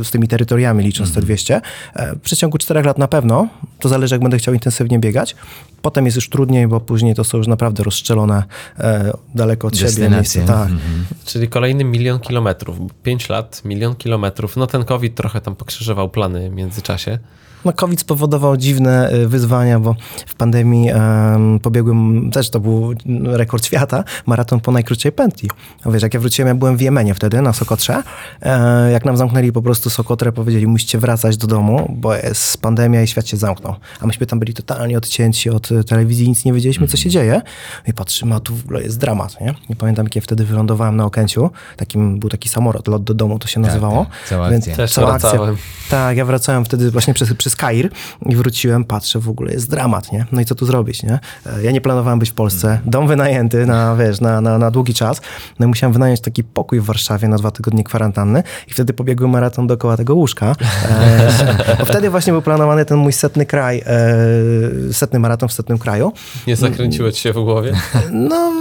z 0.03 0.11
tymi 0.11 0.27
terytoriami, 0.27 0.83
licząc 0.83 1.13
te 1.13 1.21
200. 1.21 1.61
E, 1.93 2.15
w 2.15 2.19
przeciągu 2.19 2.57
4 2.57 2.83
lat 2.83 2.97
na 2.97 3.07
pewno, 3.07 3.47
to 3.79 3.89
zależy 3.89 4.15
jak 4.15 4.21
będę 4.21 4.37
chciał 4.37 4.53
intensywnie 4.53 4.99
biegać. 4.99 5.35
Potem 5.81 6.05
jest 6.05 6.15
już 6.15 6.29
trudniej, 6.29 6.67
bo 6.67 6.79
później 6.79 7.15
to 7.15 7.23
są 7.23 7.37
już 7.37 7.47
naprawdę 7.47 7.83
rozstrzelone 7.83 8.43
e, 8.79 9.11
daleko 9.35 9.67
od 9.67 9.77
siebie 9.77 10.09
miejsca. 10.09 10.39
Tak. 10.39 10.69
Mhm. 10.69 11.05
Czyli 11.25 11.47
kolejny 11.47 11.83
milion 11.83 12.19
kilometrów. 12.19 12.77
5 13.03 13.29
lat, 13.29 13.61
milion 13.65 13.95
kilometrów. 13.95 14.57
No 14.57 14.67
ten 14.67 14.85
COVID 14.85 15.15
trochę 15.15 15.41
tam 15.41 15.55
pokrzyżował 15.55 16.09
plany 16.09 16.49
w 16.49 16.53
międzyczasie. 16.53 17.19
No 17.65 17.73
COVID 17.73 17.99
spowodował 17.99 18.57
dziwne 18.57 19.13
y, 19.13 19.27
wyzwania, 19.27 19.79
bo 19.79 19.95
w 20.27 20.35
pandemii 20.35 20.89
em, 20.89 20.99
pobiegłem, 21.62 22.31
też 22.31 22.49
to 22.49 22.60
był 22.60 22.93
rekord 23.23 23.65
świata, 23.65 24.03
maraton 24.25 24.60
po 24.60 24.71
najkrótszej 24.71 25.12
pętli. 25.12 25.49
No 25.86 25.91
wiesz, 25.91 26.03
jak 26.03 26.13
ja 26.13 26.19
wróciłem, 26.19 26.47
ja 26.47 26.55
byłem 26.55 26.77
w 26.77 26.81
Jemenie 26.81 27.13
wtedy, 27.13 27.41
na 27.41 27.53
Sokotrze. 27.53 28.03
E, 28.41 28.91
jak 28.91 29.05
nam 29.05 29.17
zamknęli 29.17 29.51
po 29.51 29.62
prostu 29.62 29.89
Sokotrę, 29.89 30.31
powiedzieli, 30.31 30.67
musicie 30.67 30.97
wracać 30.97 31.38
do 31.38 31.47
domu, 31.47 31.95
bo 31.97 32.15
jest 32.15 32.62
pandemia 32.62 33.01
i 33.03 33.07
świat 33.07 33.27
się 33.27 33.38
zamknął. 33.38 33.75
A 34.01 34.07
myśmy 34.07 34.25
tam 34.25 34.39
byli 34.39 34.53
totalnie 34.53 34.97
odcięci 34.97 35.49
od 35.49 35.71
y, 35.71 35.84
telewizji, 35.84 36.29
nic 36.29 36.45
nie 36.45 36.53
wiedzieliśmy, 36.53 36.88
co 36.88 36.97
się 36.97 37.10
dzieje. 37.10 37.41
I 37.88 37.93
patrzymy, 37.93 38.36
a 38.36 38.39
tu 38.39 38.55
w 38.55 38.63
ogóle 38.65 38.81
jest 38.81 38.99
dramat, 38.99 39.41
nie? 39.41 39.53
Nie 39.69 39.75
pamiętam, 39.75 40.05
jak 40.05 40.15
ja 40.15 40.21
wtedy 40.21 40.45
wylądowałem 40.45 40.95
na 40.95 41.05
Okęciu. 41.05 41.49
Takim, 41.77 42.19
był 42.19 42.29
taki 42.29 42.49
samolot, 42.49 42.88
lot 42.88 43.03
do 43.03 43.13
domu 43.13 43.39
to 43.39 43.47
się 43.47 43.60
nazywało. 43.60 44.05
tak, 44.05 44.29
cała 44.29 44.49
Więc 44.49 44.63
akcja. 44.63 44.75
Też 44.75 44.91
cała 44.91 45.13
akcja. 45.13 45.39
Tak, 45.89 46.17
ja 46.17 46.25
wracałem 46.25 46.65
wtedy 46.65 46.91
właśnie 46.91 47.13
przez, 47.13 47.34
przez 47.34 47.55
Kair 47.55 47.89
i 48.25 48.36
wróciłem, 48.36 48.84
patrzę, 48.84 49.19
w 49.19 49.29
ogóle 49.29 49.53
jest 49.53 49.69
dramat, 49.69 50.12
nie? 50.12 50.25
No 50.31 50.41
i 50.41 50.45
co 50.45 50.55
tu 50.55 50.65
zrobić, 50.65 51.03
nie? 51.03 51.11
E, 51.45 51.63
Ja 51.63 51.71
nie 51.71 51.82
planowałem 51.82 52.19
być 52.19 52.30
w 52.30 52.34
Polsce, 52.34 52.80
dom 52.86 53.08
wynajęty 53.08 53.65
na, 53.65 53.95
wiesz, 53.95 54.21
na, 54.21 54.41
na, 54.41 54.58
na 54.58 54.71
długi 54.71 54.93
czas. 54.93 55.21
No 55.60 55.65
i 55.65 55.69
musiałem 55.69 55.93
wynająć 55.93 56.21
taki 56.21 56.43
pokój 56.43 56.80
w 56.80 56.86
Warszawie 56.86 57.28
na 57.28 57.38
dwa 57.38 57.52
tygodnie 57.52 57.84
kwarantanny 57.84 58.43
i 58.67 58.74
wtedy 58.74 58.93
pobiegłem 58.93 59.32
maraton 59.32 59.67
dookoła 59.67 59.97
tego 59.97 60.15
łóżka. 60.15 60.56
E, 60.89 61.76
bo 61.80 61.86
wtedy 61.86 62.10
właśnie 62.10 62.34
był 62.34 62.41
planowany 62.41 62.86
ten 62.86 62.97
mój 62.97 63.13
setny 63.13 63.45
kraj, 63.45 63.84
e, 63.86 64.93
setny 64.93 65.19
maraton 65.19 65.50
w 65.50 65.54
setnym 65.54 65.78
kraju. 65.78 66.13
Nie 66.47 66.56
zakręciło 66.56 67.12
ci 67.12 67.21
się 67.21 67.34
w 67.34 67.36
głowie? 67.36 67.74
No, 68.12 68.52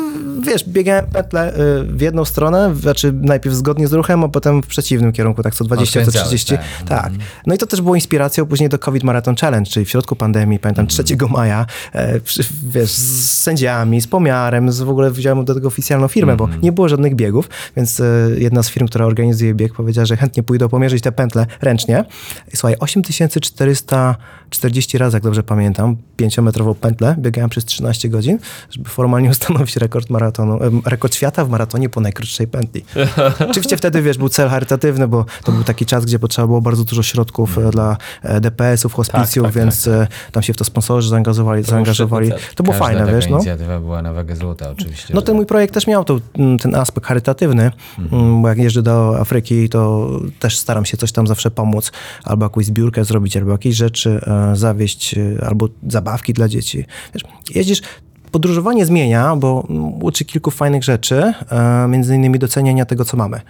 wiesz, 0.41 0.65
biegałem 0.69 1.07
pętlę 1.07 1.55
y, 1.55 1.85
w 1.85 2.01
jedną 2.01 2.25
stronę, 2.25 2.75
znaczy 2.77 3.13
najpierw 3.13 3.57
zgodnie 3.57 3.89
z 3.89 3.93
ruchem, 3.93 4.25
a 4.25 4.29
potem 4.29 4.63
w 4.63 4.67
przeciwnym 4.67 5.13
kierunku, 5.13 5.43
tak 5.43 5.55
co 5.55 5.65
20, 5.65 5.93
co 5.93 6.07
Odkręcałeś, 6.07 6.29
30. 6.45 6.57
tak. 6.89 7.03
Tak. 7.03 7.13
No 7.47 7.55
i 7.55 7.59
to 7.59 7.67
też 7.67 7.81
było 7.81 7.95
inspiracją 7.95 8.47
później 8.47 8.69
do 8.69 8.79
COVID 8.79 9.05
Marathon 9.05 9.37
Challenge, 9.37 9.71
czyli 9.71 9.87
w 9.87 9.91
środku 9.91 10.17
pandemii, 10.17 10.59
pamiętam 10.59 10.87
3 10.87 11.03
maja, 11.31 11.67
e, 11.93 12.21
przy, 12.21 12.40
wiesz, 12.63 12.91
z 12.91 13.43
sędziami, 13.43 14.01
z 14.01 14.07
pomiarem, 14.07 14.73
z 14.73 14.81
w 14.81 14.91
ogóle 14.91 15.11
wziąłem 15.11 15.45
do 15.45 15.55
tego 15.55 15.69
oficjalną 15.69 16.09
firmę, 16.09 16.37
bo 16.37 16.49
nie 16.63 16.73
było 16.73 16.89
żadnych 16.89 17.15
biegów, 17.15 17.49
więc 17.77 18.01
e, 18.01 18.05
jedna 18.39 18.63
z 18.63 18.71
firm, 18.71 18.87
która 18.87 19.05
organizuje 19.05 19.55
bieg, 19.55 19.75
powiedziała, 19.75 20.07
że 20.07 20.17
chętnie 20.17 20.43
pójdą 20.43 20.69
pomierzyć 20.69 21.03
te 21.03 21.13
pętle 21.13 21.47
ręcznie. 21.61 22.05
I 22.53 22.57
słuchaj, 22.57 22.77
8440 22.81 24.99
razy, 24.99 25.17
jak 25.17 25.23
dobrze 25.23 25.43
pamiętam, 25.43 25.97
pięciometrową 26.17 26.75
pętlę 26.75 27.17
biegałem 27.19 27.51
przez 27.51 27.65
13 27.65 28.09
godzin, 28.09 28.39
żeby 28.71 28.89
formalnie 28.89 29.31
ustanowić 29.41 29.77
rekord 29.77 30.11
maratonu, 30.11 30.59
rekord 30.87 31.15
świata 31.15 31.45
w 31.45 31.51
maratonie 31.51 31.89
po 31.89 32.01
najkrótszej 32.01 32.47
pętli. 32.47 32.85
Oczywiście 33.51 33.77
wtedy, 33.77 34.03
wiesz, 34.03 34.19
był 34.19 34.29
cel 34.29 34.49
charytatywny, 34.49 35.09
bo 35.09 35.25
to 35.45 35.53
był 35.53 35.65
taki 35.65 35.87
czas, 35.87 36.05
gdzie 36.05 36.19
potrzeba 36.19 36.47
było 36.47 36.61
bardzo 36.61 36.85
dużo 36.85 37.03
środków 37.03 37.59
e, 37.59 37.71
dla 37.71 37.97
e, 38.23 38.41
DPS-ów, 38.41 38.95
hospicjów, 38.95 39.47
tak, 39.47 39.55
tak, 39.55 39.63
więc 39.63 39.87
e, 39.87 40.07
tam 40.33 40.43
się 40.43 40.53
w 40.53 40.57
to 40.57 40.65
sponsorzy 40.65 41.09
zaangażowali. 41.09 41.63
zaangażowali. 41.63 42.30
To 42.55 42.63
było 42.63 42.77
fajne, 42.77 43.01
taka 43.01 43.13
wiesz, 43.13 43.29
no. 43.29 43.37
inicjatywa 43.37 43.81
była 43.81 44.03
na 44.03 44.13
wagę 44.13 44.37
złota, 44.37 44.71
oczywiście. 44.71 45.15
No 45.15 45.23
ten 45.23 45.37
mój 45.37 45.47
projekt 45.47 45.75
też 45.75 45.87
miał 45.87 46.05
to, 46.05 46.21
mm, 46.39 46.59
ten 46.59 46.75
aspekt 46.75 47.07
charytatywny, 47.07 47.71
mm, 48.13 48.43
bo 48.43 48.49
jak 48.49 48.59
jeżdżę 48.59 48.83
do 48.83 49.21
Afryki, 49.21 49.69
to 49.69 50.11
też 50.39 50.59
staram 50.59 50.85
się 50.85 50.97
coś 50.97 51.13
tam 51.13 51.27
zawsze 51.27 51.51
pomóc, 51.51 51.93
albo 52.25 52.47
jakąś 52.47 52.67
zbiórkę 52.67 53.05
zrobić, 53.05 53.37
albo 53.37 53.53
jakieś 53.53 53.77
rzeczy 53.77 54.21
e, 54.27 54.57
zawieźć, 54.57 55.15
e, 55.15 55.47
albo 55.47 55.69
zabawki 55.89 56.33
dla 56.33 56.49
dzieci. 56.49 56.85
Wiesz, 57.15 57.25
jeździsz, 57.55 57.83
podróżowanie 58.31 58.87
zmienia, 58.87 59.37
bo 59.37 59.67
mm, 59.71 60.03
uczy 60.03 60.25
kilku 60.25 60.51
fajnych 60.51 60.85
rzeczy, 60.85 61.33
e, 61.51 61.89
między 61.89 62.17
innymi 62.17 62.39
doceniania 62.39 62.85
tego, 62.85 63.05
co 63.05 63.17
mamy. 63.17 63.41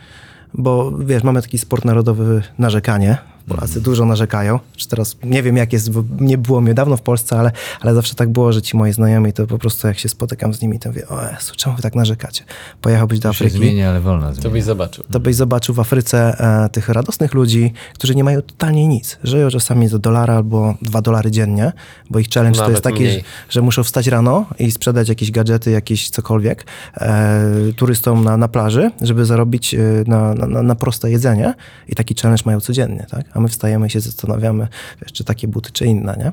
Bo 0.55 0.91
wiesz, 0.99 1.23
mamy 1.23 1.43
taki 1.43 1.59
sport 1.59 1.85
narodowy 1.85 2.43
narzekanie. 2.59 3.19
Polacy 3.49 3.81
dużo 3.81 4.05
narzekają. 4.05 4.59
Czy 4.77 4.89
teraz 4.89 5.17
nie 5.25 5.43
wiem, 5.43 5.57
jak 5.57 5.73
jest, 5.73 5.91
bo 5.91 6.05
nie 6.21 6.39
było 6.39 6.61
mnie 6.61 6.75
dawno 6.75 6.97
w 6.97 7.03
Polsce, 7.03 7.39
ale, 7.39 7.53
ale 7.81 7.95
zawsze 7.95 8.15
tak 8.15 8.29
było, 8.29 8.53
że 8.53 8.63
ci 8.63 8.77
moi 8.77 8.93
znajomi 8.93 9.33
to 9.33 9.47
po 9.47 9.59
prostu 9.59 9.87
jak 9.87 9.99
się 9.99 10.09
spotykam 10.09 10.55
z 10.55 10.63
nimi, 10.63 10.79
to 10.79 10.89
mówię, 10.89 11.09
o 11.09 11.23
Jezu, 11.23 11.53
czemu 11.57 11.77
wy 11.77 11.83
tak 11.83 11.95
narzekacie? 11.95 12.45
Pojechałbyś 12.81 13.19
do 13.19 13.29
To 13.29 13.33
się 13.33 13.45
Afryki, 13.45 13.57
zmienia, 13.67 13.91
ale 13.91 14.01
wolno 14.01 14.27
To 14.29 14.35
zmienia. 14.35 14.51
byś 14.51 14.65
zobaczył. 14.65 15.05
to 15.11 15.21
byś 15.21 15.37
zobaczył 15.37 15.75
w 15.75 15.81
Afryce 15.81 16.41
e, 16.65 16.69
tych 16.69 16.89
radosnych 16.89 17.35
ludzi, 17.35 17.73
którzy 17.95 18.15
nie 18.15 18.25
mają 18.25 18.43
totalnie 18.43 18.89
nic. 18.89 19.19
Żyją 19.25 19.51
czasami 19.51 19.89
do 19.89 19.99
dolara 19.99 20.35
albo 20.37 20.75
dwa 20.83 21.03
dolary 21.03 21.31
dziennie, 21.31 21.73
bo 22.11 22.19
ich 22.19 22.29
challenge 22.29 22.57
to 22.57 22.63
Nawet 22.63 22.73
jest 22.75 22.85
taki, 22.85 23.01
mniej. 23.01 23.13
że, 23.19 23.21
że 23.51 23.63
muszą 23.63 23.85
wstać 23.85 24.07
rano 24.07 24.47
i 24.59 24.71
sprzedać 24.71 25.09
jakieś 25.09 25.31
gadżety, 25.31 25.71
jakieś 25.71 26.11
cokolwiek 26.11 26.67
e, 26.97 27.43
turystom 27.77 28.25
na, 28.25 28.37
na 28.37 28.49
plaży, 28.49 28.91
żeby 29.03 29.25
zarobić 29.25 29.75
e, 29.75 29.79
na, 30.07 30.35
na, 30.35 30.63
na 30.63 30.75
proste 30.75 31.11
jedzenie. 31.11 31.55
I 31.89 31.95
taki 31.95 32.15
challenge 32.23 32.43
mają 32.47 32.61
codziennie, 32.61 33.07
tak? 33.11 33.25
A 33.35 33.41
my 33.41 33.49
wstajemy 33.49 33.87
i 33.87 33.91
się 33.91 34.01
zastanawiamy, 34.01 34.69
wiesz, 35.03 35.13
czy 35.13 35.25
takie 35.25 35.49
buty, 35.49 35.71
czy 35.73 35.87
inne, 35.87 36.17
nie? 36.19 36.33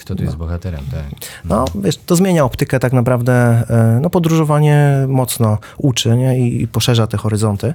Kto 0.00 0.14
tu 0.14 0.22
jest 0.22 0.36
bohaterem, 0.36 0.80
tak. 0.90 1.04
No, 1.44 1.64
wiesz, 1.74 1.96
to 1.96 2.16
zmienia 2.16 2.44
optykę 2.44 2.78
tak 2.80 2.92
naprawdę. 2.92 3.32
e, 3.70 3.98
No, 4.02 4.10
podróżowanie 4.10 5.04
mocno 5.08 5.58
uczy, 5.78 6.16
nie? 6.16 6.38
I, 6.40 6.62
i 6.62 6.68
poszerza 6.68 7.06
te 7.06 7.16
horyzonty. 7.16 7.74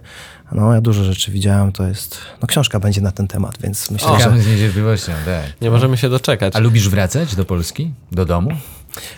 No, 0.52 0.74
ja 0.74 0.82
dużo 0.82 1.04
rzeczy 1.04 1.32
widziałem, 1.32 1.72
to 1.72 1.88
jest... 1.88 2.18
No, 2.42 2.48
książka 2.48 2.80
będzie 2.80 3.02
na 3.02 3.12
ten 3.12 3.28
temat, 3.28 3.58
więc 3.62 3.92
myślę, 3.92 4.10
że... 4.10 4.18
Czekamy 4.18 4.42
z 4.42 4.48
niecierpliwością, 4.48 5.12
tak. 5.26 5.62
Nie 5.62 5.72
możemy 5.72 5.98
się 5.98 6.10
doczekać. 6.10 6.56
A 6.56 6.60
lubisz 6.60 6.90
wracać 6.90 7.36
do 7.36 7.46
Polski? 7.46 7.92
Do 8.12 8.26
domu? 8.26 8.50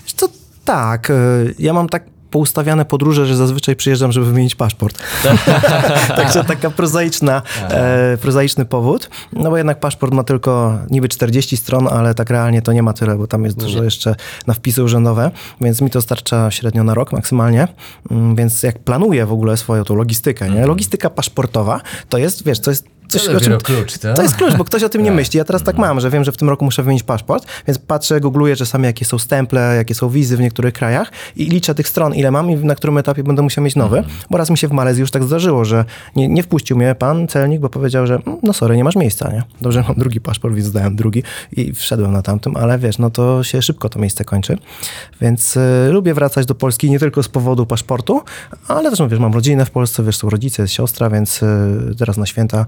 Wiesz 0.03 0.13
Co, 0.13 0.29
tak, 0.65 1.09
e, 1.09 1.13
ja 1.59 1.73
mam 1.73 1.89
tak 1.89 2.03
poustawiane 2.31 2.85
podróże, 2.85 3.25
że 3.25 3.35
zazwyczaj 3.35 3.75
przyjeżdżam, 3.75 4.11
żeby 4.11 4.25
wymienić 4.25 4.55
paszport. 4.55 4.97
Także 6.17 6.43
taka 6.43 6.69
prozaiczna, 6.69 7.41
e, 7.69 8.17
prozaiczny 8.21 8.65
powód. 8.65 9.09
No 9.33 9.49
bo 9.49 9.57
jednak 9.57 9.79
paszport 9.79 10.13
ma 10.13 10.23
tylko 10.23 10.77
niby 10.89 11.07
40 11.07 11.57
stron, 11.57 11.87
ale 11.87 12.13
tak 12.15 12.29
realnie 12.29 12.61
to 12.61 12.73
nie 12.73 12.83
ma 12.83 12.93
tyle, 12.93 13.15
bo 13.15 13.27
tam 13.27 13.45
jest 13.45 13.57
dużo 13.57 13.83
jeszcze 13.83 14.15
na 14.47 14.53
wpisy 14.53 14.83
urzędowe, 14.83 15.31
więc 15.61 15.81
mi 15.81 15.89
to 15.89 16.01
starcza 16.01 16.51
średnio 16.51 16.83
na 16.83 16.93
rok 16.93 17.11
maksymalnie. 17.11 17.67
Mm, 18.11 18.35
Więc 18.35 18.63
jak 18.63 18.79
planuję 18.79 19.25
w 19.25 19.31
ogóle 19.33 19.57
swoją 19.57 19.83
tą 19.83 19.95
logistykę, 19.95 20.49
nie? 20.49 20.65
Logistyka 20.65 21.09
paszportowa 21.09 21.81
to 22.09 22.17
jest, 22.17 22.45
wiesz, 22.45 22.59
to 22.59 22.69
jest 22.69 22.85
coś, 23.11 23.25
To 23.25 23.33
dopiero 23.33 23.57
klucz, 23.57 23.97
co? 23.97 24.13
to 24.13 24.21
jest 24.21 24.35
klucz, 24.35 24.55
bo 24.55 24.63
ktoś 24.63 24.83
o 24.83 24.89
tym 24.89 25.01
nie 25.03 25.07
Tak. 25.09 25.15
myśli. 25.15 25.37
Ja 25.37 25.43
teraz 25.43 25.63
tak 25.63 25.77
mam, 25.77 25.99
że 25.99 26.09
wiem, 26.09 26.23
że 26.23 26.31
w 26.31 26.37
tym 26.37 26.49
roku 26.49 26.65
muszę 26.65 26.83
wymienić 26.83 27.03
paszport, 27.03 27.45
więc 27.67 27.77
patrzę, 27.79 28.19
googluję 28.21 28.55
czasami, 28.55 28.85
jakie 28.85 29.05
są 29.05 29.19
stemple, 29.19 29.73
jakie 29.75 29.95
są 29.95 30.09
wizy 30.09 30.37
w 30.37 30.39
niektórych 30.39 30.73
krajach 30.73 31.11
i 31.35 31.45
liczę 31.45 31.75
tych 31.75 31.87
stron, 31.87 32.13
ile 32.15 32.31
mam 32.31 32.51
i 32.51 32.55
na 32.55 32.75
którym 32.75 32.97
etapie 32.97 33.23
będę 33.23 33.41
musiał 33.41 33.63
mieć 33.63 33.75
nowy. 33.75 34.03
Bo 34.29 34.37
raz 34.37 34.49
mi 34.49 34.57
się 34.57 34.67
w 34.67 34.71
Malezji 34.71 35.01
już 35.01 35.11
tak 35.11 35.23
zdarzyło, 35.23 35.65
że 35.65 35.85
nie, 36.15 36.27
nie 36.27 36.43
wpuścił 36.43 36.77
mnie 36.77 36.95
pan 36.95 37.27
celnik, 37.27 37.61
bo 37.61 37.69
powiedział, 37.69 38.07
że 38.07 38.13
"Mm, 38.15 38.37
no 38.43 38.53
sorry, 38.53 38.77
nie 38.77 38.83
masz 38.83 38.95
miejsca, 38.95 39.31
nie? 39.31 39.43
Dobrze, 39.61 39.83
mam 39.87 39.95
drugi 39.97 40.21
paszport, 40.21 40.55
więc 40.55 40.71
dałem 40.71 40.95
drugi 40.95 41.23
i 41.51 41.73
wszedłem 41.73 42.11
na 42.11 42.21
tamtym, 42.21 42.55
ale 42.57 42.79
wiesz, 42.79 42.97
no 42.97 43.09
to 43.09 43.43
się 43.43 43.61
szybko 43.61 43.89
to 43.89 43.99
miejsce 43.99 44.25
kończy. 44.25 44.57
Więc 45.21 45.57
y, 45.57 45.89
lubię 45.91 46.13
wracać 46.13 46.45
do 46.45 46.55
Polski 46.55 46.89
nie 46.89 46.99
tylko 46.99 47.23
z 47.23 47.27
powodu 47.27 47.65
paszportu, 47.65 48.21
ale 48.67 48.89
też, 48.89 48.99
no, 48.99 49.09
wiesz, 49.09 49.19
mam 49.19 49.33
rodzinę 49.33 49.65
w 49.65 49.71
Polsce, 49.71 50.03
wiesz, 50.03 50.17
są 50.17 50.29
rodzice, 50.29 50.61
jest 50.63 50.73
siostra, 50.73 51.09
więc 51.09 51.43
y, 51.43 51.47
teraz 51.97 52.17
na 52.17 52.25
święta 52.25 52.65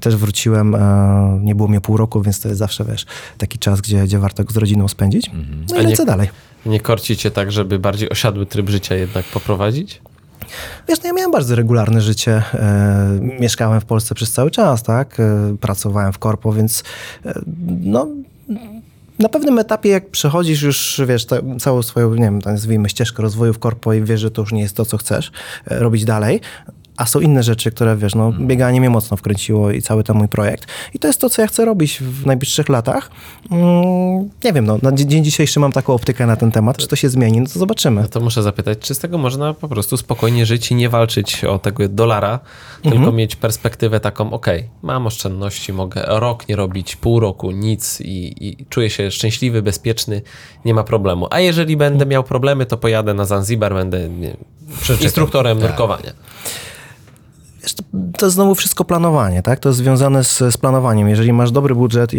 też 0.00 0.16
wróciłem. 0.16 0.74
e, 0.74 1.38
nie 1.42 1.54
było 1.54 1.68
mnie 1.68 1.80
pół 1.80 1.96
roku, 1.96 2.22
więc 2.22 2.40
to 2.40 2.48
jest 2.48 2.58
zawsze, 2.58 2.84
wiesz, 2.84 3.06
taki 3.38 3.58
czas, 3.58 3.80
gdzie, 3.80 4.02
gdzie 4.02 4.18
warto 4.18 4.44
go 4.44 4.52
z 4.52 4.56
rodziną 4.56 4.88
spędzić. 4.88 5.30
No 5.70 5.76
A 5.76 5.80
i 5.80 5.84
nie- 5.84 5.90
lecę 5.90 6.04
dalej. 6.06 6.28
Nie 6.66 6.80
korci 6.80 7.16
cię 7.16 7.30
tak, 7.30 7.52
żeby 7.52 7.78
bardziej 7.78 8.10
osiadły 8.10 8.46
tryb 8.46 8.68
życia 8.70 8.94
jednak 8.94 9.24
poprowadzić? 9.24 10.02
Wiesz, 10.88 10.98
no 11.02 11.06
ja 11.06 11.12
miałem 11.12 11.30
bardzo 11.30 11.54
regularne 11.54 12.00
życie. 12.00 12.42
E, 12.54 13.18
mieszkałem 13.40 13.80
w 13.80 13.84
Polsce 13.84 14.14
przez 14.14 14.32
cały 14.32 14.50
czas, 14.50 14.82
tak? 14.82 15.20
E, 15.20 15.56
pracowałem 15.60 16.12
w 16.12 16.18
korpo, 16.18 16.52
więc 16.52 16.84
e, 17.26 17.40
no... 17.80 18.06
Na 19.18 19.28
pewnym 19.28 19.58
etapie, 19.58 19.88
jak 19.90 20.10
przechodzisz 20.10 20.62
już, 20.62 21.00
wiesz, 21.08 21.26
ta, 21.26 21.36
całą 21.60 21.82
swoją, 21.82 22.14
nie 22.14 22.20
wiem, 22.22 22.38
nazwijmy 22.38 22.88
ścieżkę 22.88 23.22
rozwoju 23.22 23.52
w 23.52 23.58
korpo 23.58 23.92
i 23.92 24.02
wiesz, 24.02 24.20
że 24.20 24.30
to 24.30 24.42
już 24.42 24.52
nie 24.52 24.60
jest 24.60 24.76
to, 24.76 24.84
co 24.84 24.96
chcesz 24.96 25.32
e, 25.66 25.78
robić 25.78 26.04
dalej, 26.04 26.40
a 26.96 27.06
są 27.06 27.20
inne 27.20 27.42
rzeczy, 27.42 27.70
które, 27.70 27.96
wiesz, 27.96 28.14
no, 28.14 28.32
bieganie 28.40 28.80
mnie 28.80 28.90
mocno 28.90 29.16
wkręciło 29.16 29.70
i 29.70 29.82
cały 29.82 30.04
ten 30.04 30.16
mój 30.16 30.28
projekt. 30.28 30.66
I 30.94 30.98
to 30.98 31.06
jest 31.06 31.20
to, 31.20 31.30
co 31.30 31.42
ja 31.42 31.48
chcę 31.48 31.64
robić 31.64 31.98
w 32.00 32.26
najbliższych 32.26 32.68
latach. 32.68 33.10
Mm, 33.50 34.30
nie 34.44 34.52
wiem, 34.52 34.66
no, 34.66 34.78
na 34.82 34.92
dzie- 34.92 35.06
dzień 35.06 35.24
dzisiejszy 35.24 35.60
mam 35.60 35.72
taką 35.72 35.94
optykę 35.94 36.26
na 36.26 36.36
ten 36.36 36.50
temat. 36.52 36.76
Czy 36.76 36.88
to 36.88 36.96
się 36.96 37.08
zmieni? 37.08 37.40
No 37.40 37.46
to 37.46 37.58
zobaczymy. 37.58 38.02
No 38.02 38.08
to 38.08 38.20
muszę 38.20 38.42
zapytać, 38.42 38.78
czy 38.78 38.94
z 38.94 38.98
tego 38.98 39.18
można 39.18 39.54
po 39.54 39.68
prostu 39.68 39.96
spokojnie 39.96 40.46
żyć 40.46 40.70
i 40.70 40.74
nie 40.74 40.88
walczyć 40.88 41.44
o 41.44 41.58
tego 41.58 41.88
dolara, 41.88 42.40
tylko 42.82 43.12
mieć 43.12 43.36
perspektywę 43.36 44.00
taką, 44.00 44.32
ok, 44.32 44.46
mam 44.82 45.06
oszczędności, 45.06 45.72
mogę 45.72 46.02
rok 46.06 46.48
nie 46.48 46.56
robić, 46.56 46.96
pół 46.96 47.20
roku, 47.20 47.50
nic 47.50 48.00
i, 48.00 48.34
i 48.48 48.66
czuję 48.68 48.90
się 48.90 49.10
szczęśliwy, 49.10 49.62
bezpieczny, 49.62 50.22
nie 50.64 50.74
ma 50.74 50.84
problemu. 50.84 51.26
A 51.30 51.40
jeżeli 51.40 51.76
będę 51.76 52.06
miał 52.06 52.24
problemy, 52.24 52.66
to 52.66 52.76
pojadę 52.76 53.14
na 53.14 53.24
Zanzibar, 53.24 53.74
będę 53.74 54.08
nie, 54.08 54.36
instruktorem 55.00 55.58
nurkowania. 55.60 56.12
To, 58.16 58.26
jest 58.26 58.34
znowu 58.34 58.54
wszystko 58.54 58.84
planowanie, 58.84 59.42
tak? 59.42 59.60
To 59.60 59.68
jest 59.68 59.78
związane 59.78 60.24
z, 60.24 60.38
z 60.38 60.56
planowaniem. 60.56 61.08
Jeżeli 61.08 61.32
masz 61.32 61.50
dobry 61.50 61.74
budżet 61.74 62.14
i, 62.14 62.18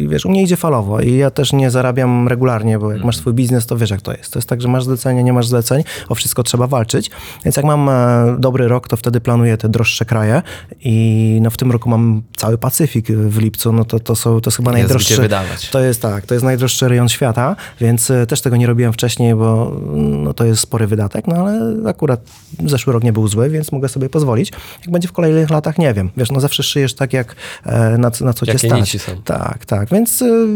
i 0.00 0.08
wiesz, 0.08 0.26
u 0.26 0.30
mnie 0.30 0.42
idzie 0.42 0.56
falowo 0.56 1.00
i 1.00 1.16
ja 1.16 1.30
też 1.30 1.52
nie 1.52 1.70
zarabiam 1.70 2.28
regularnie, 2.28 2.78
bo 2.78 2.92
jak 2.92 3.04
masz 3.04 3.16
swój 3.16 3.32
biznes, 3.32 3.66
to 3.66 3.76
wiesz 3.76 3.90
jak 3.90 4.02
to 4.02 4.12
jest. 4.12 4.32
To 4.32 4.38
jest 4.38 4.48
tak, 4.48 4.62
że 4.62 4.68
masz 4.68 4.84
zlecenie, 4.84 5.24
nie 5.24 5.32
masz 5.32 5.46
zleceń, 5.46 5.84
o 6.08 6.14
wszystko 6.14 6.42
trzeba 6.42 6.66
walczyć. 6.66 7.10
Więc 7.44 7.56
jak 7.56 7.64
mam 7.64 7.88
e, 7.88 8.36
dobry 8.38 8.68
rok, 8.68 8.88
to 8.88 8.96
wtedy 8.96 9.20
planuję 9.20 9.56
te 9.56 9.68
droższe 9.68 10.04
kraje 10.04 10.42
i 10.80 11.38
no 11.42 11.50
w 11.50 11.56
tym 11.56 11.72
roku 11.72 11.88
mam 11.88 12.22
cały 12.36 12.58
Pacyfik 12.58 13.06
w 13.12 13.38
lipcu, 13.38 13.72
no 13.72 13.84
to, 13.84 14.00
to, 14.00 14.16
są, 14.16 14.40
to 14.40 14.48
jest 14.48 14.56
chyba 14.56 14.70
Jest 14.70 14.78
najdroższy. 14.80 15.22
wydawać. 15.22 15.70
To 15.70 15.80
jest 15.80 16.02
tak, 16.02 16.26
to 16.26 16.34
jest 16.34 16.44
najdroższy 16.44 16.88
rejon 16.88 17.08
świata, 17.08 17.56
więc 17.80 18.10
e, 18.10 18.26
też 18.26 18.40
tego 18.40 18.56
nie 18.56 18.66
robiłem 18.66 18.92
wcześniej, 18.92 19.34
bo 19.34 19.76
no, 19.94 20.34
to 20.34 20.44
jest 20.44 20.60
spory 20.60 20.86
wydatek, 20.86 21.26
no 21.26 21.34
ale 21.36 21.76
akurat 21.90 22.20
zeszły 22.66 22.92
rok 22.92 23.04
nie 23.04 23.12
był 23.12 23.28
zły, 23.28 23.50
więc 23.50 23.72
mogę 23.72 23.88
sobie 23.88 24.08
pozwolić. 24.08 24.52
Jak 24.84 24.92
będzie 24.92 25.08
w 25.08 25.12
kolejnych 25.12 25.50
latach, 25.50 25.78
nie 25.78 25.94
wiem. 25.94 26.10
Wiesz, 26.16 26.30
no 26.30 26.40
zawsze 26.40 26.62
szyjesz 26.62 26.94
tak, 26.94 27.12
jak 27.12 27.36
e, 27.66 27.98
na, 27.98 28.10
co- 28.10 28.24
na 28.24 28.32
co 28.32 28.46
cię 28.46 28.58
stać. 28.58 28.80
nici 28.80 28.98
są. 28.98 29.22
Tak, 29.22 29.66
tak, 29.66 29.88
więc 29.90 30.22
y, 30.22 30.46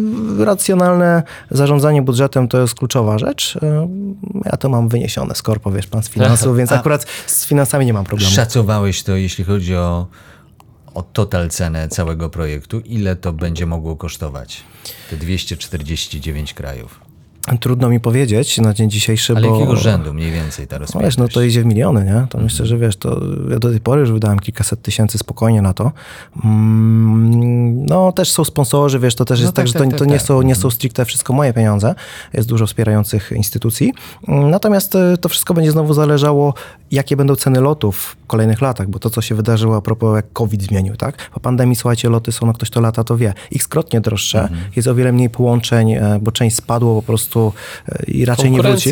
racjonalne 0.44 1.22
zarządzanie 1.50 2.02
budżetem 2.02 2.48
to 2.48 2.60
jest 2.60 2.74
kluczowa 2.74 3.18
rzecz. 3.18 3.56
Y, 3.56 3.60
ja 4.44 4.56
to 4.56 4.68
mam 4.68 4.88
wyniesione 4.88 5.34
z 5.34 5.42
korpo, 5.42 5.70
wiesz, 5.70 5.86
pan 5.86 6.02
z 6.02 6.08
finansów, 6.08 6.56
więc 6.58 6.72
akurat 6.72 7.06
z 7.26 7.46
finansami 7.46 7.86
nie 7.86 7.92
mam 7.92 8.04
problemu. 8.04 8.30
Szacowałeś 8.32 9.02
to, 9.02 9.16
jeśli 9.16 9.44
chodzi 9.44 9.76
o, 9.76 10.06
o 10.94 11.02
total 11.02 11.48
cenę 11.48 11.88
całego 11.88 12.30
projektu? 12.30 12.80
Ile 12.80 13.16
to 13.16 13.32
będzie 13.32 13.66
mogło 13.66 13.96
kosztować? 13.96 14.62
Te 15.10 15.16
249 15.16 16.54
krajów. 16.54 17.07
Trudno 17.60 17.88
mi 17.88 18.00
powiedzieć 18.00 18.58
na 18.58 18.74
dzień 18.74 18.90
dzisiejszy, 18.90 19.32
Ale 19.36 19.48
bo... 19.48 19.54
jakiego 19.54 19.76
rzędu 19.76 20.14
mniej 20.14 20.30
więcej 20.32 20.66
ta 20.66 20.76
No 20.76 20.80
rozpiętość? 20.80 21.04
wiesz, 21.06 21.16
no 21.16 21.28
to 21.28 21.42
idzie 21.42 21.62
w 21.62 21.66
miliony, 21.66 22.04
nie? 22.04 22.26
To 22.30 22.38
myślę, 22.38 22.66
że 22.66 22.78
wiesz, 22.78 22.96
to 22.96 23.20
ja 23.50 23.58
do 23.58 23.70
tej 23.70 23.80
pory 23.80 24.00
już 24.00 24.12
wydałem 24.12 24.38
kilkaset 24.38 24.82
tysięcy 24.82 25.18
spokojnie 25.18 25.62
na 25.62 25.72
to. 25.72 25.92
Mm, 26.44 27.86
No 27.86 28.12
też 28.12 28.30
są 28.32 28.44
sponsorzy, 28.44 28.98
wiesz, 28.98 29.14
to 29.14 29.24
też 29.24 29.38
No 29.38 29.42
jest 29.44 29.56
tak, 29.56 29.62
tak, 29.62 29.66
że 29.66 29.72
tak, 29.72 29.82
to, 29.84 29.90
tak, 29.90 29.98
to 29.98 30.04
nie, 30.04 30.18
tak. 30.18 30.26
są, 30.26 30.42
nie 30.42 30.54
są 30.54 30.70
stricte 30.70 31.04
wszystko 31.04 31.32
moje 31.32 31.52
pieniądze. 31.52 31.94
Jest 32.32 32.48
dużo 32.48 32.66
wspierających 32.66 33.32
instytucji. 33.36 33.92
Natomiast 34.28 34.94
e, 34.94 35.16
to 35.16 35.28
wszystko 35.28 35.54
będzie 35.54 35.70
znowu 35.70 35.94
zależało, 35.94 36.54
jakie 36.90 37.16
będą 37.16 37.34
ceny 37.36 37.60
lotów 37.60 37.96
w 38.22 38.26
kolejnych 38.26 38.60
latach, 38.60 38.88
bo 38.88 38.98
to, 38.98 39.10
co 39.10 39.20
się 39.22 39.34
wydarzyło 39.34 39.76
a 39.76 39.80
propos 39.80 40.16
jak 40.16 40.32
COVID 40.32 40.62
zmienił, 40.62 40.96
tak? 40.96 41.30
Po 41.34 41.40
pandemii, 41.40 41.76
słuchajcie, 41.76 42.08
loty 42.10 42.32
są, 42.32 42.46
no 42.46 42.52
ktoś 42.52 42.70
to 42.70 42.80
lata, 42.80 43.04
to 43.04 43.16
wie, 43.16 43.34
x-krotnie 43.54 44.00
droższe, 44.00 44.42
Mhm. 44.42 44.60
jest 44.76 44.88
o 44.88 44.94
wiele 44.94 45.12
mniej 45.12 45.30
połączeń, 45.30 45.92
e, 45.92 46.18
bo 46.22 46.32
część 46.32 46.56
spadło 46.56 46.94
po 46.94 47.02
prostu 47.06 47.37
e, 47.88 48.04
i 48.10 48.24
raczej 48.24 48.50
nie 48.50 48.62
wróci. 48.62 48.90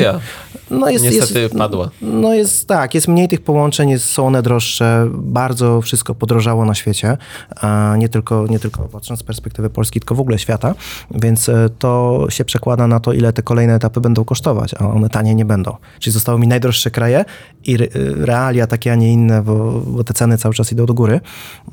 No 0.70 0.90
jest, 0.90 1.04
niestety 1.04 1.40
jest, 1.40 1.54
padła. 1.54 1.90
no 2.02 2.34
jest 2.34 2.68
tak, 2.68 2.94
jest 2.94 3.08
mniej 3.08 3.28
tych 3.28 3.40
połączeń, 3.40 3.90
jest, 3.90 4.04
są 4.04 4.26
one 4.26 4.42
droższe, 4.42 5.08
bardzo 5.14 5.80
wszystko 5.82 6.14
podrożało 6.14 6.64
na 6.64 6.74
świecie, 6.74 7.16
a 7.60 7.94
nie 7.98 8.08
tylko, 8.08 8.46
nie 8.50 8.58
tylko 8.58 8.82
patrząc 8.82 9.20
z 9.20 9.22
perspektywy 9.22 9.70
Polski, 9.70 10.00
tylko 10.00 10.14
w 10.14 10.20
ogóle 10.20 10.38
świata, 10.38 10.74
więc 11.10 11.48
e, 11.48 11.68
to 11.78 12.26
się 12.28 12.44
przekłada 12.44 12.86
na 12.86 13.00
to, 13.00 13.12
ile 13.12 13.32
te 13.32 13.42
kolejne 13.42 13.74
etapy 13.74 14.00
będą 14.00 14.24
kosztować, 14.24 14.74
a 14.74 14.88
one 14.88 15.08
tanie 15.08 15.34
nie 15.34 15.44
będą. 15.44 15.76
Czyli 15.98 16.14
zostały 16.14 16.38
mi 16.38 16.48
najdroższe 16.48 16.90
kraje 16.90 17.24
i 17.64 17.74
re- 17.74 17.88
realia 18.26 18.66
takie, 18.66 18.92
a 18.92 18.94
nie 18.94 19.12
inne, 19.12 19.42
bo, 19.42 19.82
bo 19.86 20.04
te 20.04 20.14
ceny 20.14 20.38
cały 20.38 20.54
czas 20.54 20.72
idą 20.72 20.86
do 20.86 20.94
góry, 20.94 21.20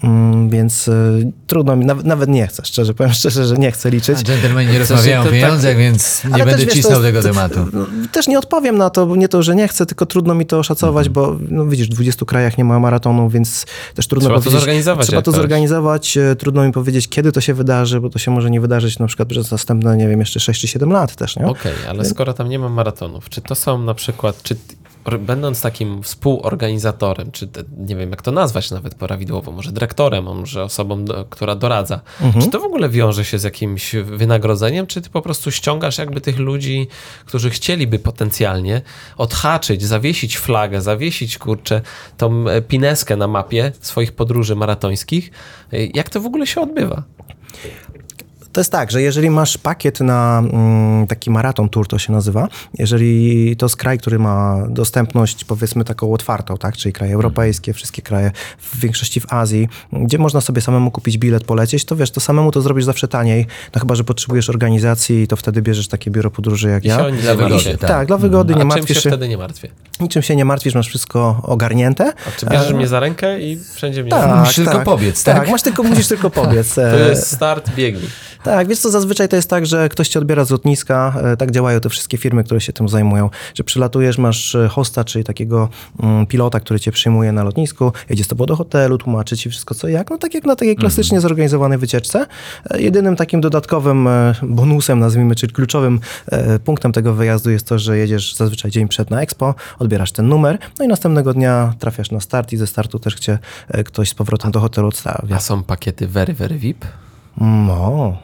Mm, 0.03 0.49
więc 0.49 0.87
e, 0.87 0.91
trudno 1.47 1.75
mi, 1.75 1.85
nawet, 1.85 2.05
nawet 2.05 2.29
nie 2.29 2.47
chcę, 2.47 2.65
szczerze, 2.65 2.93
powiem 2.93 3.13
szczerze, 3.23 3.45
że 3.45 3.57
nie 3.57 3.71
chcę 3.71 3.89
liczyć. 3.89 4.19
A 4.19 4.23
dżentelmeni 4.23 4.71
nie 4.71 4.79
rozmawiają 4.79 5.21
o 5.21 5.23
tak- 5.23 5.33
pieniądzach, 5.33 5.77
więc 5.77 6.23
nie 6.23 6.33
Ale 6.33 6.45
wiesz, 6.65 6.81
to 6.81 6.89
jest- 6.89 7.01
tego 7.01 7.21
to- 7.21 7.27
tematu. 7.27 7.59
no, 7.73 7.85
Też 8.11 8.27
nie 8.27 8.39
odpowiem 8.39 8.77
na 8.77 8.89
to, 8.89 9.05
bo 9.05 9.15
nie 9.15 9.27
to, 9.29 9.43
że 9.43 9.55
nie 9.55 9.67
chcę, 9.67 9.85
tylko 9.85 10.05
trudno 10.05 10.35
mi 10.35 10.45
to 10.45 10.59
oszacować, 10.59 11.09
bo 11.09 11.35
no 11.49 11.65
widzisz, 11.65 11.87
w 11.87 11.91
20 11.91 12.25
krajach 12.25 12.57
nie 12.57 12.63
ma 12.65 12.79
maratonu, 12.79 13.29
więc 13.29 13.65
też 13.95 14.07
trudno 14.07 14.29
Trzeba 14.29 14.39
to 14.39 14.43
powiedzieć. 14.43 14.59
zorganizować 14.61 15.07
Trzeba 15.07 15.21
to 15.21 15.31
zorganizować. 15.31 16.17
e, 16.17 16.35
Trudno 16.35 16.63
mi 16.65 16.71
powiedzieć, 16.71 17.07
kiedy 17.09 17.31
to 17.31 17.41
się 17.41 17.53
wydarzy, 17.53 17.99
bo 18.01 18.09
to 18.09 18.19
się 18.19 18.31
może 18.31 18.51
nie 18.51 18.61
wydarzyć 18.61 18.99
na 18.99 19.07
przykład 19.07 19.27
przez 19.29 19.51
następne, 19.51 19.97
nie 19.97 20.07
wiem, 20.07 20.19
jeszcze 20.19 20.39
6 20.39 20.61
czy 20.61 20.67
7 20.67 20.91
lat 20.91 21.15
też, 21.15 21.35
nie? 21.35 21.45
Okej, 21.47 21.73
ale 21.89 22.05
skoro 22.05 22.33
tam 22.33 22.49
nie 22.49 22.59
ma 22.59 22.69
maratonów, 22.69 23.29
czy 23.29 23.41
to 23.41 23.55
są 23.55 23.83
na 23.83 23.93
przykład, 23.93 24.43
czy 24.43 24.55
będąc 25.19 25.61
takim 25.61 26.03
współorganizatorem, 26.03 27.31
czy 27.31 27.49
nie 27.77 27.95
wiem 27.95 28.09
jak 28.09 28.21
to 28.21 28.31
nazwać 28.31 28.71
nawet 28.71 28.95
prawidłowo, 28.95 29.51
może 29.51 29.71
dyrektorem, 29.71 30.23
może 30.23 30.63
osobą, 30.63 31.05
która 31.29 31.55
doradza, 31.55 32.01
czy 32.41 32.49
to 32.49 32.59
w 32.59 32.63
ogóle 32.63 32.89
wiąże 32.89 33.25
się 33.25 33.39
z 33.39 33.43
jakimś 33.43 33.95
wynagrodzeniem, 33.95 34.87
czy 34.87 35.01
ty 35.01 35.09
po 35.09 35.21
prostu 35.21 35.51
ściągasz 35.51 35.97
jakby 35.97 36.21
tych 36.21 36.39
ludzi, 36.39 36.87
którzy 37.25 37.49
chcieliby 37.49 37.99
potencjalnie 37.99 38.81
odhaczyć, 39.17 39.83
zawiesić 39.83 40.37
flagę, 40.37 40.81
zawiesić 40.81 41.37
kurczę 41.37 41.81
tą 42.17 42.47
e, 42.49 42.61
pineskę 42.61 43.15
na 43.17 43.27
mapie 43.27 43.71
swoich 43.81 44.11
podróży 44.11 44.55
maratońskich? 44.55 45.31
E, 45.73 45.85
Jak 45.85 46.09
to 46.09 46.21
w 46.21 46.25
ogóle 46.25 46.47
się 46.47 46.61
odbywa? 46.61 47.03
To 48.53 48.59
jest 48.59 48.71
tak, 48.71 48.91
że 48.91 49.01
jeżeli 49.01 49.29
masz 49.29 49.57
pakiet 49.57 49.99
na 49.99 50.39
mm, 50.53 51.07
taki 51.07 51.31
maraton 51.31 51.69
tour, 51.69 51.87
to 51.87 51.99
się 51.99 52.13
nazywa, 52.13 52.47
jeżeli 52.79 53.55
to 53.55 53.65
jest 53.65 53.75
kraj, 53.75 53.97
który 53.97 54.19
ma 54.19 54.57
dostępność 54.69 55.43
powiedzmy 55.43 55.83
taką 55.83 56.13
otwartą, 56.13 56.57
tak, 56.57 56.77
czyli 56.77 56.93
kraje 56.93 57.13
europejskie, 57.13 57.73
wszystkie 57.73 58.01
kraje, 58.01 58.31
w 58.59 58.79
większości 58.79 59.19
w 59.19 59.33
Azji, 59.33 59.67
gdzie 59.93 60.17
można 60.17 60.41
sobie 60.41 60.61
samemu 60.61 60.91
kupić 60.91 61.17
bilet, 61.17 61.43
polecieć, 61.43 61.85
to 61.85 61.95
wiesz, 61.95 62.11
to 62.11 62.19
samemu 62.19 62.51
to 62.51 62.61
zrobisz 62.61 62.85
zawsze 62.85 63.07
taniej, 63.07 63.45
no 63.75 63.81
chyba, 63.81 63.95
że 63.95 64.03
potrzebujesz 64.03 64.49
organizacji, 64.49 65.27
to 65.27 65.35
wtedy 65.35 65.61
bierzesz 65.61 65.87
takie 65.87 66.11
biuro 66.11 66.31
podróży 66.31 66.69
jak 66.69 66.85
I 66.85 66.87
ja. 66.87 66.97
się 66.97 67.11
Dla 67.11 67.31
nie 67.31 67.37
wygody, 67.37 67.53
martwię. 67.53 67.77
tak. 67.77 67.89
Tak, 67.89 68.07
dla 68.07 68.17
wygody, 68.17 68.53
nie 68.53 68.57
A 68.57 68.59
czym 68.59 68.67
martwisz 68.67 68.97
się 68.97 69.01
się, 69.03 69.09
wtedy 69.09 69.27
nie 69.27 69.37
martwię? 69.37 69.69
niczym 69.99 70.21
się 70.21 70.35
nie 70.35 70.45
martwisz, 70.45 70.75
masz 70.75 70.87
wszystko 70.87 71.39
ogarnięte. 71.43 72.13
A 72.27 72.39
czy 72.39 72.45
bierzesz 72.45 72.73
mnie 72.73 72.87
za 72.87 72.99
rękę 72.99 73.41
i 73.41 73.59
wszędzie 73.73 74.01
mnie... 74.03 74.11
Tak, 74.11 74.39
Musisz 74.39 74.55
tylko 74.55 74.79
pobiec, 74.79 75.23
tak? 75.23 75.37
Tak, 75.37 75.49
masz 75.49 75.61
tylko, 75.61 75.83
musisz 75.83 76.07
tylko 76.07 76.29
pobiec. 76.29 76.73
To 76.75 76.81
E, 77.05 77.09
jest 77.09 77.31
start, 77.31 77.75
biegnij. 77.75 78.09
Tak, 78.43 78.67
wiesz 78.67 78.79
co, 78.79 78.91
zazwyczaj 78.91 79.29
to 79.29 79.35
jest 79.35 79.49
tak, 79.49 79.65
że 79.65 79.89
ktoś 79.89 80.09
cię 80.09 80.19
odbiera 80.19 80.45
z 80.45 80.49
lotniska, 80.49 81.13
e, 81.23 81.37
tak 81.37 81.51
działają 81.51 81.79
te 81.79 81.89
wszystkie 81.89 82.17
firmy, 82.17 82.43
które 82.43 82.61
się 82.61 82.73
tym 82.73 82.89
zajmują, 82.89 83.29
że 83.55 83.63
przylatujesz, 83.63 84.17
masz 84.17 84.55
e, 84.55 84.67
hosta, 84.67 85.03
czyli 85.03 85.25
takiego 85.25 85.69
mm, 85.99 86.25
pilota, 86.25 86.59
który 86.59 86.79
cię 86.79 86.91
przyjmuje 86.91 87.31
na 87.31 87.43
lotnisku, 87.43 87.91
jedzie 88.09 88.23
z 88.23 88.27
tobą 88.27 88.45
do 88.45 88.55
hotelu, 88.55 88.97
tłumaczy 88.97 89.37
ci 89.37 89.49
wszystko 89.49 89.75
co 89.75 89.87
jak, 89.87 90.09
no 90.09 90.17
tak 90.17 90.33
jak 90.33 90.45
na 90.45 90.55
takiej 90.55 90.75
klasycznie 90.75 91.21
zorganizowanej 91.21 91.77
wycieczce. 91.77 92.25
E, 92.69 92.81
Jedynym 92.81 93.15
takim 93.15 93.41
dodatkowym 93.41 94.09
bonusem, 94.43 94.99
nazwijmy, 94.99 95.35
czyli 95.35 95.53
kluczowym 95.53 95.99
punktem 96.65 96.91
tego 96.91 97.13
wyjazdu 97.13 97.49
jest 97.49 97.67
to, 97.67 97.79
że 97.79 97.97
jedziesz 97.97 98.35
zazwyczaj 98.35 98.71
dzień 98.71 98.87
przed 98.87 99.09
na 99.09 99.21
Expo, 99.21 99.55
odbierasz 99.79 100.11
ten 100.11 100.27
numer, 100.27 100.57
no 100.79 100.85
i 100.85 100.87
następnego 100.87 101.33
dnia 101.33 101.73
trafiasz 101.79 102.11
na 102.11 102.19
start 102.19 102.53
i 102.53 102.57
ze 102.57 102.67
startu 102.67 102.99
też 102.99 103.15
cię 103.15 103.39
ktoś 103.85 104.09
z 104.09 104.13
powrotem 104.13 104.51
do 104.51 104.59
hotelu 104.59 104.87
odstawia. 104.87 105.35
A 105.35 105.39
są 105.39 105.63
pakiety 105.63 106.07
very, 106.07 106.33
very 106.33 106.57
VIP? 106.57 106.85
No, 107.37 108.17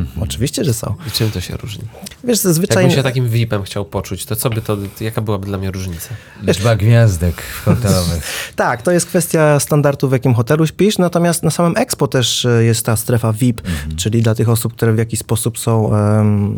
oczywiście, 0.24 0.64
że 0.64 0.74
są. 0.74 0.94
I 1.08 1.10
czym 1.10 1.30
to 1.30 1.40
się 1.40 1.56
różni? 1.56 1.84
Wiesz, 2.24 2.38
zazwyczaj... 2.38 2.82
Jakbym 2.82 2.96
się 2.96 3.02
takim 3.02 3.28
VIP-em 3.28 3.62
chciał 3.62 3.84
poczuć, 3.84 4.26
to 4.26 4.36
co 4.36 4.50
by 4.50 4.62
to, 4.62 4.76
jaka 5.00 5.20
byłaby 5.20 5.46
dla 5.46 5.58
mnie 5.58 5.70
różnica? 5.70 6.08
Liczba 6.42 6.76
gwiazdek 6.76 7.42
hotelowych. 7.64 8.22
Tak, 8.56 8.82
to 8.82 8.90
jest 8.90 9.06
kwestia 9.06 9.60
standardu, 9.60 10.08
w 10.08 10.12
jakim 10.12 10.34
hotelu 10.34 10.66
śpisz, 10.66 10.98
natomiast 10.98 11.42
na 11.42 11.50
samym 11.50 11.76
Expo 11.76 12.08
też 12.08 12.44
e, 12.44 12.64
jest 12.64 12.86
ta 12.86 12.96
strefa 12.96 13.32
VIP, 13.32 13.62
czyli 13.96 14.22
dla 14.22 14.34
tych 14.34 14.48
osób, 14.48 14.72
które 14.72 14.92
w 14.92 14.98
jakiś 14.98 15.20
sposób 15.20 15.58
są, 15.58 15.90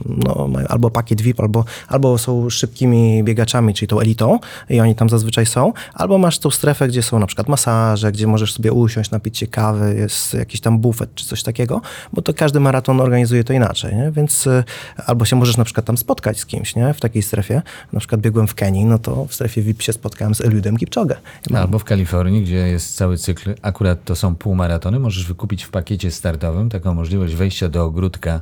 no, 0.06 0.48
mają 0.48 0.68
albo 0.68 0.90
pakiet 0.90 1.20
VIP, 1.20 1.40
albo, 1.40 1.64
albo 1.88 2.18
są 2.18 2.50
szybkimi 2.50 3.24
biegaczami, 3.24 3.74
czyli 3.74 3.88
tą 3.88 4.00
elitą 4.00 4.38
i 4.70 4.80
oni 4.80 4.94
tam 4.94 5.08
zazwyczaj 5.08 5.46
są, 5.46 5.72
albo 5.94 6.18
masz 6.18 6.38
tą 6.38 6.50
strefę, 6.50 6.88
gdzie 6.88 7.02
są 7.02 7.18
na 7.18 7.26
przykład 7.26 7.48
masaże, 7.48 8.12
gdzie 8.12 8.26
możesz 8.26 8.52
sobie 8.52 8.72
usiąść, 8.72 9.10
napić 9.10 9.38
się 9.38 9.46
kawy, 9.46 9.94
jest 9.98 10.34
jakiś 10.34 10.60
tam 10.60 10.78
bufet 10.78 11.14
czy 11.14 11.24
coś 11.24 11.42
takiego, 11.42 11.80
bo 12.12 12.22
to 12.22 12.34
każdy 12.34 12.60
maraton 12.60 13.00
organizuje 13.00 13.23
to 13.46 13.52
inaczej, 13.52 13.96
nie? 13.96 14.10
więc 14.10 14.46
e, 14.46 14.64
albo 15.06 15.24
się 15.24 15.36
możesz 15.36 15.56
na 15.56 15.64
przykład 15.64 15.86
tam 15.86 15.98
spotkać 15.98 16.40
z 16.40 16.46
kimś, 16.46 16.76
nie? 16.76 16.94
w 16.94 17.00
takiej 17.00 17.22
strefie, 17.22 17.62
na 17.92 18.00
przykład 18.00 18.20
biegłem 18.20 18.48
w 18.48 18.54
Kenii, 18.54 18.84
no 18.84 18.98
to 18.98 19.24
w 19.24 19.34
strefie 19.34 19.62
VIP 19.62 19.82
się 19.82 19.92
spotkałem 19.92 20.34
z 20.34 20.40
Eliudem 20.40 20.76
Kipczogę. 20.76 21.16
Albo 21.54 21.78
w 21.78 21.84
Kalifornii, 21.84 22.42
gdzie 22.42 22.56
jest 22.56 22.96
cały 22.96 23.18
cykl, 23.18 23.54
akurat 23.62 24.04
to 24.04 24.16
są 24.16 24.36
półmaratony, 24.36 24.98
możesz 24.98 25.26
wykupić 25.26 25.64
w 25.64 25.70
pakiecie 25.70 26.10
startowym 26.10 26.70
taką 26.70 26.94
możliwość 26.94 27.34
wejścia 27.34 27.68
do 27.68 27.84
ogródka, 27.84 28.40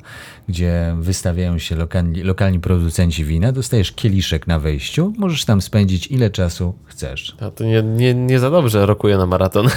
gdzie 0.48 0.96
wystawiają 1.00 1.58
się 1.58 1.76
lokalni, 1.76 2.22
lokalni 2.22 2.60
producenci 2.60 3.24
wina, 3.24 3.52
dostajesz 3.52 3.92
kieliszek 3.92 4.46
na 4.46 4.58
wejściu, 4.58 5.12
możesz 5.18 5.44
tam 5.44 5.62
spędzić 5.62 6.06
ile 6.06 6.30
czasu 6.30 6.74
chcesz. 6.84 7.36
A 7.40 7.50
to 7.50 7.64
nie, 7.64 7.82
nie, 7.82 8.14
nie 8.14 8.38
za 8.38 8.50
dobrze 8.50 8.86
rokuje 8.86 9.16
na 9.16 9.26
maraton. 9.26 9.68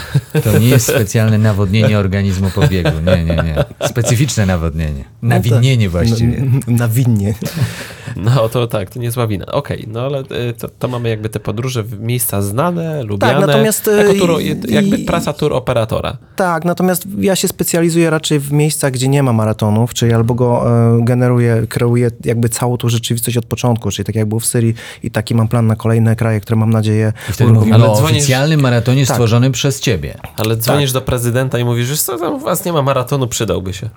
To 0.43 0.59
nie 0.59 0.69
jest 0.69 0.87
specjalne 0.95 1.37
nawodnienie 1.37 1.99
organizmu 1.99 2.49
po 2.49 2.67
biegu, 2.67 2.99
nie, 3.05 3.25
nie, 3.25 3.35
nie. 3.35 3.87
Specyficzne 3.87 4.45
nawodnienie. 4.45 4.94
Nawidnienie 5.21 5.89
właściwie. 5.89 6.43
Na 6.67 6.87
winnie. 6.87 7.33
No 8.15 8.49
to 8.49 8.67
tak, 8.67 8.89
to 8.89 8.99
niezła 8.99 9.27
wina. 9.27 9.45
Okej, 9.45 9.85
no 9.91 10.01
ale 10.01 10.19
y, 10.21 10.53
to, 10.57 10.67
to 10.79 10.87
mamy 10.87 11.09
jakby 11.09 11.29
te 11.29 11.39
podróże 11.39 11.83
w 11.83 11.99
miejsca 11.99 12.41
znane, 12.41 13.03
lubiane. 13.03 13.47
natomiast, 13.47 13.87
y, 13.87 13.91
jako 13.97 14.13
turo, 14.13 14.39
i- 14.39 14.61
jakby 14.67 14.97
i- 14.97 15.05
praca 15.05 15.33
tour 15.33 15.53
operatora. 15.53 16.17
Tak, 16.35 16.65
natomiast 16.65 17.07
ja 17.19 17.35
się 17.35 17.47
specjalizuję 17.47 18.09
raczej 18.09 18.39
w 18.39 18.51
miejscach, 18.51 18.91
gdzie 18.91 19.07
nie 19.07 19.23
ma 19.23 19.33
maratonów, 19.33 19.93
czyli 19.93 20.13
albo 20.13 20.33
go 20.33 20.65
e, 20.99 21.05
generuję, 21.05 21.65
kreuję 21.69 22.09
jakby 22.25 22.49
całą 22.49 22.77
tą 22.77 22.89
rzeczywistość 22.89 23.37
od 23.37 23.45
początku, 23.45 23.91
czyli 23.91 24.05
tak 24.05 24.15
jak 24.15 24.25
było 24.25 24.39
w 24.39 24.45
Syrii 24.45 24.73
i 25.03 25.11
taki 25.11 25.35
mam 25.35 25.47
plan 25.47 25.67
na 25.67 25.75
kolejne 25.75 26.15
kraje, 26.15 26.39
które 26.39 26.55
mam 26.57 26.69
nadzieję 26.69 27.13
I 27.29 27.31
wtedy 27.33 27.49
uruchomię. 27.51 27.71
mówimy 27.71 27.75
Ale 27.85 27.93
o 27.93 28.01
dzwonisz- 28.01 28.17
oficjalnym 28.17 28.59
maratonie 28.61 29.05
stworzonym 29.05 29.51
przez 29.51 29.79
ciebie. 29.79 30.17
Ale 30.37 30.57
dzwonisz 30.57 30.91
do 30.91 31.01
prezydenta 31.01 31.59
i 31.59 31.63
mówisz, 31.65 31.87
że 31.87 31.97
co 31.97 32.17
tam 32.19 32.33
u 32.33 32.39
was 32.39 32.65
nie 32.65 32.73
ma 32.73 32.81
maratonu, 32.81 33.27
przydałby 33.27 33.73
się. 33.73 33.89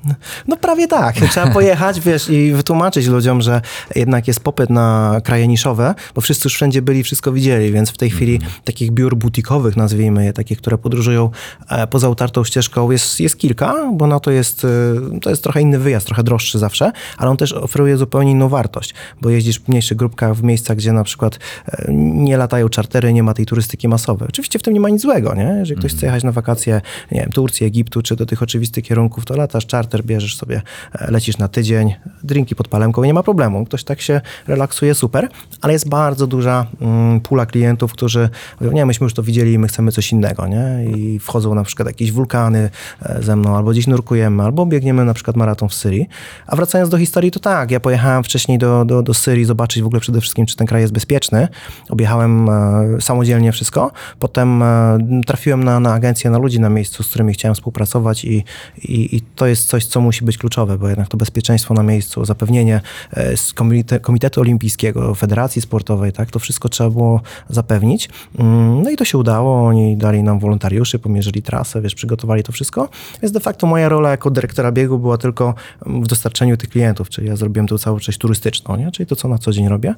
No 0.48 0.56
prawie 0.56 0.87
tak. 0.88 1.16
Trzeba 1.30 1.50
pojechać, 1.50 2.00
wiesz, 2.00 2.30
i 2.30 2.52
wytłumaczyć 2.52 3.06
ludziom, 3.06 3.42
że 3.42 3.60
jednak 3.94 4.28
jest 4.28 4.40
popyt 4.40 4.70
na 4.70 5.20
kraje 5.24 5.48
niszowe, 5.48 5.94
bo 6.14 6.20
wszyscy 6.20 6.46
już 6.46 6.54
wszędzie 6.54 6.82
byli, 6.82 7.02
wszystko 7.02 7.32
widzieli, 7.32 7.72
więc 7.72 7.90
w 7.90 7.96
tej 7.96 8.10
chwili 8.10 8.40
takich 8.64 8.90
biur 8.90 9.16
butikowych, 9.16 9.76
nazwijmy 9.76 10.24
je, 10.24 10.32
takich, 10.32 10.58
które 10.58 10.78
podróżują 10.78 11.30
e, 11.68 11.86
poza 11.86 12.08
utartą 12.08 12.44
ścieżką, 12.44 12.90
jest, 12.90 13.20
jest 13.20 13.38
kilka, 13.38 13.74
bo 13.92 14.06
na 14.06 14.20
to 14.20 14.30
jest, 14.30 14.64
e, 14.64 15.20
to 15.20 15.30
jest 15.30 15.42
trochę 15.42 15.60
inny 15.60 15.78
wyjazd, 15.78 16.06
trochę 16.06 16.22
droższy 16.22 16.58
zawsze, 16.58 16.92
ale 17.18 17.30
on 17.30 17.36
też 17.36 17.52
oferuje 17.52 17.96
zupełnie 17.96 18.30
inną 18.30 18.48
wartość, 18.48 18.94
bo 19.20 19.30
jeździsz 19.30 19.60
w 19.60 19.68
mniejszych 19.68 19.96
grupkach 19.96 20.34
w 20.34 20.42
miejscach, 20.42 20.76
gdzie 20.76 20.92
na 20.92 21.04
przykład 21.04 21.38
e, 21.66 21.92
nie 21.92 22.36
latają 22.36 22.68
czartery, 22.68 23.12
nie 23.12 23.22
ma 23.22 23.34
tej 23.34 23.46
turystyki 23.46 23.88
masowej. 23.88 24.28
Oczywiście 24.28 24.58
w 24.58 24.62
tym 24.62 24.74
nie 24.74 24.80
ma 24.80 24.88
nic 24.88 25.02
złego, 25.02 25.34
nie? 25.34 25.56
Jeżeli 25.58 25.78
ktoś 25.78 25.92
chce 25.92 26.06
jechać 26.06 26.24
na 26.24 26.32
wakacje, 26.32 26.80
nie 27.12 27.20
wiem, 27.20 27.30
Turcji, 27.30 27.66
Egiptu, 27.66 28.02
czy 28.02 28.16
do 28.16 28.26
tych 28.26 28.42
oczywistych 28.42 28.84
kierunków, 28.84 29.24
to 29.24 29.36
latasz 29.36 29.66
czarter, 29.66 30.04
bierzesz 30.04 30.36
sobie, 30.36 30.62
lecisz 31.08 31.38
na 31.38 31.48
tydzień, 31.48 31.94
drinki 32.22 32.54
pod 32.54 32.68
palemką 32.68 33.02
i 33.02 33.06
nie 33.06 33.14
ma 33.14 33.22
problemu. 33.22 33.64
Ktoś 33.64 33.84
tak 33.84 34.00
się 34.00 34.20
relaksuje, 34.46 34.94
super, 34.94 35.28
ale 35.60 35.72
jest 35.72 35.88
bardzo 35.88 36.26
duża 36.26 36.66
mm, 36.80 37.20
pula 37.20 37.46
klientów, 37.46 37.92
którzy 37.92 38.28
mówią, 38.60 38.72
nie, 38.72 38.86
myśmy 38.86 39.04
już 39.04 39.14
to 39.14 39.22
widzieli 39.22 39.52
i 39.52 39.58
my 39.58 39.68
chcemy 39.68 39.92
coś 39.92 40.12
innego, 40.12 40.46
nie? 40.46 40.84
I 40.96 41.18
wchodzą 41.18 41.54
na 41.54 41.64
przykład 41.64 41.88
jakieś 41.88 42.12
wulkany 42.12 42.70
e, 43.02 43.22
ze 43.22 43.36
mną, 43.36 43.56
albo 43.56 43.70
gdzieś 43.70 43.86
nurkujemy, 43.86 44.42
albo 44.42 44.66
biegniemy 44.66 45.04
na 45.04 45.14
przykład 45.14 45.36
maraton 45.36 45.68
w 45.68 45.74
Syrii. 45.74 46.08
A 46.46 46.56
wracając 46.56 46.90
do 46.90 46.98
historii, 46.98 47.30
to 47.30 47.40
tak, 47.40 47.70
ja 47.70 47.80
pojechałem 47.80 48.24
wcześniej 48.24 48.58
do, 48.58 48.84
do, 48.84 49.02
do 49.02 49.14
Syrii 49.14 49.44
zobaczyć 49.44 49.82
w 49.82 49.86
ogóle 49.86 50.00
przede 50.00 50.20
wszystkim, 50.20 50.46
czy 50.46 50.56
ten 50.56 50.66
kraj 50.66 50.82
jest 50.82 50.92
bezpieczny. 50.92 51.48
Objechałem 51.88 52.48
e, 52.48 53.00
samodzielnie 53.00 53.52
wszystko. 53.52 53.92
Potem 54.18 54.62
e, 54.62 54.98
trafiłem 55.26 55.64
na, 55.64 55.80
na 55.80 55.92
agencję, 55.92 56.30
na 56.30 56.38
ludzi 56.38 56.60
na 56.60 56.68
miejscu, 56.68 57.02
z 57.02 57.08
którymi 57.08 57.32
chciałem 57.32 57.54
współpracować 57.54 58.24
i, 58.24 58.44
i, 58.82 59.16
i 59.16 59.20
to 59.20 59.46
jest 59.46 59.68
coś, 59.68 59.86
co 59.86 60.00
musi 60.00 60.24
być 60.24 60.38
kluczowe, 60.38 60.67
bo 60.76 60.88
jednak 60.88 61.08
to 61.08 61.16
bezpieczeństwo 61.16 61.74
na 61.74 61.82
miejscu, 61.82 62.24
zapewnienie 62.24 62.80
e, 63.12 63.36
z 63.36 63.52
komite, 63.52 64.00
Komitetu 64.00 64.40
Olimpijskiego, 64.40 65.14
Federacji 65.14 65.62
Sportowej, 65.62 66.12
tak, 66.12 66.30
to 66.30 66.38
wszystko 66.38 66.68
trzeba 66.68 66.90
było 66.90 67.20
zapewnić. 67.48 68.08
Mm, 68.38 68.82
No 68.82 68.90
i 68.90 68.96
to 68.96 69.04
się 69.04 69.18
udało, 69.18 69.66
oni 69.66 69.96
dali 69.96 70.22
nam 70.22 70.38
wolontariuszy, 70.38 70.98
pomierzyli 70.98 71.42
trasę, 71.42 71.80
wiesz, 71.80 71.94
przygotowali 71.94 72.42
to 72.42 72.52
wszystko, 72.52 72.88
więc 73.22 73.32
de 73.32 73.40
facto 73.40 73.66
moja 73.66 73.88
rola 73.88 74.10
jako 74.10 74.30
dyrektora 74.30 74.72
biegu 74.72 74.98
była 74.98 75.18
tylko 75.18 75.54
mm, 75.86 76.02
w 76.02 76.06
dostarczeniu 76.06 76.56
tych 76.56 76.68
klientów, 76.68 77.08
czyli 77.08 77.26
ja 77.26 77.36
zrobiłem 77.36 77.66
tą 77.66 77.78
całą 77.78 77.98
część 77.98 78.18
turystyczną, 78.18 78.76
nie? 78.76 78.90
czyli 78.90 79.06
to, 79.06 79.16
co 79.16 79.28
na 79.28 79.38
co 79.38 79.52
dzień 79.52 79.68
robię. 79.68 79.94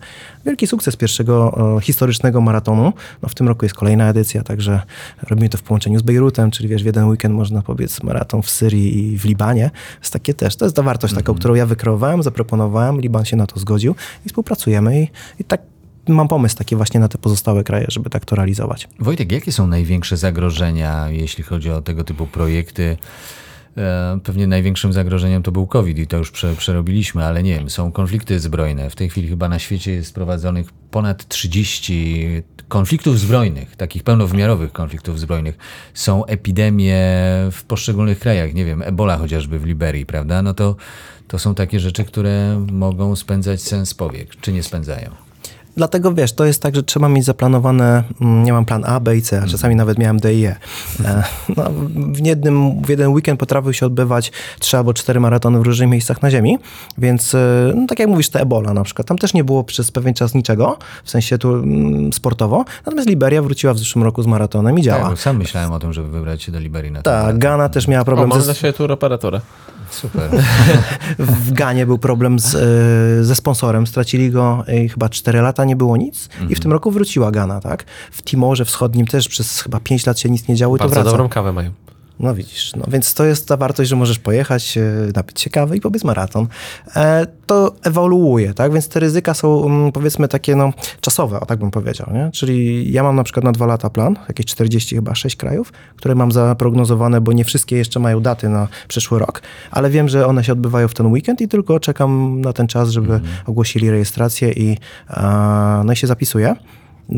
Wielki 0.47 0.67
sukces 0.67 0.97
pierwszego 0.97 1.57
historycznego 1.83 2.41
maratonu. 2.41 2.93
No, 3.23 3.29
w 3.29 3.35
tym 3.35 3.49
roku 3.49 3.65
jest 3.65 3.75
kolejna 3.75 4.09
edycja, 4.09 4.43
także 4.43 4.83
robimy 5.23 5.49
to 5.49 5.59
w 5.59 5.63
połączeniu 5.63 5.99
z 5.99 6.03
Bejrutem, 6.03 6.51
czyli 6.51 6.69
wiesz, 6.69 6.83
w 6.83 6.87
jeden 6.87 7.09
weekend 7.09 7.35
można 7.35 7.63
pobiec 7.63 8.03
maraton 8.03 8.43
w 8.43 8.51
Syrii 8.51 9.13
i 9.13 9.19
w 9.19 9.25
Libanie. 9.25 9.71
Jest 10.01 10.13
takie 10.13 10.35
też, 10.35 10.57
to 10.61 10.65
jest 10.67 10.77
ta 10.77 10.83
wartość 10.83 11.15
taką, 11.15 11.35
którą 11.35 11.55
ja 11.55 11.67
wykreowałem, 11.67 12.23
zaproponowałem, 12.23 13.01
Liban 13.01 13.25
się 13.25 13.37
na 13.37 13.47
to 13.47 13.61
zgodził 13.61 13.95
i 14.27 14.29
współpracujemy 14.29 15.03
i, 15.03 15.09
i 15.39 15.45
tak 15.45 15.61
mam 16.09 16.29
pomysł 16.29 16.57
taki 16.57 16.77
właśnie 16.77 17.01
na 17.01 17.09
te 17.09 17.19
pozostałe 17.19 17.65
kraje, 17.65 17.87
żeby 17.89 18.11
tak 18.11 18.25
to 18.25 18.37
realizować. 18.37 18.89
Wojtek, 18.99 19.33
jakie 19.33 19.53
są 19.53 19.67
największe 19.67 20.17
zagrożenia, 20.17 21.09
jeśli 21.11 21.45
chodzi 21.45 21.71
o 21.71 21.83
tego 21.83 22.05
typu 22.05 22.27
projekty? 22.27 22.97
E, 23.77 24.21
Pewnie 24.25 24.47
największym 24.47 24.93
zagrożeniem 24.93 25.43
to 25.43 25.53
był 25.53 25.67
COVID 25.67 25.99
i 25.99 26.07
to 26.07 26.17
już 26.17 26.31
prze, 26.31 26.55
przerobiliśmy, 26.55 27.25
ale 27.25 27.43
nie 27.43 27.59
wiem, 27.59 27.71
są 27.71 27.93
konflikty 27.93 28.41
zbrojne. 28.41 28.91
W 28.91 28.97
tej 28.97 29.09
chwili 29.09 29.29
chyba 29.29 29.49
na 29.49 29.59
świecie 29.59 29.93
jest 29.93 30.15
prowadzonych 30.15 30.73
ponad 30.91 31.29
30 31.29 32.27
konfliktów 32.69 33.19
zbrojnych, 33.19 33.77
takich 33.77 34.03
pełnowymiarowych 34.03 34.73
konfliktów 34.73 35.21
zbrojnych. 35.21 35.59
Są 35.95 36.25
epidemie 36.25 36.97
w 37.53 37.65
poszczególnych 37.69 38.19
krajach, 38.19 38.55
nie 38.55 38.65
wiem, 38.65 38.83
ebola 38.83 39.19
chociażby 39.19 39.59
w 39.59 39.65
Liberii, 39.65 40.07
prawda? 40.07 40.43
No 40.43 40.55
to, 40.55 40.77
to 41.29 41.39
są 41.39 41.55
takie 41.55 41.81
rzeczy, 41.81 42.05
które 42.05 42.67
mogą 42.73 43.17
spędzać 43.17 43.63
sens 43.63 43.95
powiek, 43.95 44.37
czy 44.37 44.53
nie 44.53 44.63
spędzają. 44.63 45.30
Dlatego 45.77 46.13
wiesz, 46.15 46.33
to 46.33 46.45
jest 46.45 46.63
tak, 46.63 46.75
że 46.75 46.83
trzeba 46.83 47.09
mieć 47.09 47.25
zaplanowane, 47.25 48.03
mm, 48.21 48.47
ja 48.47 48.53
mam 48.53 48.65
plan 48.65 48.85
A, 48.87 49.01
B 49.01 49.17
i 49.17 49.23
C, 49.23 49.43
a 49.43 49.47
czasami 49.47 49.77
nawet 49.77 49.99
miałem 49.99 50.19
D 50.21 50.35
i 50.35 50.45
E. 50.45 50.57
E, 51.05 51.23
No, 51.57 51.65
w, 52.13 52.27
jednym, 52.27 52.83
w 52.83 52.89
jeden 52.89 53.09
weekend 53.09 53.41
potrafiły 53.41 53.75
się 53.75 53.87
odbywać 53.87 54.33
trzy 54.59 54.77
albo 54.79 54.95
cztery 54.95 55.21
maratony 55.21 55.59
w 55.59 55.63
różnych 55.63 55.89
miejscach 55.89 56.23
na 56.23 56.31
ziemi, 56.31 56.59
więc 56.99 57.35
e, 57.35 57.73
no, 57.77 57.87
tak 57.87 57.99
jak 57.99 58.09
mówisz, 58.09 58.29
te 58.29 58.41
Ebola 58.41 58.75
na 58.75 58.85
przykład, 58.85 59.07
tam 59.07 59.19
też 59.19 59.35
nie 59.35 59.45
było 59.45 59.65
przez 59.65 59.91
pewien 59.91 60.15
czas 60.15 60.35
niczego, 60.35 60.79
w 61.05 61.11
sensie 61.11 61.39
tu 61.39 61.55
mm, 61.55 62.13
sportowo, 62.13 62.65
natomiast 62.87 63.09
Liberia 63.09 63.43
wróciła 63.43 63.75
w 63.75 63.79
zeszłym 63.79 64.05
roku 64.05 64.23
z 64.23 64.27
maratonem 64.27 64.75
i 64.79 64.85
Tak, 64.85 64.85
działa. 64.85 65.11
bo 65.11 65.17
sam 65.17 65.37
myślałem 65.37 65.73
o 65.73 65.79
tym, 65.79 65.93
żeby 65.93 66.09
wybrać 66.11 66.43
się 66.43 66.53
do 66.53 66.59
Liberii 66.59 66.91
na 66.93 67.03
ten 67.03 67.13
Tak. 67.13 67.39
Ghana 67.39 67.69
też 67.69 67.89
miała 67.89 68.03
O, 68.03 68.05
problem 68.05 68.29
mam 68.29 68.39
ze, 68.41 68.45
dla 68.45 68.55
siebie 68.55 68.73
tour 68.73 68.93
operatora. 68.93 69.41
Super. 69.91 70.31
w 71.19 71.53
Ganie 71.53 71.87
był 71.87 71.99
problem 71.99 72.39
z, 72.39 72.55
e, 72.55 73.25
ze 73.25 73.35
sponsorem, 73.35 73.87
stracili 73.87 74.31
go 74.31 74.65
i 74.85 74.89
chyba 74.89 75.09
4 75.09 75.41
lata 75.41 75.65
nie 75.65 75.77
było 75.77 75.97
nic 75.97 76.29
i 76.49 76.55
w 76.55 76.61
tym 76.61 76.73
roku 76.73 76.91
wróciła 76.91 77.31
Gana, 77.31 77.61
tak? 77.61 77.85
W 78.13 78.23
Timorze 78.23 78.65
Wschodnim 78.65 79.07
też 79.07 79.29
przez 79.29 79.61
chyba 79.61 79.81
5 79.81 80.07
lat 80.07 80.19
się 80.19 80.31
nic 80.31 80.49
nie 80.49 80.55
działo 80.57 80.77
i 80.77 80.79
to 80.79 80.85
Bardzo 80.85 80.95
wraca. 80.95 81.11
dobrą 81.11 81.29
kawę 81.29 81.53
mają. 81.53 81.71
No 82.21 82.35
widzisz, 82.35 82.73
no 82.77 82.85
więc 82.89 83.15
to 83.15 83.25
jest 83.25 83.49
ta 83.49 83.57
wartość, 83.57 83.91
że 83.91 83.97
możesz 83.97 84.19
pojechać, 84.19 84.79
e, 84.79 84.83
napić 85.15 85.41
się 85.41 85.51
kawy 85.51 85.77
i 85.77 85.81
pobiec 85.81 86.05
maraton. 86.05 86.47
E, 86.97 87.27
to 87.47 87.75
ewoluuje, 87.83 88.55
tak? 88.55 88.73
Więc 88.73 88.89
te 88.89 89.01
ryzyka 89.01 89.35
są 89.35 89.67
mm, 89.67 89.93
powiedzmy 89.93 90.29
takie 90.29 90.57
no, 90.57 90.73
czasowe, 91.01 91.41
o 91.41 91.47
tak 91.47 91.59
bym 91.59 91.71
powiedział, 91.71 92.11
nie? 92.15 92.31
Czyli 92.33 92.93
ja 92.93 93.03
mam 93.03 93.17
na 93.17 93.25
przykład 93.25 93.45
na 93.45 93.53
dwa 93.53 93.67
lata 93.67 93.91
plan, 93.91 94.17
jakieś 94.29 94.47
40 94.47 94.95
chyba 94.95 95.15
6 95.15 95.37
krajów, 95.37 95.73
które 95.97 96.15
mam 96.15 96.33
zaprognozowane, 96.33 97.21
bo 97.21 97.33
nie 97.33 97.45
wszystkie 97.45 97.77
jeszcze 97.77 98.01
mają 98.01 98.21
daty 98.21 98.49
na 98.49 98.69
przyszły 98.89 99.19
rok, 99.19 99.43
ale 99.71 99.91
wiem, 99.91 100.09
że 100.09 100.27
one 100.27 100.45
się 100.45 100.53
odbywają 100.53 100.89
w 100.89 100.95
ten 100.95 101.07
weekend 101.07 101.41
i 101.41 101.49
tylko 101.49 101.81
czekam 101.81 102.41
na 102.41 102.53
ten 102.53 102.67
czas, 102.67 102.91
żeby 102.91 103.21
ogłosili 103.47 103.91
rejestrację 103.91 104.53
i, 104.53 104.79
no 105.85 105.93
i 105.93 105.97
się 105.97 106.07
zapisuję. 106.07 106.57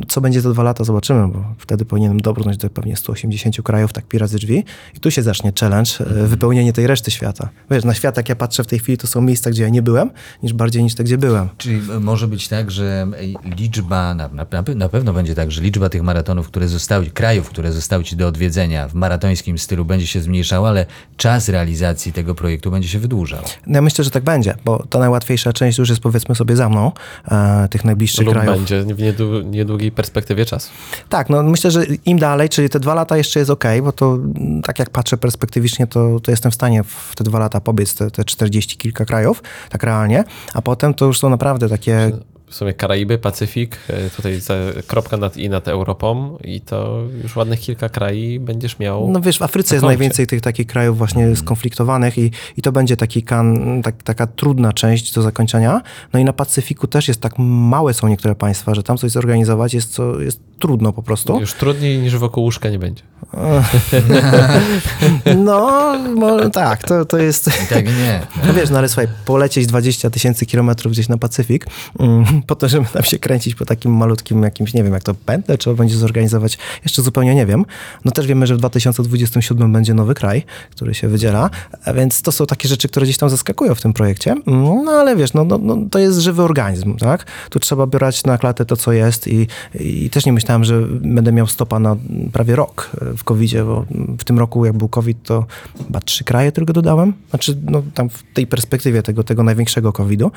Co 0.08 0.20
będzie 0.20 0.40
za 0.40 0.50
dwa 0.52 0.62
lata, 0.62 0.84
zobaczymy, 0.84 1.28
bo 1.28 1.44
wtedy 1.58 1.84
powinienem 1.84 2.20
dobrnąć 2.20 2.56
do 2.56 2.70
pewnie 2.70 2.96
180 2.96 3.62
krajów, 3.62 3.92
tak 3.92 4.06
pi 4.06 4.18
razy 4.18 4.36
drzwi. 4.38 4.64
I 4.96 5.00
tu 5.00 5.10
się 5.10 5.22
zacznie 5.22 5.52
challenge, 5.60 5.90
e, 6.00 6.26
wypełnienie 6.26 6.72
tej 6.72 6.86
reszty 6.86 7.10
świata. 7.10 7.48
Wiesz, 7.70 7.84
na 7.84 7.94
świat, 7.94 8.16
jak 8.16 8.28
ja 8.28 8.36
patrzę 8.36 8.64
w 8.64 8.66
tej 8.66 8.78
chwili, 8.78 8.98
to 8.98 9.06
są 9.06 9.20
miejsca, 9.20 9.50
gdzie 9.50 9.62
ja 9.62 9.68
nie 9.68 9.82
byłem, 9.82 10.10
niż 10.42 10.52
bardziej 10.52 10.82
niż 10.82 10.94
te, 10.94 11.04
gdzie 11.04 11.18
byłem. 11.18 11.48
Czyli 11.58 11.80
e, 11.96 12.00
może 12.00 12.28
być 12.28 12.48
tak, 12.48 12.70
że 12.70 13.06
e, 13.44 13.50
liczba, 13.56 14.14
na, 14.14 14.28
na, 14.28 14.46
na 14.74 14.88
pewno 14.88 15.12
będzie 15.12 15.34
tak, 15.34 15.52
że 15.52 15.62
liczba 15.62 15.88
tych 15.88 16.02
maratonów, 16.02 16.46
które 16.46 16.68
zostały, 16.68 17.06
krajów, 17.06 17.48
które 17.48 17.72
zostały 17.72 18.04
ci 18.04 18.16
do 18.16 18.26
odwiedzenia 18.26 18.88
w 18.88 18.94
maratońskim 18.94 19.58
stylu 19.58 19.84
będzie 19.84 20.06
się 20.06 20.20
zmniejszała, 20.20 20.68
ale 20.68 20.86
czas 21.16 21.48
realizacji 21.48 22.12
tego 22.12 22.34
projektu 22.34 22.70
będzie 22.70 22.88
się 22.88 22.98
wydłużał. 22.98 23.42
No 23.66 23.74
ja 23.74 23.82
myślę, 23.82 24.04
że 24.04 24.10
tak 24.10 24.24
będzie, 24.24 24.54
bo 24.64 24.86
ta 24.90 24.98
najłatwiejsza 24.98 25.52
część 25.52 25.78
już 25.78 25.88
jest 25.88 26.00
powiedzmy 26.00 26.34
sobie 26.34 26.56
za 26.56 26.68
mną, 26.68 26.92
e, 27.28 27.68
tych 27.70 27.84
najbliższych 27.84 28.26
Lub 28.26 28.34
krajów. 28.34 28.56
będzie 28.56 28.82
w 28.82 28.98
niedłu- 28.98 29.50
niedługiej 29.82 29.92
perspektywie 29.92 30.44
czasu. 30.44 30.70
Tak, 31.08 31.30
no 31.30 31.42
myślę, 31.42 31.70
że 31.70 31.84
im 32.06 32.18
dalej, 32.18 32.48
czyli 32.48 32.68
te 32.68 32.80
dwa 32.80 32.94
lata 32.94 33.16
jeszcze 33.16 33.38
jest 33.38 33.50
ok, 33.50 33.64
bo 33.82 33.92
to 33.92 34.14
mm, 34.14 34.62
tak 34.62 34.78
jak 34.78 34.90
patrzę 34.90 35.16
perspektywicznie, 35.16 35.86
to, 35.86 36.20
to 36.20 36.30
jestem 36.30 36.50
w 36.50 36.54
stanie 36.54 36.82
w 36.82 37.12
te 37.16 37.24
dwa 37.24 37.38
lata 37.38 37.60
pobiec 37.60 37.94
te, 37.94 38.10
te 38.10 38.24
40 38.24 38.76
kilka 38.76 39.04
krajów, 39.04 39.42
tak 39.70 39.82
realnie, 39.82 40.24
a 40.54 40.62
potem 40.62 40.94
to 40.94 41.04
już 41.04 41.18
są 41.18 41.30
naprawdę 41.30 41.68
takie 41.68 42.12
W 42.52 42.54
sumie 42.54 42.72
Karaiby, 42.72 43.18
Pacyfik, 43.18 43.78
e, 43.88 44.10
tutaj 44.10 44.40
kropka 44.86 45.16
nad 45.16 45.36
i 45.36 45.48
nad 45.48 45.68
Europą 45.68 46.38
i 46.44 46.60
to 46.60 47.02
już 47.22 47.36
ładnych 47.36 47.60
kilka 47.60 47.88
krajów 47.88 48.44
będziesz 48.44 48.78
miał. 48.78 49.10
No 49.10 49.20
wiesz, 49.20 49.38
w 49.38 49.42
Afryce 49.42 49.74
jest 49.74 49.86
najwięcej 49.86 50.26
tych 50.26 50.40
takich 50.40 50.66
krajów 50.66 50.98
właśnie 50.98 51.36
skonfliktowanych 51.36 52.18
i, 52.18 52.30
i 52.56 52.62
to 52.62 52.72
będzie 52.72 52.96
taki 52.96 53.22
kan, 53.22 53.80
tak, 53.82 54.02
taka 54.02 54.26
trudna 54.26 54.72
część 54.72 55.14
do 55.14 55.22
zakończenia. 55.22 55.80
No 56.12 56.20
i 56.20 56.24
na 56.24 56.32
Pacyfiku 56.32 56.86
też 56.86 57.08
jest 57.08 57.20
tak 57.20 57.32
małe 57.38 57.94
są 57.94 58.08
niektóre 58.08 58.34
państwa, 58.34 58.74
że 58.74 58.82
tam 58.82 58.96
coś 58.96 59.10
zorganizować 59.10 59.74
jest, 59.74 59.92
co, 59.92 60.20
jest 60.20 60.40
trudno 60.58 60.92
po 60.92 61.02
prostu. 61.02 61.40
Już 61.40 61.54
trudniej 61.54 61.98
niż 61.98 62.16
wokół 62.16 62.44
łóżka 62.44 62.70
nie 62.70 62.78
będzie. 62.78 63.02
No, 65.36 65.92
może 66.16 66.50
tak, 66.50 66.82
to, 66.82 67.04
to 67.04 67.18
jest... 67.18 67.50
Tak 67.70 67.86
nie. 67.86 68.20
No 68.46 68.54
wiesz, 68.54 68.70
no 68.70 68.78
ale 68.78 68.88
słuchaj, 68.88 69.08
polecieć 69.24 69.66
20 69.66 70.10
tysięcy 70.10 70.46
kilometrów 70.46 70.92
gdzieś 70.92 71.08
na 71.08 71.18
Pacyfik, 71.18 71.66
mm, 71.98 72.24
po 72.46 72.54
to, 72.54 72.68
żeby 72.68 72.86
tam 72.92 73.02
się 73.02 73.18
kręcić 73.18 73.54
po 73.54 73.64
takim 73.64 73.96
malutkim 73.96 74.42
jakimś, 74.42 74.74
nie 74.74 74.84
wiem, 74.84 74.92
jak 74.92 75.02
to 75.02 75.14
pętlę 75.14 75.58
trzeba 75.58 75.76
będzie 75.76 75.96
zorganizować, 75.96 76.58
jeszcze 76.84 77.02
zupełnie 77.02 77.34
nie 77.34 77.46
wiem. 77.46 77.64
No 78.04 78.12
też 78.12 78.26
wiemy, 78.26 78.46
że 78.46 78.54
w 78.54 78.58
2027 78.58 79.72
będzie 79.72 79.94
nowy 79.94 80.14
kraj, 80.14 80.42
który 80.70 80.94
się 80.94 81.08
wydziela, 81.08 81.50
więc 81.94 82.22
to 82.22 82.32
są 82.32 82.46
takie 82.46 82.68
rzeczy, 82.68 82.88
które 82.88 83.06
gdzieś 83.06 83.18
tam 83.18 83.30
zaskakują 83.30 83.74
w 83.74 83.80
tym 83.80 83.92
projekcie. 83.92 84.34
Mm, 84.46 84.84
No 84.84 84.92
ale 84.92 85.16
wiesz, 85.16 85.32
no, 85.32 85.44
no, 85.44 85.58
no 85.58 85.76
to 85.90 85.98
jest 85.98 86.18
żywy 86.18 86.42
organizm, 86.42 86.96
tak? 86.96 87.26
Tu 87.50 87.58
trzeba 87.58 87.86
brać 87.86 88.24
na 88.24 88.38
klatę 88.38 88.64
to, 88.64 88.76
co 88.76 88.92
jest 88.92 89.28
i, 89.28 89.46
i 89.74 90.10
też 90.10 90.26
nie 90.26 90.32
myślałem, 90.32 90.64
że 90.64 90.82
będę 91.00 91.32
miał 91.32 91.46
stopa 91.46 91.78
na 91.78 91.96
prawie 92.32 92.56
rok 92.56 92.90
e, 93.00 93.11
w 93.16 93.24
covid 93.24 93.52
bo 93.66 93.84
w 94.18 94.24
tym 94.24 94.38
roku, 94.38 94.66
jak 94.66 94.76
był 94.76 94.88
COVID, 94.88 95.22
to 95.22 95.46
chyba 95.86 96.00
trzy 96.00 96.24
kraje 96.24 96.52
tylko 96.52 96.72
dodałem. 96.72 97.12
Znaczy, 97.30 97.58
no 97.64 97.82
tam 97.94 98.08
w 98.10 98.22
tej 98.34 98.46
perspektywie 98.46 99.02
tego, 99.02 99.24
tego 99.24 99.42
największego 99.42 99.92
COVID-u. 99.92 100.30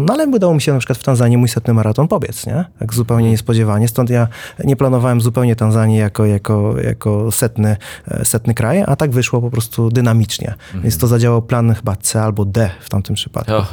No 0.00 0.14
ale 0.14 0.26
udało 0.26 0.54
mi 0.54 0.60
się 0.60 0.72
na 0.72 0.78
przykład 0.78 0.98
w 0.98 1.02
Tanzanii 1.02 1.36
mój 1.36 1.48
setny 1.48 1.74
maraton 1.74 2.08
pobiec, 2.08 2.46
nie? 2.46 2.64
Tak 2.78 2.94
zupełnie 2.94 3.30
niespodziewanie. 3.30 3.88
Stąd 3.88 4.10
ja 4.10 4.28
nie 4.64 4.76
planowałem 4.76 5.20
zupełnie 5.20 5.56
Tanzanii 5.56 5.98
jako, 5.98 6.26
jako, 6.26 6.74
jako 6.80 7.32
setny, 7.32 7.76
e, 8.08 8.24
setny 8.24 8.54
kraj, 8.54 8.84
a 8.86 8.96
tak 8.96 9.10
wyszło 9.10 9.40
po 9.40 9.50
prostu 9.50 9.90
dynamicznie. 9.90 10.54
Więc 10.74 10.98
to 10.98 11.06
zadziałał 11.06 11.42
plan 11.42 11.74
chyba 11.74 11.96
C 11.96 12.22
albo 12.22 12.44
D 12.44 12.70
w 12.80 12.88
tamtym 12.88 13.14
przypadku. 13.14 13.52
O. 13.52 13.66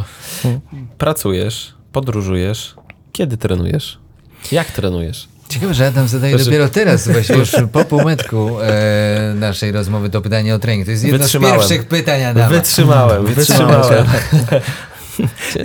Pracujesz, 0.97 1.73
podróżujesz. 1.91 2.75
Kiedy 3.11 3.37
trenujesz? 3.37 3.99
Jak 4.51 4.71
trenujesz? 4.71 5.27
Ciekawe, 5.55 5.73
że 5.73 5.87
Adam 5.87 6.07
zadaje 6.07 6.33
Proszę. 6.33 6.45
dopiero 6.45 6.69
teraz, 6.69 7.07
właśnie 7.07 7.35
już 7.35 7.51
po 7.71 7.85
półmetku 7.85 8.61
e, 8.61 9.33
naszej 9.35 9.71
rozmowy 9.71 10.09
to 10.09 10.21
pytanie 10.21 10.55
o 10.55 10.59
trening. 10.59 10.85
To 10.85 10.91
jest 10.91 11.03
jedno 11.03 11.27
z 11.27 11.37
pierwszych 11.37 11.87
pytań 11.87 12.23
Adama. 12.23 12.49
Wytrzymałem, 12.49 13.25
Wytrzymałem 13.25 13.81
wytrzymałem. 13.81 14.05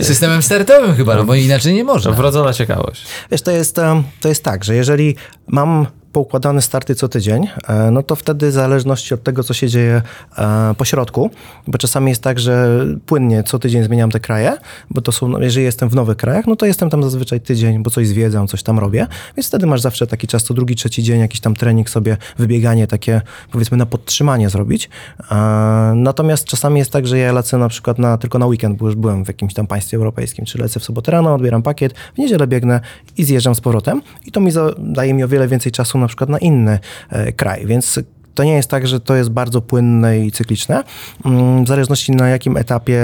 Systemem 0.09 0.43
startowym 0.43 0.95
chyba, 0.95 1.15
no 1.15 1.25
bo 1.25 1.35
inaczej 1.35 1.75
nie 1.75 1.85
można. 1.85 2.13
Wrodzona 2.13 2.53
ciekawość. 2.53 3.07
Wiesz, 3.31 3.43
to 3.43 3.51
jest, 3.51 3.77
to 4.21 4.29
jest 4.29 4.45
tak, 4.45 4.65
że 4.65 4.75
jeżeli 4.75 5.17
mam 5.47 5.87
poukładane 6.13 6.63
starty 6.63 6.95
co 6.95 7.09
tydzień, 7.09 7.49
e, 7.69 7.91
no 7.91 8.03
to 8.03 8.17
wtedy 8.17 8.49
w 8.49 8.53
zależności 8.53 9.15
od 9.15 9.23
tego, 9.23 9.45
co 9.45 9.55
się 9.55 9.69
dzieje 9.69 10.03
e, 10.39 10.75
po 10.79 10.85
środku, 10.85 11.31
bo 11.67 11.79
czasami 11.79 12.09
jest 12.09 12.23
tak, 12.23 12.39
że 12.39 12.85
płynnie 13.07 13.43
co 13.43 13.59
tydzień 13.59 13.85
zmieniam 13.85 14.11
te 14.11 14.21
kraje, 14.21 14.57
bo 14.91 15.01
to 15.01 15.13
są, 15.13 15.29
no, 15.29 15.39
jeżeli 15.39 15.65
jestem 15.67 15.89
w 15.89 15.95
nowych 15.95 16.17
krajach, 16.17 16.47
no 16.47 16.57
to 16.57 16.67
jestem 16.67 16.91
tam 16.91 17.03
zazwyczaj 17.03 17.41
tydzień, 17.41 17.83
bo 17.83 17.91
coś 17.91 18.09
zwiedzam, 18.09 18.47
coś 18.47 18.63
tam 18.63 18.79
robię, 18.79 19.07
więc 19.37 19.47
wtedy 19.47 19.67
masz 19.67 19.81
zawsze 19.81 20.07
taki 20.07 20.27
czas, 20.27 20.43
co 20.43 20.55
drugi, 20.55 20.77
trzeci 20.77 21.03
dzień, 21.03 21.21
jakiś 21.21 21.41
tam 21.41 21.55
trening 21.55 21.91
sobie, 21.91 22.17
wybieganie 22.39 22.87
takie, 22.87 23.21
powiedzmy 23.53 23.77
na 23.77 23.87
podtrzymanie 23.87 24.51
zrobić. 24.51 24.91
E, 25.31 25.71
Natomiast 25.95 26.45
czasami 26.45 26.79
jest 26.79 26.91
tak, 26.91 27.07
że 27.07 27.19
ja 27.19 27.33
lecę 27.33 27.59
na 27.59 27.69
przykład 27.69 27.99
na, 27.99 28.19
tylko 28.19 28.39
na 28.39 28.47
weekend, 28.47 28.79
bo 28.79 28.87
już 28.87 28.95
byłem 28.95 29.25
w 29.25 29.29
jakimś 29.29 29.55
tam 29.55 29.67
państwie 29.67 29.97
europejskim, 29.97 30.45
czy 30.45 30.59
lecę 30.59 30.81
w 30.81 30.85
sobotę 30.85 31.13
rano, 31.13 31.35
odbieram 31.35 31.63
pakiet, 31.63 31.95
w 32.15 32.19
niedzielę 32.19 32.47
biegnę 32.47 32.81
i 33.17 33.25
zjeżdżam 33.25 33.55
z 33.55 33.61
powrotem 33.61 34.03
i 34.27 34.33
to 34.33 34.41
mi 34.41 34.53
daje 34.79 35.15
mi 35.15 35.25
o 35.25 35.29
wiele 35.29 35.49
więcej 35.49 35.73
czasu 35.73 35.99
na 36.01 36.07
przykład 36.07 36.31
na 36.31 36.39
inny 36.39 36.79
e, 37.11 37.33
kraj, 37.33 37.67
więc 37.67 38.01
to 38.35 38.45
nie 38.45 38.53
jest 38.53 38.71
tak, 38.71 38.89
że 38.89 39.01
to 39.01 39.15
jest 39.15 39.31
bardzo 39.31 39.61
płynne 39.61 40.21
i 40.21 40.33
cykliczne. 40.33 40.85
Mm, 41.25 41.65
W 41.65 41.69
zależności 41.69 42.13
na 42.13 42.29
jakim 42.29 42.57
etapie 42.57 43.03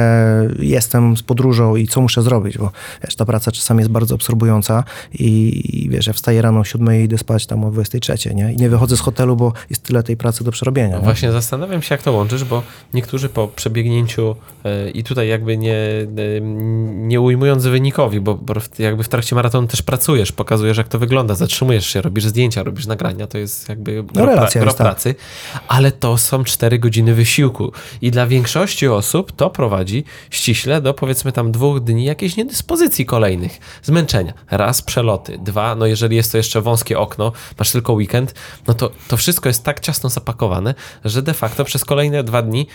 jestem 0.58 1.16
z 1.16 1.22
podróżą 1.22 1.76
i 1.76 1.88
co 1.88 2.00
muszę 2.00 2.22
zrobić, 2.22 2.58
bo 2.58 2.70
wiesz, 3.04 3.16
ta 3.16 3.24
praca 3.24 3.52
czasami 3.52 3.80
jest 3.80 3.90
bardzo 3.90 4.14
absorbująca 4.14 4.84
i, 5.14 5.60
i 5.84 5.88
wiesz, 5.88 6.06
ja 6.06 6.12
wstaję 6.12 6.42
rano 6.42 6.60
o 6.60 6.64
7 6.64 7.00
i 7.00 7.04
idę 7.04 7.18
spać 7.18 7.46
tam 7.46 7.64
o 7.64 7.70
23, 7.70 8.34
nie? 8.34 8.52
I 8.52 8.56
nie 8.56 8.68
wychodzę 8.68 8.96
z 8.96 9.00
hotelu, 9.00 9.36
bo 9.36 9.52
jest 9.70 9.82
tyle 9.82 10.02
tej 10.02 10.16
pracy 10.16 10.44
do 10.44 10.50
przerobienia. 10.50 10.92
No 10.92 10.98
nie? 10.98 11.04
właśnie 11.04 11.32
zastanawiam 11.32 11.82
się, 11.82 11.94
jak 11.94 12.02
to 12.02 12.12
łączysz, 12.12 12.44
bo 12.44 12.62
niektórzy 12.94 13.28
po 13.28 13.48
przebiegnięciu 13.48 14.36
e, 14.64 14.90
i 14.90 15.04
tutaj 15.04 15.28
jakby 15.28 15.56
nie, 15.56 15.74
e, 15.74 16.40
nie 16.90 17.20
ujmując 17.20 17.66
wynikowi, 17.66 18.20
bo, 18.20 18.38
jakby 18.78 19.04
w 19.04 19.08
trakcie 19.08 19.36
maratonu 19.36 19.66
też 19.66 19.82
pracujesz, 19.82 20.32
pokazujesz, 20.32 20.78
jak 20.78 20.88
to 20.88 20.98
wygląda, 20.98 21.34
zatrzymujesz 21.34 21.86
się, 21.86 22.02
robisz 22.02 22.24
zdjęcia, 22.24 22.62
robisz 22.62 22.86
nagrania, 22.86 23.26
to 23.26 23.38
jest 23.38 23.68
jakby 23.68 24.02
gro, 24.02 24.26
relacja 24.26 24.60
gro 24.60 24.68
jest, 24.68 24.78
tak. 24.78 24.86
pracy, 24.86 25.14
ale 25.68 25.92
to 25.92 26.18
są 26.18 26.44
4 26.44 26.78
godziny 26.78 27.14
wysiłku 27.14 27.72
i 28.00 28.10
dla 28.10 28.26
większości 28.26 28.88
osób 28.88 29.32
to 29.32 29.50
prowadzi 29.50 30.04
ściśle 30.30 30.80
do 30.80 30.94
powiedzmy 30.94 31.32
tam 31.32 31.52
dwóch 31.52 31.80
dni 31.80 32.04
jakiejś 32.04 32.36
niedyspozycji 32.36 33.06
kolejnych, 33.06 33.58
zmęczenia. 33.82 34.32
Raz 34.50 34.82
przeloty, 34.82 35.38
dwa, 35.38 35.74
no 35.74 35.86
jeżeli 35.86 36.16
jest 36.16 36.32
to 36.32 36.38
jeszcze 36.38 36.60
wąskie 36.60 36.98
okno, 36.98 37.32
masz 37.58 37.70
tylko 37.70 37.92
weekend, 37.92 38.34
no 38.66 38.74
to 38.74 38.90
to 39.08 39.16
wszystko 39.16 39.48
jest 39.48 39.64
tak 39.64 39.80
ciasno 39.80 40.10
zapakowane, 40.10 40.74
że 41.04 41.22
de 41.22 41.34
facto 41.34 41.64
przez 41.64 41.84
kolejne 41.84 42.24
dwa 42.24 42.42
dni 42.42 42.66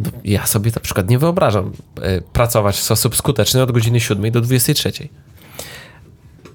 no, 0.00 0.10
ja 0.24 0.46
sobie 0.46 0.70
na 0.74 0.80
przykład 0.80 1.10
nie 1.10 1.18
wyobrażam 1.18 1.72
e, 2.02 2.20
pracować 2.20 2.76
w 2.76 2.82
sposób 2.82 3.16
skuteczny 3.16 3.62
od 3.62 3.72
godziny 3.72 4.00
7 4.00 4.30
do 4.30 4.40
23. 4.40 4.92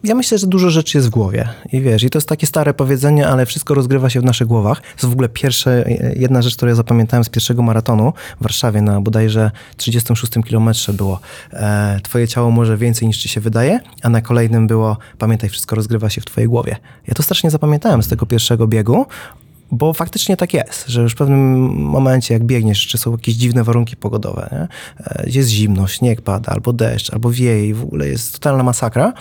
Ja 0.04 0.16
myślę, 0.16 0.38
że 0.38 0.48
dużo 0.48 0.70
rzeczy 0.70 0.98
jest 0.98 1.08
w 1.08 1.12
głowie. 1.12 1.50
I 1.72 1.82
wiesz, 1.82 2.04
i 2.04 2.10
to 2.10 2.18
jest 2.18 2.30
takie 2.30 2.48
stare 2.48 2.74
powiedzenie, 2.74 3.28
ale 3.28 3.46
wszystko 3.46 3.74
rozgrywa 3.74 4.10
się 4.10 4.22
w 4.22 4.24
naszych 4.24 4.48
głowach. 4.48 4.82
To 4.82 4.88
jest 4.88 5.06
w 5.06 5.12
ogóle 5.12 5.30
pierwsze, 5.30 5.86
jedna 6.16 6.42
rzecz, 6.42 6.56
którą 6.56 6.70
ja 6.70 6.76
zapamiętałem 6.76 7.24
z 7.24 7.30
pierwszego 7.30 7.62
maratonu 7.62 8.14
w 8.40 8.44
Warszawie 8.44 8.82
na 8.82 9.02
bodajże 9.02 9.52
36 9.78 10.34
kilometrze 10.46 10.94
było 10.94 11.20
e, 11.54 12.00
twoje 12.04 12.28
ciało 12.28 12.52
może 12.52 12.78
więcej 12.78 13.08
niż 13.08 13.18
ci 13.18 13.30
się 13.30 13.42
wydaje, 13.42 13.80
a 14.02 14.10
na 14.10 14.22
kolejnym 14.22 14.68
było 14.68 14.98
pamiętaj, 15.18 15.50
wszystko 15.50 15.76
rozgrywa 15.76 16.10
się 16.10 16.22
w 16.22 16.26
twojej 16.26 16.48
głowie. 16.48 16.76
Ja 17.08 17.14
to 17.14 17.24
strasznie 17.24 17.52
zapamiętałem 17.52 18.04
z 18.04 18.08
tego 18.08 18.26
pierwszego 18.26 18.68
biegu, 18.68 19.06
bo 19.74 19.94
faktycznie 19.94 20.38
tak 20.38 20.54
jest, 20.54 20.88
że 20.88 21.02
już 21.02 21.14
w 21.14 21.16
pewnym 21.16 21.70
momencie, 21.70 22.34
jak 22.34 22.44
biegniesz, 22.44 22.88
czy 22.88 22.98
są 22.98 23.12
jakieś 23.12 23.36
dziwne 23.36 23.64
warunki 23.64 23.96
pogodowe, 23.96 24.50
nie? 24.52 24.68
E, 25.08 25.24
jest 25.30 25.50
zimno, 25.50 25.88
śnieg 25.88 26.22
pada, 26.22 26.52
albo 26.52 26.74
deszcz, 26.74 27.14
albo 27.14 27.32
wieje 27.32 27.68
i 27.68 27.74
w 27.74 27.84
ogóle 27.84 28.08
jest 28.08 28.34
totalna 28.34 28.64
masakra, 28.64 29.14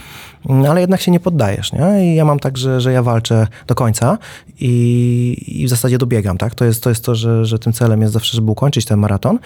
mm, 0.49 0.67
ale 0.71 0.81
jednak 0.81 1.01
się 1.01 1.11
nie 1.11 1.21
poddajesz. 1.21 1.73
Nie? 1.73 2.13
I 2.13 2.15
ja 2.15 2.25
mam 2.25 2.39
tak, 2.39 2.59
że, 2.59 2.81
że 2.81 2.93
ja 2.93 3.03
walczę 3.03 3.47
do 3.67 3.75
końca 3.75 4.19
i, 4.61 5.63
i 5.63 5.67
w 5.67 5.69
zasadzie 5.69 5.99
dobiegam. 5.99 6.39
Tak? 6.39 6.55
To, 6.55 6.65
jest, 6.65 6.83
to 6.83 6.89
jest 6.89 7.05
to, 7.05 7.15
że, 7.15 7.45
że 7.45 7.59
tym 7.59 7.73
celem 7.73 8.01
jest 8.01 8.13
zawsze, 8.13 8.37
żeby 8.37 8.51
ukończyć 8.51 8.85
ten 8.85 8.99
maraton. 8.99 9.39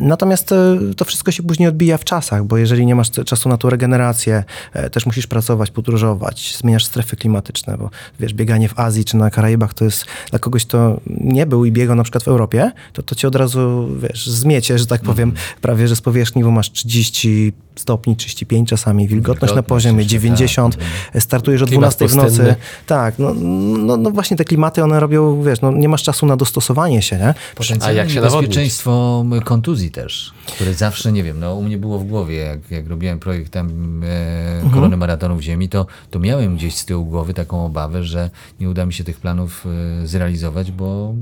Natomiast 0.00 0.52
e, 0.52 0.78
to 0.96 1.04
wszystko 1.04 1.30
się 1.30 1.42
później 1.42 1.68
odbija 1.68 1.98
w 1.98 2.04
czasach, 2.04 2.44
bo 2.44 2.56
jeżeli 2.56 2.86
nie 2.86 2.94
masz 2.94 3.10
czasu 3.10 3.48
na 3.48 3.56
tą 3.56 3.70
regenerację, 3.70 4.44
e, 4.72 4.90
też 4.90 5.06
musisz 5.06 5.26
pracować, 5.26 5.70
podróżować, 5.70 6.56
zmieniasz 6.58 6.84
strefy 6.84 7.16
klimatyczne, 7.16 7.78
bo 7.78 7.90
wiesz, 8.20 8.34
bieganie 8.34 8.68
w 8.68 8.78
Azji 8.78 9.04
czy 9.04 9.16
na 9.16 9.30
Karaibach 9.30 9.74
to 9.74 9.84
jest 9.84 10.04
dla 10.30 10.38
kogoś, 10.38 10.66
kto 10.66 11.00
nie 11.06 11.46
był 11.46 11.64
i 11.64 11.72
biegał 11.72 11.96
na 11.96 12.02
przykład 12.02 12.24
w 12.24 12.28
Europie, 12.28 12.72
to 12.92 13.02
to 13.02 13.14
cię 13.14 13.28
od 13.28 13.34
razu, 13.34 13.88
wiesz, 14.02 14.26
zmiecie, 14.26 14.78
że 14.78 14.86
tak 14.86 15.02
powiem, 15.02 15.32
prawie, 15.60 15.88
że 15.88 15.96
z 15.96 16.00
powierzchni, 16.00 16.44
bo 16.44 16.50
masz 16.50 16.72
30 16.72 17.52
stopni, 17.76 18.16
35 18.16 18.68
czasami, 18.68 19.08
wilgotność 19.08 19.54
na 19.54 19.62
poziomie 19.62 19.98
jeszcze, 19.98 20.12
90, 20.12 20.78
startujesz 21.18 21.62
o 21.62 21.66
Klimat 21.66 21.96
12 21.96 22.08
w 22.08 22.16
nocy. 22.16 22.54
Tak, 22.86 23.18
no, 23.18 23.34
no, 23.78 23.96
no 23.96 24.10
właśnie 24.10 24.36
te 24.36 24.44
klimaty, 24.44 24.84
one 24.84 25.00
robią, 25.00 25.42
wiesz, 25.42 25.60
no 25.60 25.72
nie 25.72 25.88
masz 25.88 26.02
czasu 26.02 26.26
na 26.26 26.36
dostosowanie 26.36 27.02
się, 27.02 27.18
nie? 27.18 27.34
A 27.80 27.92
jak 27.92 28.10
się 28.10 28.20
nawodnić? 28.20 28.48
bezpieczeństwo 28.48 29.24
kontuzji 29.44 29.90
też, 29.90 30.32
które 30.46 30.74
zawsze, 30.74 31.12
nie 31.12 31.22
wiem, 31.22 31.40
no 31.40 31.54
u 31.54 31.62
mnie 31.62 31.78
było 31.78 31.98
w 31.98 32.04
głowie, 32.04 32.36
jak, 32.36 32.70
jak 32.70 32.88
robiłem 32.88 33.18
projekt 33.18 33.52
tam 33.52 34.00
e, 34.04 34.70
Korony 34.74 34.96
Maratonów 34.96 35.40
Ziemi, 35.40 35.68
to, 35.68 35.86
to 36.10 36.18
miałem 36.18 36.56
gdzieś 36.56 36.74
z 36.74 36.84
tyłu 36.84 37.04
głowy 37.04 37.34
taką 37.34 37.66
obawę, 37.66 38.04
że 38.04 38.30
nie 38.60 38.70
uda 38.70 38.86
mi 38.86 38.92
się 38.92 39.04
tych 39.04 39.16
planów 39.16 39.66
e, 40.02 40.06
zrealizować, 40.06 40.72
bo 40.72 41.14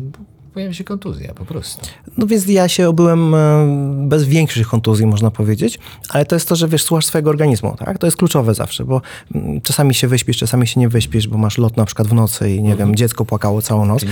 pojawi 0.54 0.74
się 0.74 0.84
kontuzja 0.84 1.34
po 1.34 1.44
prostu. 1.44 1.86
No 2.18 2.26
więc 2.26 2.46
ja 2.46 2.68
się 2.68 2.88
obyłem 2.88 3.34
e, 3.34 4.08
bez 4.08 4.24
większych 4.24 4.68
kontuzji, 4.68 5.06
można 5.06 5.30
powiedzieć, 5.30 5.78
ale 6.08 6.26
to 6.26 6.36
jest 6.36 6.48
to, 6.48 6.56
że 6.56 6.68
wiesz, 6.68 6.82
słuchasz 6.82 7.06
swojego 7.06 7.30
organizmu, 7.30 7.76
tak? 7.78 7.98
To 7.98 8.06
jest 8.06 8.16
kluczowe 8.16 8.54
zawsze, 8.54 8.84
bo 8.84 9.02
mm, 9.34 9.60
czasami 9.60 9.94
się 9.94 10.08
wyśpisz, 10.08 10.36
czasami 10.36 10.66
się 10.66 10.80
nie 10.80 10.88
wyśpisz, 10.88 11.28
bo 11.28 11.38
masz 11.38 11.58
lot 11.58 11.76
na 11.76 11.84
przykład 11.84 12.08
w 12.08 12.12
nocy 12.12 12.50
i 12.50 12.62
nie 12.62 12.76
wiem, 12.76 12.96
dziecko 12.96 13.24
płakało 13.24 13.62
całą 13.62 13.86
noc 13.86 14.04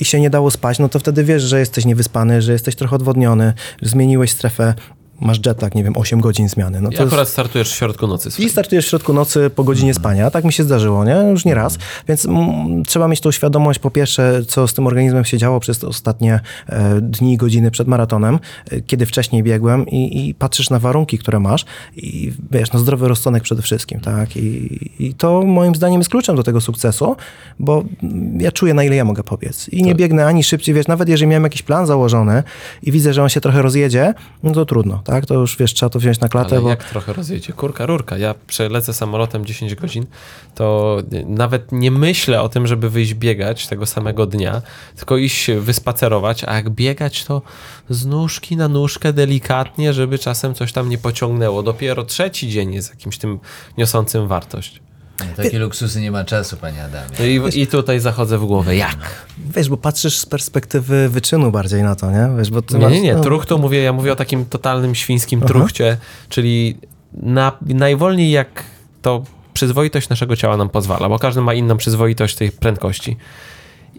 i 0.00 0.04
się 0.04 0.20
nie 0.20 0.30
dało 0.30 0.50
spać, 0.50 0.78
no 0.78 0.88
to 0.88 0.98
wtedy 0.98 1.24
wiesz, 1.24 1.42
że 1.42 1.60
jesteś 1.60 1.84
niewyspany, 1.84 2.42
że 2.42 2.52
jesteś 2.52 2.76
trochę 2.76 2.96
odwodniony, 2.96 3.52
że 3.82 3.88
zmieniłeś 3.88 4.30
strefę, 4.30 4.74
masz 5.20 5.46
jetlag, 5.46 5.74
nie 5.74 5.84
wiem, 5.84 5.96
8 5.96 6.20
godzin 6.20 6.48
zmiany. 6.48 6.80
No 6.80 6.90
I 6.90 6.92
to 6.92 7.02
jest... 7.02 7.12
akurat 7.12 7.28
startujesz 7.28 7.72
w 7.72 7.74
środku 7.74 8.06
nocy. 8.06 8.28
I 8.28 8.32
swojej. 8.32 8.50
startujesz 8.50 8.86
w 8.86 8.88
środku 8.88 9.12
nocy 9.12 9.50
po 9.54 9.64
godzinie 9.64 9.94
spania. 9.94 10.30
Tak 10.30 10.44
mi 10.44 10.52
się 10.52 10.64
zdarzyło, 10.64 11.04
nie? 11.04 11.14
Już 11.30 11.44
nie 11.44 11.54
raz. 11.54 11.78
Więc 12.08 12.26
mm, 12.26 12.84
trzeba 12.84 13.08
mieć 13.08 13.20
tą 13.20 13.30
świadomość, 13.30 13.78
po 13.78 13.90
pierwsze, 13.90 14.42
co 14.48 14.68
z 14.68 14.74
tym 14.74 14.86
organizmem 14.86 15.24
się 15.24 15.38
działo 15.38 15.60
przez 15.60 15.78
te 15.78 15.86
ostatnie 15.86 16.40
e, 16.68 17.00
dni 17.00 17.32
i 17.32 17.36
godziny 17.36 17.70
przed 17.70 17.88
maratonem, 17.88 18.38
e, 18.70 18.80
kiedy 18.80 19.06
wcześniej 19.06 19.42
biegłem 19.42 19.86
i, 19.86 20.28
i 20.28 20.34
patrzysz 20.34 20.70
na 20.70 20.78
warunki, 20.78 21.18
które 21.18 21.40
masz 21.40 21.64
i 21.96 22.32
wiesz, 22.50 22.72
no 22.72 22.78
zdrowy 22.78 23.08
rozsądek 23.08 23.42
przede 23.42 23.62
wszystkim, 23.62 24.00
tak? 24.00 24.36
I, 24.36 24.78
I 24.98 25.14
to 25.14 25.42
moim 25.42 25.74
zdaniem 25.74 26.00
jest 26.00 26.10
kluczem 26.10 26.36
do 26.36 26.42
tego 26.42 26.60
sukcesu, 26.60 27.16
bo 27.58 27.84
mm, 28.02 28.40
ja 28.40 28.52
czuję, 28.52 28.74
na 28.74 28.84
ile 28.84 28.96
ja 28.96 29.04
mogę 29.04 29.22
pobiec. 29.22 29.68
I 29.68 29.82
nie 29.82 29.94
biegnę 29.94 30.26
ani 30.26 30.44
szybciej, 30.44 30.74
wiesz, 30.74 30.86
nawet 30.86 31.08
jeżeli 31.08 31.28
miałem 31.28 31.44
jakiś 31.44 31.62
plan 31.62 31.86
założony 31.86 32.42
i 32.82 32.92
widzę, 32.92 33.12
że 33.12 33.22
on 33.22 33.28
się 33.28 33.40
trochę 33.40 33.62
rozjedzie, 33.62 34.14
no 34.42 34.52
to 34.52 34.64
trudno. 34.64 35.02
Tak? 35.06 35.26
To 35.26 35.34
już, 35.34 35.56
wiesz, 35.56 35.74
trzeba 35.74 35.90
to 35.90 35.98
wziąć 35.98 36.20
na 36.20 36.28
klatę, 36.28 36.50
Ale 36.50 36.60
bo... 36.60 36.68
jak 36.68 36.84
trochę 36.84 37.12
rozjedzie? 37.12 37.52
Kurka, 37.52 37.86
rurka. 37.86 38.18
Ja 38.18 38.34
przelecę 38.46 38.94
samolotem 38.94 39.44
10 39.44 39.74
godzin, 39.74 40.06
to 40.54 40.98
nawet 41.26 41.72
nie 41.72 41.90
myślę 41.90 42.42
o 42.42 42.48
tym, 42.48 42.66
żeby 42.66 42.90
wyjść 42.90 43.14
biegać 43.14 43.66
tego 43.66 43.86
samego 43.86 44.26
dnia, 44.26 44.62
tylko 44.96 45.16
iść 45.16 45.50
wyspacerować, 45.50 46.44
a 46.44 46.54
jak 46.54 46.70
biegać, 46.70 47.24
to 47.24 47.42
z 47.88 48.06
nóżki 48.06 48.56
na 48.56 48.68
nóżkę 48.68 49.12
delikatnie, 49.12 49.92
żeby 49.92 50.18
czasem 50.18 50.54
coś 50.54 50.72
tam 50.72 50.88
nie 50.88 50.98
pociągnęło. 50.98 51.62
Dopiero 51.62 52.04
trzeci 52.04 52.48
dzień 52.48 52.74
jest 52.74 52.90
jakimś 52.90 53.18
tym 53.18 53.38
niosącym 53.78 54.28
wartość. 54.28 54.80
Na 55.20 55.26
takie 55.44 55.58
luksusy 55.58 56.00
nie 56.00 56.10
ma 56.10 56.24
czasu, 56.24 56.56
panie 56.56 56.84
Adamie. 56.84 57.10
No 57.18 57.48
I, 57.48 57.60
I 57.60 57.66
tutaj 57.66 58.00
zachodzę 58.00 58.38
w 58.38 58.44
głowę. 58.44 58.76
Jak? 58.76 59.26
Wiesz, 59.56 59.68
bo 59.68 59.76
patrzysz 59.76 60.18
z 60.18 60.26
perspektywy 60.26 61.08
wyczynu 61.08 61.50
bardziej 61.52 61.82
na 61.82 61.94
to, 61.96 62.10
nie? 62.10 62.28
Wiesz, 62.38 62.50
bo 62.50 62.62
ty 62.62 62.74
Nie, 62.74 62.80
masz- 62.80 62.92
nie, 62.92 63.00
nie. 63.00 63.14
no, 63.14 63.20
Truch 63.20 63.46
to 63.46 63.58
mówię, 63.58 63.82
ja 63.82 63.92
mówię 63.92 64.12
o 64.12 64.16
takim 64.16 64.44
totalnym 64.46 64.94
świńskim 64.94 65.40
truchcie, 65.40 65.96
czyli 66.28 66.78
na, 67.12 67.52
najwolniej 67.62 68.30
jak 68.30 68.62
to 69.02 69.24
przyzwoitość 69.54 70.08
naszego 70.08 70.36
ciała 70.36 70.56
nam 70.56 70.68
pozwala, 70.68 71.08
bo 71.08 71.18
każdy 71.18 71.40
ma 71.40 71.54
inną 71.54 71.76
przyzwoitość 71.76 72.34
tej 72.34 72.50
prędkości. 72.50 73.16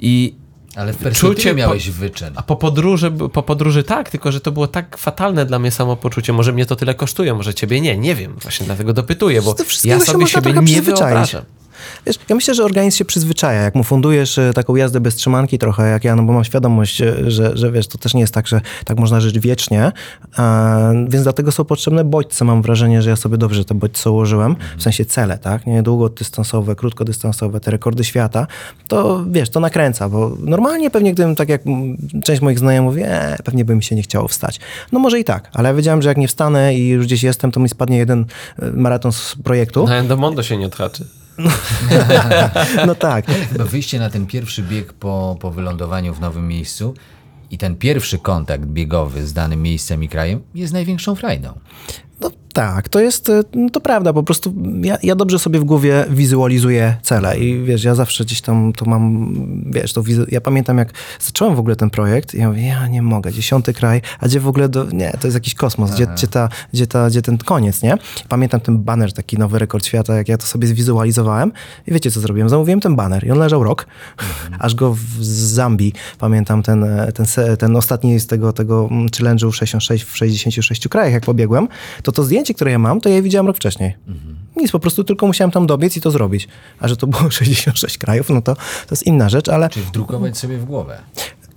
I 0.02 0.36
Ale 0.78 0.94
w 0.94 0.98
perspektywie 0.98 1.36
Czucie 1.36 1.50
po- 1.50 1.56
miałeś 1.56 1.90
wyczyn. 1.90 2.34
a 2.36 2.44
po 2.44 2.56
podróży, 2.56 3.12
po 3.12 3.44
podróży 3.44 3.84
tak, 3.84 4.10
tylko 4.10 4.32
że 4.32 4.42
to 4.42 4.52
było 4.52 4.68
tak 4.68 4.98
fatalne 4.98 5.46
dla 5.46 5.60
mnie 5.60 5.72
samopoczucie. 5.72 6.34
Może 6.34 6.54
mnie 6.54 6.66
to 6.66 6.76
tyle 6.76 6.96
kosztuje, 6.96 7.34
może 7.34 7.54
ciebie 7.54 7.82
nie, 7.82 7.98
nie 7.98 8.16
wiem. 8.16 8.36
Właśnie 8.42 8.66
dlatego 8.66 8.94
dopytuję, 8.94 9.42
bo 9.42 9.56
ja 9.84 10.00
sobie 10.00 10.28
siebie 10.28 10.54
nie 10.54 10.82
wyobrażam. 10.82 11.42
Wiesz, 12.06 12.16
ja 12.30 12.36
myślę, 12.36 12.54
że 12.54 12.64
organizm 12.64 12.98
się 12.98 13.06
przyzwyczaja. 13.06 13.62
Jak 13.62 13.76
mu 13.76 13.84
fundujesz 13.84 14.38
e, 14.38 14.54
taką 14.54 14.76
jazdę 14.76 15.00
bez 15.00 15.16
trzymanki 15.16 15.60
trochę, 15.60 15.90
jak 15.90 16.04
ja, 16.04 16.16
no 16.16 16.24
bo 16.24 16.34
mam 16.34 16.44
świadomość, 16.44 17.02
e, 17.02 17.32
że, 17.32 17.58
że 17.58 17.72
wiesz, 17.72 17.88
to 17.88 17.98
też 17.98 18.14
nie 18.14 18.22
jest 18.22 18.34
tak, 18.34 18.48
że 18.48 18.62
tak 18.86 19.00
można 19.00 19.22
żyć 19.22 19.40
wiecznie, 19.40 19.92
e, 20.40 21.06
więc 21.10 21.24
dlatego 21.24 21.52
są 21.52 21.66
potrzebne 21.66 22.04
bodźce. 22.04 22.46
Mam 22.46 22.62
wrażenie, 22.62 23.02
że 23.02 23.10
ja 23.10 23.16
sobie 23.16 23.38
dobrze 23.38 23.66
te 23.66 23.76
bodźce 23.76 24.12
ułożyłem, 24.12 24.56
w 24.78 24.84
sensie 24.84 25.06
cele, 25.06 25.38
tak? 25.38 25.68
Nie 25.68 25.84
długodystansowe, 25.84 26.76
krótkodystansowe, 26.76 27.60
te 27.60 27.72
rekordy 27.72 28.04
świata, 28.04 28.48
to 28.88 29.26
wiesz, 29.32 29.50
to 29.50 29.60
nakręca, 29.60 30.10
bo 30.10 30.38
normalnie 30.40 30.92
pewnie 30.92 31.14
gdybym, 31.14 31.36
tak 31.36 31.50
jak 31.50 31.62
część 32.24 32.42
moich 32.42 32.60
znajomych 32.60 32.88
mówi, 32.88 33.02
e, 33.06 33.38
pewnie 33.44 33.66
by 33.66 33.76
mi 33.76 33.84
się 33.84 33.96
nie 33.96 34.02
chciało 34.02 34.28
wstać. 34.28 34.60
No 34.92 35.00
może 35.00 35.20
i 35.20 35.24
tak, 35.24 35.50
ale 35.54 35.70
ja 35.70 35.76
wiedziałem, 35.76 36.02
że 36.02 36.10
jak 36.10 36.18
nie 36.18 36.28
wstanę 36.28 36.76
i 36.76 36.88
już 36.88 37.06
gdzieś 37.06 37.24
jestem, 37.24 37.52
to 37.52 37.60
mi 37.60 37.70
spadnie 37.70 37.98
jeden 37.98 38.26
e, 38.60 38.72
maraton 38.72 39.12
z 39.12 39.36
projektu. 39.44 39.88
Na 39.88 39.96
Endomondo 39.96 40.44
się 40.44 40.58
nie 40.58 40.66
odhaczy. 40.66 41.06
No 42.88 42.96
tak. 42.96 43.26
Chyba 43.52 43.64
wyjście 43.64 44.00
na 44.00 44.10
ten 44.10 44.26
pierwszy 44.26 44.64
bieg 44.64 44.94
po, 44.94 45.38
po 45.40 45.52
wylądowaniu 45.52 46.14
w 46.14 46.20
nowym 46.20 46.48
miejscu 46.48 46.94
i 47.52 47.58
ten 47.58 47.76
pierwszy 47.76 48.20
kontakt 48.20 48.66
biegowy 48.66 49.28
z 49.28 49.34
danym 49.34 49.62
miejscem 49.62 50.04
i 50.04 50.10
krajem 50.10 50.42
jest 50.56 50.74
największą 50.74 51.16
frajdą. 51.16 51.60
Tak, 52.58 52.90
to 52.90 53.00
jest, 53.00 53.30
e, 53.30 53.44
no 53.54 53.70
to 53.70 53.82
prawda, 53.82 54.14
po 54.14 54.24
prostu 54.24 54.54
ja, 54.82 54.98
ja 55.04 55.16
dobrze 55.16 55.40
sobie 55.40 55.60
w 55.60 55.64
głowie 55.64 56.06
wizualizuję 56.10 56.98
cele 57.02 57.40
i 57.40 57.64
wiesz, 57.64 57.84
ja 57.84 57.96
zawsze 57.96 58.24
gdzieś 58.24 58.42
tam 58.42 58.74
to 58.74 58.86
mam, 58.86 59.34
wiesz, 59.72 59.94
to 59.94 60.04
wizu... 60.04 60.26
ja 60.32 60.42
pamiętam 60.42 60.78
jak 60.78 60.94
zacząłem 61.20 61.56
w 61.56 61.60
ogóle 61.60 61.76
ten 61.76 61.90
projekt 61.90 62.34
i 62.34 62.38
ja 62.38 62.50
mówię, 62.50 62.68
ja 62.68 62.88
nie 62.88 63.02
mogę, 63.02 63.32
dziesiąty 63.32 63.74
kraj, 63.74 64.02
a 64.20 64.26
gdzie 64.26 64.40
w 64.40 64.48
ogóle, 64.48 64.70
do... 64.70 64.86
nie, 64.92 65.12
to 65.12 65.28
jest 65.28 65.36
jakiś 65.36 65.56
kosmos, 65.56 65.92
gdzie, 65.92 66.08
gdzie, 66.08 66.28
ta, 66.28 66.50
gdzie, 66.74 66.88
ta, 66.88 67.10
gdzie 67.10 67.22
ten 67.22 67.38
koniec, 67.38 67.82
nie? 67.82 67.98
Pamiętam 68.30 68.60
ten 68.60 68.78
banner, 68.78 69.14
taki 69.14 69.38
nowy 69.38 69.60
rekord 69.60 69.86
świata, 69.86 70.16
jak 70.16 70.30
ja 70.30 70.38
to 70.38 70.46
sobie 70.46 70.68
zwizualizowałem 70.68 71.52
i 71.88 71.94
wiecie 71.94 72.12
co 72.12 72.20
zrobiłem? 72.20 72.50
Zamówiłem 72.50 72.80
ten 72.80 72.96
banner 72.96 73.28
i 73.28 73.32
on 73.32 73.38
leżał 73.40 73.64
rok, 73.64 73.88
aż 74.60 74.76
go 74.76 74.94
w 74.94 75.24
Zambii, 75.24 75.94
pamiętam 76.20 76.64
ten, 76.64 76.84
e, 76.84 77.12
ten, 77.12 77.26
se- 77.26 77.58
ten 77.58 77.76
ostatni 77.76 78.20
z 78.20 78.28
tego, 78.28 78.54
tego 78.54 78.88
mm, 78.92 79.08
challenge'u 79.08 79.52
66 79.52 80.04
w 80.04 80.18
66 80.18 80.88
krajach, 80.88 81.14
jak 81.14 81.26
pobiegłem, 81.26 81.68
to 82.04 82.12
to 82.12 82.24
zdjęcie, 82.24 82.47
które 82.54 82.72
ja 82.72 82.80
mam, 82.80 83.02
to 83.02 83.10
ja 83.10 83.16
je 83.16 83.22
widziałem 83.22 83.48
rok 83.48 83.56
wcześniej. 83.58 83.96
Nic, 84.56 84.72
po 84.72 84.80
prostu 84.80 85.04
tylko 85.04 85.28
musiałem 85.28 85.52
tam 85.52 85.68
dobiec 85.68 85.98
i 85.98 86.02
to 86.02 86.12
zrobić. 86.12 86.48
A 86.80 86.88
że 86.88 86.98
to 86.98 87.08
było 87.08 87.32
66 87.40 87.98
krajów, 87.98 88.30
no 88.30 88.42
to 88.42 88.56
to 88.56 88.92
jest 88.92 89.06
inna 89.08 89.30
rzecz, 89.30 89.50
ale 89.50 89.70
Czyli 89.70 89.86
wdrukować 89.86 90.38
sobie 90.38 90.58
w 90.58 90.66
głowę. 90.66 90.98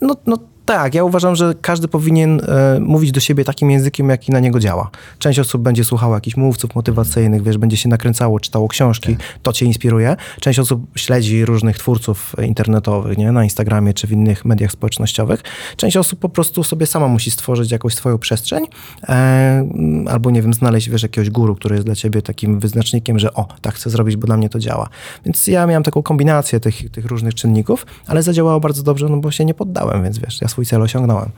no, 0.00 0.16
no 0.26 0.36
tak, 0.64 0.94
ja 0.94 1.04
uważam, 1.04 1.36
że 1.36 1.54
każdy 1.60 1.88
powinien 1.88 2.40
e, 2.40 2.80
mówić 2.80 3.12
do 3.12 3.20
siebie 3.20 3.44
takim 3.44 3.70
językiem, 3.70 4.08
jaki 4.08 4.32
na 4.32 4.40
niego 4.40 4.60
działa. 4.60 4.90
Część 5.18 5.38
osób 5.38 5.62
będzie 5.62 5.84
słuchała 5.84 6.16
jakichś 6.16 6.36
mówców 6.36 6.74
motywacyjnych, 6.74 7.42
wiesz, 7.42 7.58
będzie 7.58 7.76
się 7.76 7.88
nakręcało, 7.88 8.40
czytało 8.40 8.68
książki, 8.68 9.16
to 9.42 9.52
cię 9.52 9.66
inspiruje. 9.66 10.16
Część 10.40 10.58
osób 10.58 10.86
śledzi 10.94 11.44
różnych 11.44 11.78
twórców 11.78 12.34
internetowych, 12.46 13.18
nie, 13.18 13.32
na 13.32 13.44
Instagramie 13.44 13.94
czy 13.94 14.06
w 14.06 14.12
innych 14.12 14.44
mediach 14.44 14.72
społecznościowych. 14.72 15.42
Część 15.76 15.96
osób 15.96 16.18
po 16.18 16.28
prostu 16.28 16.64
sobie 16.64 16.86
sama 16.86 17.08
musi 17.08 17.30
stworzyć 17.30 17.70
jakąś 17.70 17.94
swoją 17.94 18.18
przestrzeń 18.18 18.64
e, 19.08 19.68
albo, 20.08 20.30
nie 20.30 20.42
wiem, 20.42 20.54
znaleźć, 20.54 20.90
wiesz, 20.90 21.02
jakiegoś 21.02 21.30
guru, 21.30 21.54
który 21.54 21.74
jest 21.74 21.86
dla 21.86 21.94
ciebie 21.94 22.22
takim 22.22 22.60
wyznacznikiem, 22.60 23.18
że 23.18 23.34
o, 23.34 23.48
tak 23.62 23.74
chcę 23.74 23.90
zrobić, 23.90 24.16
bo 24.16 24.26
dla 24.26 24.36
mnie 24.36 24.48
to 24.48 24.58
działa. 24.58 24.88
Więc 25.24 25.46
ja 25.46 25.66
miałem 25.66 25.82
taką 25.82 26.02
kombinację 26.02 26.60
tych, 26.60 26.90
tych 26.90 27.06
różnych 27.06 27.34
czynników, 27.34 27.86
ale 28.06 28.22
zadziałało 28.22 28.60
bardzo 28.60 28.82
dobrze, 28.82 29.08
no 29.08 29.16
bo 29.16 29.30
się 29.30 29.44
nie 29.44 29.54
poddałem, 29.54 30.02
więc 30.02 30.18
wiesz, 30.18 30.40
ja 30.40 30.48
swój 30.48 30.59
cel 30.66 30.82
osiągnąłem. 30.82 31.30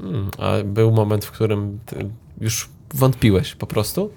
Mm, 0.00 0.30
a 0.38 0.64
był 0.64 0.90
moment, 0.90 1.24
w 1.24 1.30
którym 1.30 1.78
już 2.40 2.68
wątpiłeś 2.94 3.54
po 3.54 3.66
prostu? 3.66 4.10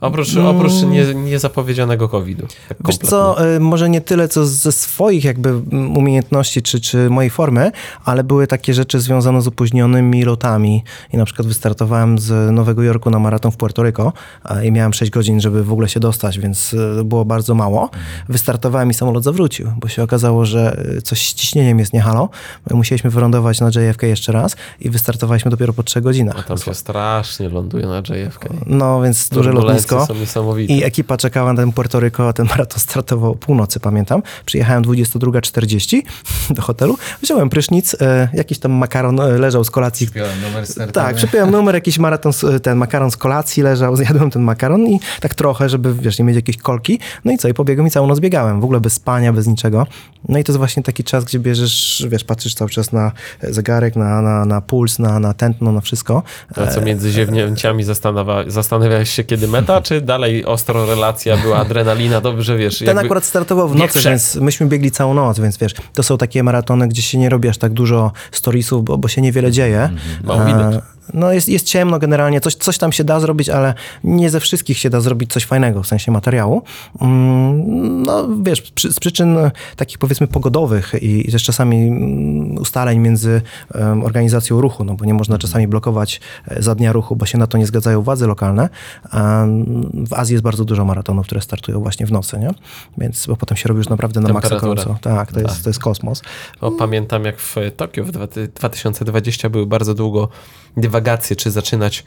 Oprócz, 0.00 0.36
oprócz 0.36 0.72
nie, 0.72 1.14
niezapowiedzianego 1.14 2.08
COVID-u. 2.08 2.46
Tak. 2.68 2.78
Wiesz 2.86 2.96
co, 2.96 3.46
y, 3.56 3.60
może 3.60 3.88
nie 3.88 4.00
tyle 4.00 4.28
co 4.28 4.46
ze 4.46 4.72
swoich 4.72 5.24
jakby 5.24 5.48
mm, 5.48 5.96
umiejętności 5.96 6.62
czy, 6.62 6.80
czy 6.80 7.10
mojej 7.10 7.30
formy, 7.30 7.72
ale 8.04 8.24
były 8.24 8.46
takie 8.46 8.74
rzeczy 8.74 9.00
związane 9.00 9.42
z 9.42 9.46
opóźnionymi 9.46 10.24
lotami 10.24 10.84
i 11.12 11.16
na 11.16 11.24
przykład 11.24 11.48
wystartowałem 11.48 12.18
z 12.18 12.52
Nowego 12.52 12.82
Jorku 12.82 13.10
na 13.10 13.18
maraton 13.18 13.52
w 13.52 13.56
Puerto 13.56 13.82
Rico 13.82 14.12
a, 14.44 14.62
i 14.62 14.72
miałem 14.72 14.92
6 14.92 15.10
godzin, 15.10 15.40
żeby 15.40 15.64
w 15.64 15.72
ogóle 15.72 15.88
się 15.88 16.00
dostać, 16.00 16.38
więc 16.38 16.72
y, 16.72 17.04
było 17.04 17.24
bardzo 17.24 17.54
mało. 17.54 17.90
Wystartowałem 18.28 18.90
i 18.90 18.94
samolot 18.94 19.24
zawrócił, 19.24 19.72
bo 19.76 19.88
się 19.88 20.02
okazało, 20.02 20.44
że 20.44 20.84
y, 20.98 21.02
coś 21.02 21.28
z 21.28 21.34
ciśnieniem 21.34 21.78
jest 21.78 21.92
nie 21.92 22.00
halo. 22.00 22.28
Musieliśmy 22.70 23.10
wylądować 23.10 23.60
na 23.60 23.68
JFK 23.68 24.02
jeszcze 24.02 24.32
raz 24.32 24.56
i 24.80 24.90
wystartowaliśmy 24.90 25.50
dopiero 25.50 25.72
po 25.72 25.82
3 25.82 25.98
A 25.98 26.02
godzinach. 26.02 26.46
tam 26.46 26.58
się 26.58 26.74
strasznie 26.74 27.48
ląduje 27.48 27.86
na 27.86 27.98
JFK. 27.98 28.48
No, 28.66 29.02
więc 29.02 29.28
duże 29.28 29.52
lotnisko. 29.52 29.87
Niesamowite. 30.20 30.72
I 30.72 30.84
ekipa 30.84 31.16
czekała 31.16 31.52
na 31.52 31.60
ten 31.62 31.72
Puerto 31.72 32.00
Rico, 32.00 32.28
a 32.28 32.32
ten 32.32 32.46
maraton 32.46 32.80
startował 32.80 33.30
o 33.32 33.34
północy, 33.34 33.80
pamiętam. 33.80 34.22
Przyjechałem 34.46 34.82
22.40 34.84 36.02
do 36.50 36.62
hotelu, 36.62 36.98
wziąłem 37.22 37.48
prysznic, 37.50 37.96
e, 38.00 38.28
jakiś 38.34 38.58
tam 38.58 38.72
makaron 38.72 39.20
e, 39.20 39.28
leżał 39.38 39.64
z 39.64 39.70
kolacji. 39.70 40.06
Przypiąłem 40.06 40.40
numer 40.42 40.66
startowy. 40.66 40.92
Tak, 41.06 41.16
przypiąłem 41.16 41.50
numer, 41.50 41.74
jakiś 41.74 41.98
maraton, 41.98 42.32
z- 42.32 42.62
ten 42.62 42.78
makaron 42.78 43.10
z 43.10 43.16
kolacji 43.16 43.62
leżał, 43.62 43.96
zjadłem 44.02 44.30
ten 44.30 44.42
makaron 44.42 44.86
i 44.86 45.00
tak 45.20 45.34
trochę, 45.34 45.68
żeby, 45.68 45.94
wiesz, 45.94 46.18
nie 46.18 46.24
mieć 46.24 46.36
jakiejś 46.36 46.56
kolki. 46.56 46.98
No 47.24 47.32
i 47.32 47.38
co, 47.38 47.48
i 47.48 47.54
pobiegłem 47.54 47.86
i 47.86 47.90
całą 47.90 48.06
noc 48.06 48.20
biegałem, 48.20 48.60
w 48.60 48.64
ogóle 48.64 48.80
bez 48.80 48.92
spania, 48.92 49.32
bez 49.32 49.46
niczego. 49.46 49.86
No 50.28 50.38
i 50.38 50.44
to 50.44 50.52
jest 50.52 50.58
właśnie 50.58 50.82
taki 50.82 51.04
czas, 51.04 51.24
gdzie 51.24 51.38
bierzesz, 51.38 52.06
wiesz, 52.08 52.24
patrzysz 52.24 52.54
cały 52.54 52.70
czas 52.70 52.92
na 52.92 53.12
zegarek, 53.42 53.96
na, 53.96 54.22
na, 54.22 54.44
na 54.44 54.60
puls, 54.60 54.98
na, 54.98 55.18
na 55.20 55.34
tętno, 55.34 55.72
na 55.72 55.80
wszystko. 55.80 56.22
A 56.56 56.66
co 56.66 56.80
między 56.80 57.10
ziewnięciami 57.10 57.84
zastanawia, 57.84 58.44
zastanawiałeś 58.46 59.10
się, 59.10 59.24
kiedy 59.24 59.48
meta, 59.48 59.77
czy 59.80 60.00
dalej 60.00 60.44
ostro 60.44 60.86
relacja, 60.86 61.36
była 61.36 61.58
adrenalina, 61.58 62.20
dobrze 62.20 62.56
wiesz. 62.56 62.78
Ten 62.78 62.98
akurat 62.98 63.24
startował 63.24 63.68
w 63.68 63.76
nocy, 63.76 64.00
więc 64.04 64.36
myśmy 64.36 64.66
biegli 64.66 64.90
całą 64.90 65.14
noc, 65.14 65.40
więc 65.40 65.58
wiesz, 65.58 65.74
to 65.94 66.02
są 66.02 66.18
takie 66.18 66.42
maratony, 66.42 66.88
gdzie 66.88 67.02
się 67.02 67.18
nie 67.18 67.28
robi 67.28 67.48
aż 67.48 67.58
tak 67.58 67.72
dużo 67.72 68.12
storiesów, 68.32 68.84
bo, 68.84 68.98
bo 68.98 69.08
się 69.08 69.20
niewiele 69.20 69.52
dzieje. 69.52 69.90
Mało 70.24 70.44
widać. 70.44 70.82
No 71.14 71.32
jest, 71.32 71.48
jest 71.48 71.66
ciemno 71.66 71.98
generalnie, 71.98 72.40
coś, 72.40 72.54
coś 72.54 72.78
tam 72.78 72.92
się 72.92 73.04
da 73.04 73.20
zrobić, 73.20 73.48
ale 73.48 73.74
nie 74.04 74.30
ze 74.30 74.40
wszystkich 74.40 74.78
się 74.78 74.90
da 74.90 75.00
zrobić 75.00 75.32
coś 75.32 75.44
fajnego, 75.44 75.82
w 75.82 75.86
sensie 75.86 76.12
materiału. 76.12 76.62
Mm, 77.00 78.02
No 78.02 78.28
wiesz, 78.42 78.62
przy, 78.62 78.92
z 78.92 79.00
przyczyn 79.00 79.36
takich 79.76 79.98
powiedzmy 79.98 80.26
pogodowych 80.26 80.94
i, 81.02 81.28
i 81.28 81.32
też 81.32 81.44
czasami 81.44 81.88
mm, 81.88 82.58
ustaleń 82.58 82.98
między 82.98 83.42
em, 83.74 84.04
organizacją 84.04 84.60
ruchu, 84.60 84.84
no 84.84 84.94
bo 84.94 85.04
nie 85.04 85.14
można 85.14 85.38
czasami 85.38 85.68
blokować 85.68 86.20
e, 86.48 86.62
za 86.62 86.74
dnia 86.74 86.92
ruchu, 86.92 87.16
bo 87.16 87.26
się 87.26 87.38
na 87.38 87.46
to 87.46 87.58
nie 87.58 87.66
zgadzają 87.66 88.02
władze 88.02 88.26
lokalne. 88.26 88.68
Em, 89.12 89.64
W 90.08 90.12
Azji 90.14 90.32
jest 90.34 90.44
bardzo 90.44 90.64
dużo 90.64 90.84
maratonów, 90.84 91.26
które 91.26 91.40
startują 91.40 91.80
właśnie 91.80 92.06
w 92.06 92.12
nocy, 92.12 92.38
nie? 92.38 92.50
Więc 92.98 93.26
bo 93.26 93.36
potem 93.36 93.56
się 93.56 93.68
robi 93.68 93.78
już 93.78 93.88
naprawdę 93.88 94.20
na 94.20 94.32
maksa 94.32 94.56
gorąco. 94.56 94.98
Tak, 95.00 95.32
to 95.32 95.40
jest, 95.40 95.64
to 95.64 95.70
jest 95.70 95.80
kosmos. 95.80 96.22
Pamiętam, 96.78 97.24
jak 97.24 97.38
w 97.38 97.56
Tokio 97.76 98.04
w 98.04 98.10
dwa- 98.10 98.26
2020 98.54 99.50
były 99.50 99.66
bardzo 99.66 99.94
długo 99.94 100.28
dywagacje, 100.80 101.36
czy 101.36 101.50
zaczynać 101.50 102.04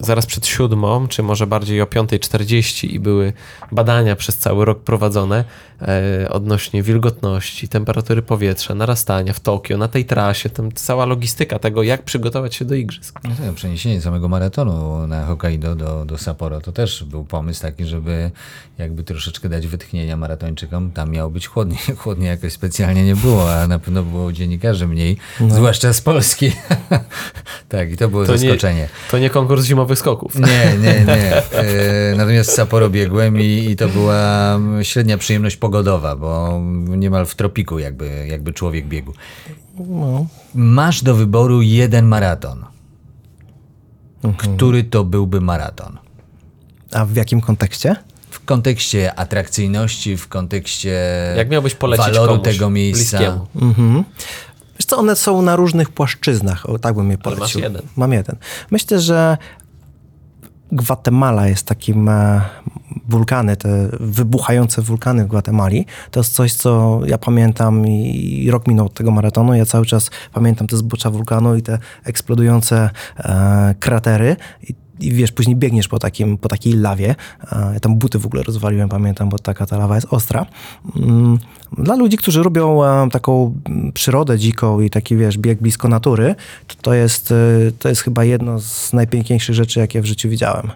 zaraz 0.00 0.26
przed 0.26 0.46
siódmą, 0.46 1.08
czy 1.08 1.22
może 1.22 1.46
bardziej 1.46 1.82
o 1.82 1.84
5.40 1.86 2.88
i 2.88 3.00
były 3.00 3.32
badania 3.72 4.16
przez 4.16 4.36
cały 4.36 4.64
rok 4.64 4.80
prowadzone 4.80 5.44
e, 5.82 6.28
odnośnie 6.30 6.82
wilgotności, 6.82 7.68
temperatury 7.68 8.22
powietrza, 8.22 8.74
narastania 8.74 9.32
w 9.32 9.40
Tokio, 9.40 9.78
na 9.78 9.88
tej 9.88 10.04
trasie, 10.04 10.50
tam 10.50 10.72
cała 10.72 11.06
logistyka 11.06 11.58
tego, 11.58 11.82
jak 11.82 12.02
przygotować 12.02 12.54
się 12.54 12.64
do 12.64 12.74
igrzysk. 12.74 13.20
No 13.24 13.30
tak, 13.30 13.54
przeniesienie 13.54 14.00
samego 14.00 14.28
maratonu 14.28 15.06
na 15.06 15.26
Hokkaido 15.26 15.74
do, 15.74 16.04
do 16.04 16.18
Sapporo 16.18 16.60
to 16.60 16.72
też 16.72 17.04
był 17.04 17.24
pomysł 17.24 17.62
taki, 17.62 17.84
żeby 17.84 18.30
jakby 18.78 19.02
troszeczkę 19.04 19.48
dać 19.48 19.66
wytchnienia 19.66 20.16
maratończykom. 20.16 20.90
Tam 20.90 21.10
miało 21.10 21.30
być 21.30 21.46
chłodniej. 21.46 21.80
Chłodniej 21.98 22.28
jakoś 22.28 22.52
specjalnie 22.52 23.04
nie 23.04 23.16
było, 23.16 23.54
a 23.54 23.66
na 23.66 23.78
pewno 23.78 24.02
było 24.02 24.32
dziennikarzy 24.32 24.86
mniej, 24.86 25.16
zwłaszcza 25.48 25.92
z 25.92 26.00
Polski. 26.00 26.52
tak 27.68 27.92
i 27.92 27.96
to 27.96 28.08
było 28.08 28.26
To 28.26 28.32
nie, 28.32 28.38
zaskoczenie. 28.38 28.88
to 29.10 29.18
nie 29.18 29.29
konkurs 29.30 29.64
zimowych 29.64 29.98
skoków. 29.98 30.34
Nie, 30.34 30.74
nie, 30.82 31.04
nie. 31.04 31.30
E, 31.52 32.14
natomiast 32.16 32.50
Sapporo 32.52 32.90
biegłem 32.90 33.40
i, 33.40 33.44
i 33.70 33.76
to 33.76 33.88
była 33.88 34.58
średnia 34.82 35.18
przyjemność 35.18 35.56
pogodowa, 35.56 36.16
bo 36.16 36.60
niemal 36.88 37.26
w 37.26 37.34
tropiku 37.34 37.78
jakby, 37.78 38.26
jakby 38.30 38.52
człowiek 38.52 38.86
biegł. 38.86 39.12
Masz 40.54 41.02
do 41.02 41.14
wyboru 41.14 41.62
jeden 41.62 42.06
maraton. 42.06 42.64
Który 44.36 44.84
to 44.84 45.04
byłby 45.04 45.40
maraton? 45.40 45.98
A 46.92 47.04
w 47.04 47.16
jakim 47.16 47.40
kontekście? 47.40 47.96
W 48.30 48.44
kontekście 48.44 49.14
atrakcyjności, 49.14 50.16
w 50.16 50.28
kontekście 50.28 51.00
Jak 51.36 51.50
miałbyś 51.50 51.74
polecić 51.74 52.06
waloru 52.06 52.32
komuś 52.32 52.44
tego 52.44 52.70
miejsca. 52.70 53.18
bliskiemu? 53.18 54.04
Wiesz 54.80 54.86
co, 54.86 54.98
one 54.98 55.16
są 55.16 55.42
na 55.42 55.56
różnych 55.56 55.90
płaszczyznach, 55.90 56.70
o, 56.70 56.78
tak 56.78 56.94
bym 56.94 57.10
je 57.10 57.16
Ale 57.16 57.36
polecił. 57.36 57.60
masz 57.60 57.70
jeden. 57.70 57.82
Mam 57.96 58.12
jeden. 58.12 58.36
Myślę, 58.70 59.00
że 59.00 59.38
Gwatemala 60.72 61.48
jest 61.48 61.66
takim 61.66 62.08
e, 62.08 62.40
wulkany, 63.08 63.56
te 63.56 63.88
wybuchające 64.00 64.82
wulkany 64.82 65.24
w 65.24 65.28
Gwatemali. 65.28 65.86
To 66.10 66.20
jest 66.20 66.32
coś, 66.32 66.54
co 66.54 67.00
ja 67.06 67.18
pamiętam 67.18 67.86
i, 67.86 68.44
i 68.44 68.50
rok 68.50 68.66
minął 68.66 68.86
od 68.86 68.94
tego 68.94 69.10
maratonu. 69.10 69.54
Ja 69.54 69.66
cały 69.66 69.86
czas 69.86 70.10
pamiętam 70.32 70.66
te 70.66 70.76
zbocza 70.76 71.10
wulkanu 71.10 71.56
i 71.56 71.62
te 71.62 71.78
eksplodujące 72.04 72.90
e, 73.18 73.74
kratery. 73.80 74.36
I, 74.68 74.74
i 75.00 75.12
wiesz, 75.12 75.32
później 75.32 75.56
biegniesz 75.56 75.88
po, 75.88 75.98
takim, 75.98 76.38
po 76.38 76.48
takiej 76.48 76.72
lawie. 76.72 77.14
Ja 77.74 77.80
tam 77.80 77.96
buty 77.98 78.18
w 78.18 78.26
ogóle 78.26 78.42
rozwaliłem, 78.42 78.88
pamiętam, 78.88 79.28
bo 79.28 79.38
taka 79.38 79.66
ta 79.66 79.78
lawa 79.78 79.94
jest 79.94 80.06
ostra. 80.10 80.46
Mm, 80.96 81.38
Dla 81.78 81.94
ludzi, 81.96 82.16
którzy 82.16 82.40
lubią 82.40 82.84
e, 82.84 83.10
taką 83.10 83.54
przyrodę 83.94 84.38
dziką 84.38 84.80
i 84.80 84.90
taki, 84.90 85.16
wiesz, 85.16 85.38
bieg 85.38 85.60
blisko 85.62 85.88
natury, 85.88 86.34
to, 86.66 86.74
to, 86.82 86.94
jest, 86.94 87.32
e, 87.32 87.34
to 87.78 87.88
jest 87.88 88.02
chyba 88.02 88.24
jedno 88.24 88.60
z 88.60 88.92
najpiękniejszych 88.92 89.54
rzeczy, 89.54 89.80
jakie 89.80 90.00
w 90.02 90.06
życiu 90.06 90.28
widziałem. 90.28 90.70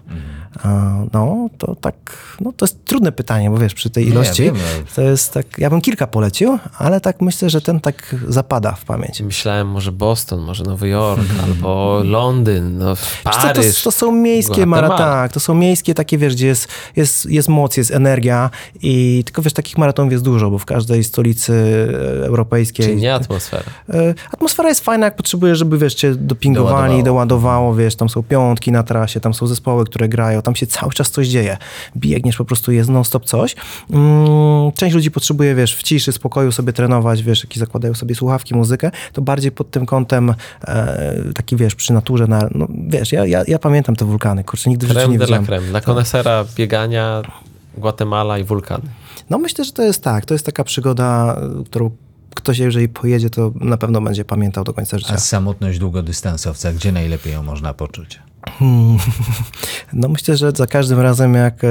E, 0.65 1.07
No, 1.13 1.49
to 1.57 1.75
tak, 1.75 1.95
no 2.41 2.51
to 2.57 2.65
jest 2.65 2.85
trudne 2.85 3.11
pytanie, 3.11 3.49
bo 3.49 3.57
wiesz, 3.57 3.73
przy 3.73 3.89
tej 3.89 4.05
Nie, 4.05 4.11
ilości 4.11 4.51
no. 4.51 4.59
to 4.95 5.01
jest 5.01 5.33
tak, 5.33 5.45
ja 5.57 5.69
bym 5.69 5.81
kilka 5.81 6.07
polecił, 6.07 6.59
ale 6.77 7.01
tak 7.01 7.21
myślę, 7.21 7.49
że 7.49 7.61
ten 7.61 7.79
tak 7.79 8.15
zapada 8.27 8.71
w 8.71 8.85
pamięć. 8.85 9.21
Myślałem 9.21 9.67
może 9.67 9.91
Boston, 9.91 10.39
może 10.41 10.63
Nowy 10.63 10.87
Jork, 10.87 11.21
albo 11.45 12.01
Londyn, 12.03 12.77
no 12.77 12.95
co, 12.95 13.01
Paryż. 13.23 13.77
to, 13.77 13.83
to 13.83 13.91
są 13.91 14.11
miejskie 14.21 14.65
maratony, 14.65 14.99
tak, 14.99 15.31
to 15.31 15.39
są 15.39 15.53
miejskie 15.53 15.93
takie, 15.93 16.17
wiesz, 16.17 16.35
gdzie 16.35 16.47
jest, 16.47 16.67
jest, 16.95 17.25
jest 17.25 17.49
moc, 17.49 17.77
jest 17.77 17.91
energia 17.91 18.49
i 18.81 19.23
tylko, 19.25 19.41
wiesz, 19.41 19.53
takich 19.53 19.77
maratonów 19.77 20.11
jest 20.11 20.23
dużo, 20.23 20.49
bo 20.51 20.57
w 20.59 20.65
każdej 20.65 21.03
stolicy 21.03 21.53
e, 22.23 22.25
europejskiej... 22.25 22.85
Czyli 22.85 22.97
nie 23.01 23.13
atmosfera. 23.13 23.63
E, 23.93 24.13
Atmosfera 24.31 24.69
jest 24.69 24.81
fajna, 24.81 25.05
jak 25.05 25.15
potrzebujesz, 25.15 25.57
żeby 25.59 25.77
wiesz, 25.77 25.93
cię 25.95 26.15
dopingowali, 26.15 26.73
Doładowało. 26.75 27.03
doładowało, 27.03 27.75
wiesz, 27.75 27.95
tam 27.95 28.09
są 28.09 28.23
piątki 28.23 28.71
na 28.71 28.83
trasie, 28.83 29.19
tam 29.19 29.33
są 29.33 29.47
zespoły, 29.47 29.85
które 29.85 30.09
grają, 30.09 30.41
tam 30.41 30.55
się 30.55 30.67
cały 30.67 30.91
czas 30.91 31.11
coś 31.11 31.27
dzieje. 31.27 31.57
Biegniesz, 31.97 32.37
po 32.37 32.45
prostu 32.45 32.71
jest 32.71 32.89
non-stop 32.89 33.25
coś. 33.25 33.55
Mm, 33.89 34.71
Część 34.71 34.95
ludzi 34.95 35.11
potrzebuje, 35.11 35.55
wiesz, 35.55 35.75
w 35.75 35.83
ciszy, 35.83 36.11
spokoju 36.11 36.51
sobie 36.51 36.73
trenować, 36.73 37.23
wiesz, 37.23 37.43
jakieś 37.43 37.57
zakładają 37.57 37.93
sobie 37.93 38.15
słuchawki, 38.15 38.55
muzykę, 38.55 38.91
to 39.13 39.21
bardziej 39.21 39.51
pod 39.51 39.71
tym 39.71 39.85
kątem 39.85 40.33
e, 40.67 41.15
taki, 41.35 41.55
wiesz, 41.55 41.75
przy 41.75 41.93
naturze, 41.93 42.27
na, 42.27 42.49
no, 42.55 42.67
wiesz, 42.87 43.11
ja, 43.11 43.25
ja, 43.25 43.43
ja 43.47 43.59
pamiętam 43.59 43.95
te 43.95 44.04
wulkany, 44.05 44.43
kurczę, 44.43 44.69
nigdy 44.69 44.87
w 44.87 44.89
życiu 44.89 44.99
Creme 44.99 45.13
nie 45.13 45.19
widziałem. 45.19 45.45
creme. 45.45 45.67
Dla 45.67 45.81
konesera 45.81 46.45
biegania, 46.55 47.21
Guatemala 47.77 48.37
i 48.37 48.43
wulkany. 48.43 48.83
No 49.29 49.37
myślę, 49.37 49.65
że 49.65 49.71
to 49.71 49.83
jest 49.83 50.03
tak, 50.03 50.25
to 50.25 50.33
jest 50.33 50.45
taka 50.45 50.63
przygoda, 50.63 51.39
którą 51.65 51.91
ktoś, 52.35 52.57
jeżeli 52.59 52.89
pojedzie, 52.89 53.29
to 53.29 53.51
na 53.55 53.77
pewno 53.77 54.01
będzie 54.01 54.25
pamiętał 54.25 54.63
do 54.63 54.73
końca 54.73 54.97
życia. 54.97 55.13
A 55.13 55.17
samotność 55.17 55.79
długodystansowca, 55.79 56.73
gdzie 56.73 56.91
najlepiej 56.91 57.33
ją 57.33 57.43
można 57.43 57.73
poczuć? 57.73 58.19
Hmm. 58.49 58.97
No 59.93 60.07
myślę, 60.07 60.37
że 60.37 60.51
za 60.55 60.67
każdym 60.67 60.99
razem 60.99 61.33
jak 61.33 61.63
e, 61.63 61.67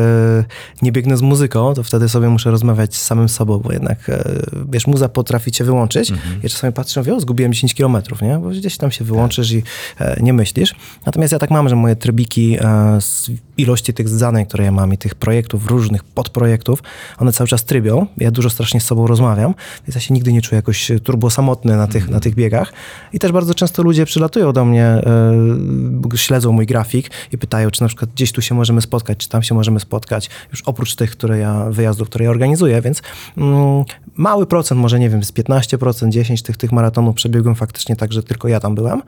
nie 0.83 0.93
biegnę 0.93 1.17
z 1.17 1.23
muzyką, 1.23 1.75
to 1.75 1.83
wtedy 1.83 2.09
sobie 2.09 2.29
muszę 2.29 2.51
rozmawiać 2.51 2.97
z 2.97 3.03
samym 3.03 3.29
sobą, 3.29 3.59
bo 3.59 3.73
jednak, 3.73 4.09
e, 4.09 4.25
wiesz, 4.69 4.87
muza 4.87 5.09
potrafi 5.09 5.53
cię 5.53 5.65
wyłączyć. 5.65 6.11
Ja 6.43 6.49
czasami 6.49 6.73
patrzę, 6.73 7.01
mówię, 7.01 7.15
o, 7.15 7.21
zgubiłem 7.21 7.53
10 7.53 7.75
kilometrów, 7.75 8.23
nie? 8.23 8.39
Bo 8.39 8.49
gdzieś 8.49 8.77
tam 8.77 8.91
się 8.91 9.05
wyłączysz 9.05 9.53
i 9.53 9.63
e, 9.99 10.23
nie 10.23 10.33
myślisz. 10.33 10.75
Natomiast 11.07 11.33
ja 11.33 11.39
tak 11.39 11.51
mam, 11.51 11.69
że 11.69 11.77
moje 11.77 11.97
trybiki 11.97 12.57
e, 12.61 13.01
z 13.01 13.31
ilości 13.57 13.95
tych 13.95 14.09
zadań, 14.09 14.47
które 14.47 14.65
ja 14.65 14.73
mam 14.73 14.93
i 14.93 14.99
tych 14.99 15.15
projektów, 15.15 15.67
różnych 15.67 16.05
podprojektów, 16.05 16.83
one 17.19 17.33
cały 17.33 17.49
czas 17.49 17.65
trybią. 17.65 18.07
Ja 18.19 18.31
dużo 18.31 18.51
strasznie 18.51 18.81
z 18.81 18.85
sobą 18.85 19.07
rozmawiam, 19.07 19.55
więc 19.87 19.95
ja 19.95 20.01
się 20.01 20.15
nigdy 20.15 20.33
nie 20.33 20.43
czuję 20.43 20.57
jakoś 20.57 20.93
turbo 21.03 21.31
samotny 21.31 21.77
na 21.77 21.87
tych, 21.87 22.09
na 22.09 22.21
tych 22.21 22.35
biegach. 22.35 22.73
I 23.13 23.19
też 23.19 23.33
bardzo 23.33 23.55
często 23.55 23.83
ludzie 23.83 24.07
przylatują 24.07 24.53
do 24.53 24.65
mnie, 24.65 24.85
e, 24.87 26.17
śledzą 26.17 26.53
mój 26.53 26.64
grafik 26.67 27.11
i 27.33 27.39
pytają, 27.39 27.71
czy 27.71 27.83
na 27.83 27.89
przykład 27.89 28.11
gdzieś 28.11 28.33
tu 28.33 28.43
się 28.43 28.55
możemy 28.55 28.81
spotkać, 28.81 29.19
czy 29.19 29.29
tam 29.29 29.43
się 29.43 29.55
możemy 29.55 29.81
spotkać, 29.81 30.31
już 30.51 30.63
oprócz 30.63 30.95
tych, 30.95 31.11
które 31.11 31.39
ja, 31.39 31.67
wyjazdów, 31.71 32.09
które 32.09 32.25
ja 32.25 32.31
organizuję, 32.31 32.83
więc 32.83 33.03
mm, 33.37 33.85
mały 34.17 34.47
procent, 34.47 34.81
może 34.81 34.99
nie 34.99 35.11
wiem, 35.11 35.25
z 35.25 35.33
15%, 35.33 35.77
10% 35.79 36.43
tych, 36.43 36.57
tych 36.57 36.73
maratonów 36.73 37.17
przebiegłem 37.17 37.55
faktycznie 37.55 37.97
tak, 37.97 38.13
że 38.13 38.23
tylko 38.23 38.49
ja 38.49 38.61
tam 38.61 38.75
byłem. 38.75 39.03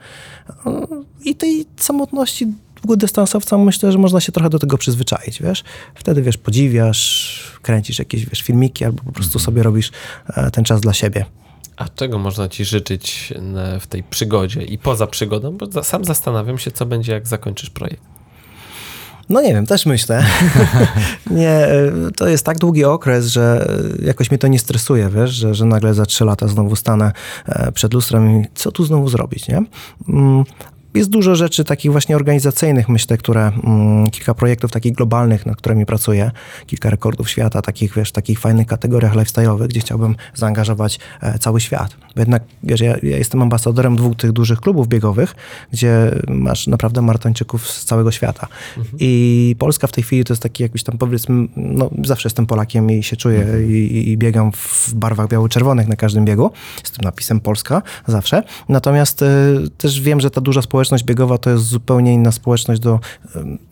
I 1.25 1.35
tej 1.35 1.65
samotności 1.77 2.47
długodystansowca 2.81 3.57
myślę, 3.57 3.91
że 3.91 3.97
można 3.97 4.21
się 4.21 4.31
trochę 4.31 4.49
do 4.49 4.59
tego 4.59 4.77
przyzwyczaić, 4.77 5.41
wiesz? 5.41 5.63
Wtedy, 5.95 6.21
wiesz, 6.21 6.37
podziwiasz, 6.37 7.59
kręcisz 7.61 7.99
jakieś, 7.99 8.25
wiesz, 8.25 8.41
filmiki 8.41 8.85
albo 8.85 9.03
po 9.03 9.11
prostu 9.11 9.39
sobie 9.39 9.63
robisz 9.63 9.91
e, 10.27 10.51
ten 10.51 10.63
czas 10.63 10.81
dla 10.81 10.93
siebie. 10.93 11.25
A 11.77 11.89
czego 11.95 12.17
można 12.17 12.49
ci 12.49 12.65
życzyć 12.65 13.33
na- 13.41 13.79
w 13.79 13.87
tej 13.87 14.03
przygodzie 14.03 14.61
i 14.63 14.77
poza 14.77 15.07
przygodą? 15.07 15.51
Bo 15.57 15.83
sam 15.83 16.05
zastanawiam 16.05 16.57
się, 16.57 16.71
co 16.71 16.85
będzie, 16.85 17.11
jak 17.13 17.27
zakończysz 17.27 17.69
projekt. 17.69 18.01
No 19.29 19.41
nie 19.41 19.53
wiem, 19.53 19.65
też 19.65 19.85
myślę. 19.85 20.25
nie, 21.31 21.49
e, 21.49 21.91
to 22.17 22.27
jest 22.27 22.45
tak 22.45 22.57
długi 22.57 22.83
okres, 22.85 23.27
że 23.27 23.67
e, 24.01 24.05
jakoś 24.05 24.31
mnie 24.31 24.37
to 24.37 24.47
nie 24.47 24.59
stresuje, 24.59 25.09
wiesz, 25.09 25.31
że, 25.31 25.55
że 25.55 25.65
nagle 25.65 25.93
za 25.93 26.05
trzy 26.05 26.25
lata 26.25 26.47
znowu 26.47 26.75
stanę 26.75 27.11
e, 27.45 27.71
przed 27.71 27.93
lustrem 27.93 28.41
i 28.41 28.45
co 28.55 28.71
tu 28.71 28.85
znowu 28.85 29.09
zrobić, 29.09 29.47
nie? 29.47 29.63
Jest 30.97 31.09
dużo 31.09 31.35
rzeczy 31.35 31.63
takich 31.63 31.91
właśnie 31.91 32.15
organizacyjnych, 32.15 32.89
myślę, 32.89 33.17
które, 33.17 33.51
mm, 33.63 34.09
kilka 34.09 34.33
projektów 34.33 34.71
takich 34.71 34.93
globalnych, 34.93 35.45
nad 35.45 35.57
którymi 35.57 35.85
pracuję, 35.85 36.31
kilka 36.65 36.89
rekordów 36.89 37.29
świata, 37.29 37.61
takich, 37.61 37.93
wiesz, 37.95 38.11
takich 38.11 38.39
fajnych 38.39 38.67
kategoriach 38.67 39.13
lifestyle'owych, 39.13 39.67
gdzie 39.67 39.79
chciałbym 39.79 40.15
zaangażować 40.33 40.99
e, 41.21 41.39
cały 41.39 41.61
świat. 41.61 41.95
Bo 42.15 42.21
jednak, 42.21 42.43
wiesz, 42.63 42.81
ja, 42.81 42.95
ja 43.03 43.17
jestem 43.17 43.41
ambasadorem 43.41 43.95
dwóch 43.95 44.15
tych 44.15 44.31
dużych 44.31 44.61
klubów 44.61 44.87
biegowych, 44.87 45.35
gdzie 45.73 46.11
masz 46.27 46.67
naprawdę 46.67 47.01
maratończyków 47.01 47.71
z 47.71 47.85
całego 47.85 48.11
świata. 48.11 48.47
I 48.99 49.55
Polska 49.59 49.87
w 49.87 49.91
tej 49.91 50.03
chwili 50.03 50.23
to 50.23 50.33
jest 50.33 50.43
taki 50.43 50.63
jakiś 50.63 50.83
tam, 50.83 50.97
powiedzmy, 50.97 51.47
no 51.55 51.89
zawsze 52.03 52.27
jestem 52.27 52.45
Polakiem 52.45 52.91
i 52.91 53.03
się 53.03 53.15
czuję 53.15 53.45
i, 53.69 54.09
i 54.11 54.17
biegam 54.17 54.51
w 54.51 54.93
barwach 54.93 55.27
biało-czerwonych 55.27 55.87
na 55.87 55.95
każdym 55.95 56.25
biegu, 56.25 56.51
z 56.83 56.91
tym 56.91 57.03
napisem 57.03 57.39
Polska 57.39 57.81
zawsze. 58.07 58.43
Natomiast 58.69 59.21
e, 59.21 59.27
też 59.77 60.01
wiem, 60.01 60.19
że 60.19 60.31
ta 60.31 60.41
duża 60.41 60.61
społeczność 60.61 60.86
biegowa 61.03 61.37
to 61.37 61.49
jest 61.49 61.63
zupełnie 61.63 62.13
inna 62.13 62.31
społeczność 62.31 62.81
do 62.81 62.99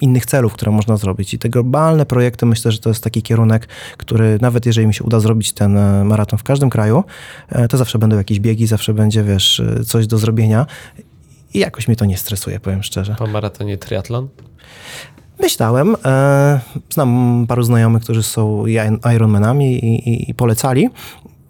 innych 0.01 0.26
celów, 0.26 0.53
które 0.53 0.72
można 0.72 0.97
zrobić. 0.97 1.34
I 1.34 1.39
te 1.39 1.49
globalne 1.49 2.05
projekty 2.05 2.45
myślę, 2.45 2.72
że 2.72 2.80
to 2.80 2.89
jest 2.89 3.03
taki 3.03 3.22
kierunek, 3.22 3.68
który 3.97 4.38
nawet 4.41 4.66
jeżeli 4.66 4.88
mi 4.88 4.93
się 4.93 5.03
uda 5.03 5.20
zrobić 5.20 5.53
ten 5.53 5.78
e, 5.78 6.03
maraton 6.03 6.39
w 6.39 6.43
każdym 6.43 6.70
kraju, 6.70 7.03
e, 7.49 7.68
to 7.68 7.78
zawsze 7.78 7.99
będą 7.99 8.18
jakieś 8.18 8.39
biegi, 8.39 8.68
zawsze 8.68 8.93
będzie, 8.93 9.24
wiesz, 9.24 9.59
e, 9.59 9.84
coś 9.84 10.07
do 10.07 10.18
zrobienia. 10.18 10.66
I 11.53 11.59
jakoś 11.59 11.88
mnie 11.88 11.97
to 11.97 12.05
nie 12.05 12.18
stresuje, 12.18 12.59
powiem 12.59 12.84
szczerze. 12.84 13.16
Po 13.20 13.28
maratonie 13.28 13.78
triatlon? 13.78 14.28
Myślałem, 15.39 15.95
znam 16.89 17.45
paru 17.47 17.63
znajomych, 17.63 18.03
którzy 18.03 18.24
są 18.24 18.66
Ironmanami 19.16 19.86
i, 19.86 20.09
i, 20.09 20.30
i 20.30 20.34
polecali. 20.34 20.89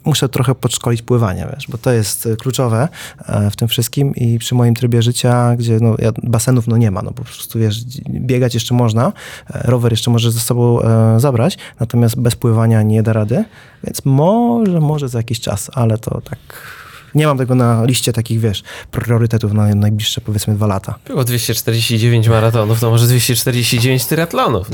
Muszę 0.05 0.29
trochę 0.29 0.55
podszkolić 0.55 1.01
pływanie, 1.01 1.47
wiesz, 1.55 1.67
bo 1.69 1.77
to 1.77 1.91
jest 1.91 2.25
e, 2.25 2.35
kluczowe 2.35 2.87
e, 3.25 3.51
w 3.51 3.55
tym 3.55 3.67
wszystkim 3.67 4.15
i 4.15 4.39
przy 4.39 4.55
moim 4.55 4.75
trybie 4.75 5.01
życia, 5.01 5.55
gdzie 5.55 5.77
no, 5.81 5.95
ja, 5.99 6.11
basenów 6.23 6.67
no 6.67 6.77
nie 6.77 6.91
ma, 6.91 7.01
no 7.01 7.11
po 7.11 7.23
prostu 7.23 7.59
wiesz, 7.59 7.83
biegać 8.09 8.53
jeszcze 8.53 8.73
można, 8.73 9.13
e, 9.53 9.61
rower 9.63 9.93
jeszcze 9.93 10.11
możesz 10.11 10.33
ze 10.33 10.39
sobą 10.39 10.81
e, 10.81 11.19
zabrać, 11.19 11.57
natomiast 11.79 12.19
bez 12.19 12.35
pływania 12.35 12.81
nie 12.81 13.03
da 13.03 13.13
rady, 13.13 13.45
więc 13.83 14.05
może, 14.05 14.79
może 14.79 15.09
za 15.09 15.19
jakiś 15.19 15.39
czas, 15.39 15.71
ale 15.73 15.97
to 15.97 16.21
tak... 16.21 16.39
Nie 17.15 17.27
mam 17.27 17.37
tego 17.37 17.55
na 17.55 17.85
liście 17.85 18.13
takich, 18.13 18.39
wiesz, 18.39 18.63
priorytetów 18.91 19.53
na 19.53 19.75
najbliższe 19.75 20.21
powiedzmy 20.21 20.55
dwa 20.55 20.67
lata. 20.67 20.95
Było 21.07 21.23
249 21.23 22.27
maratonów, 22.27 22.79
to 22.79 22.89
może 22.89 23.07
249 23.07 24.05
triatlonów. 24.05 24.69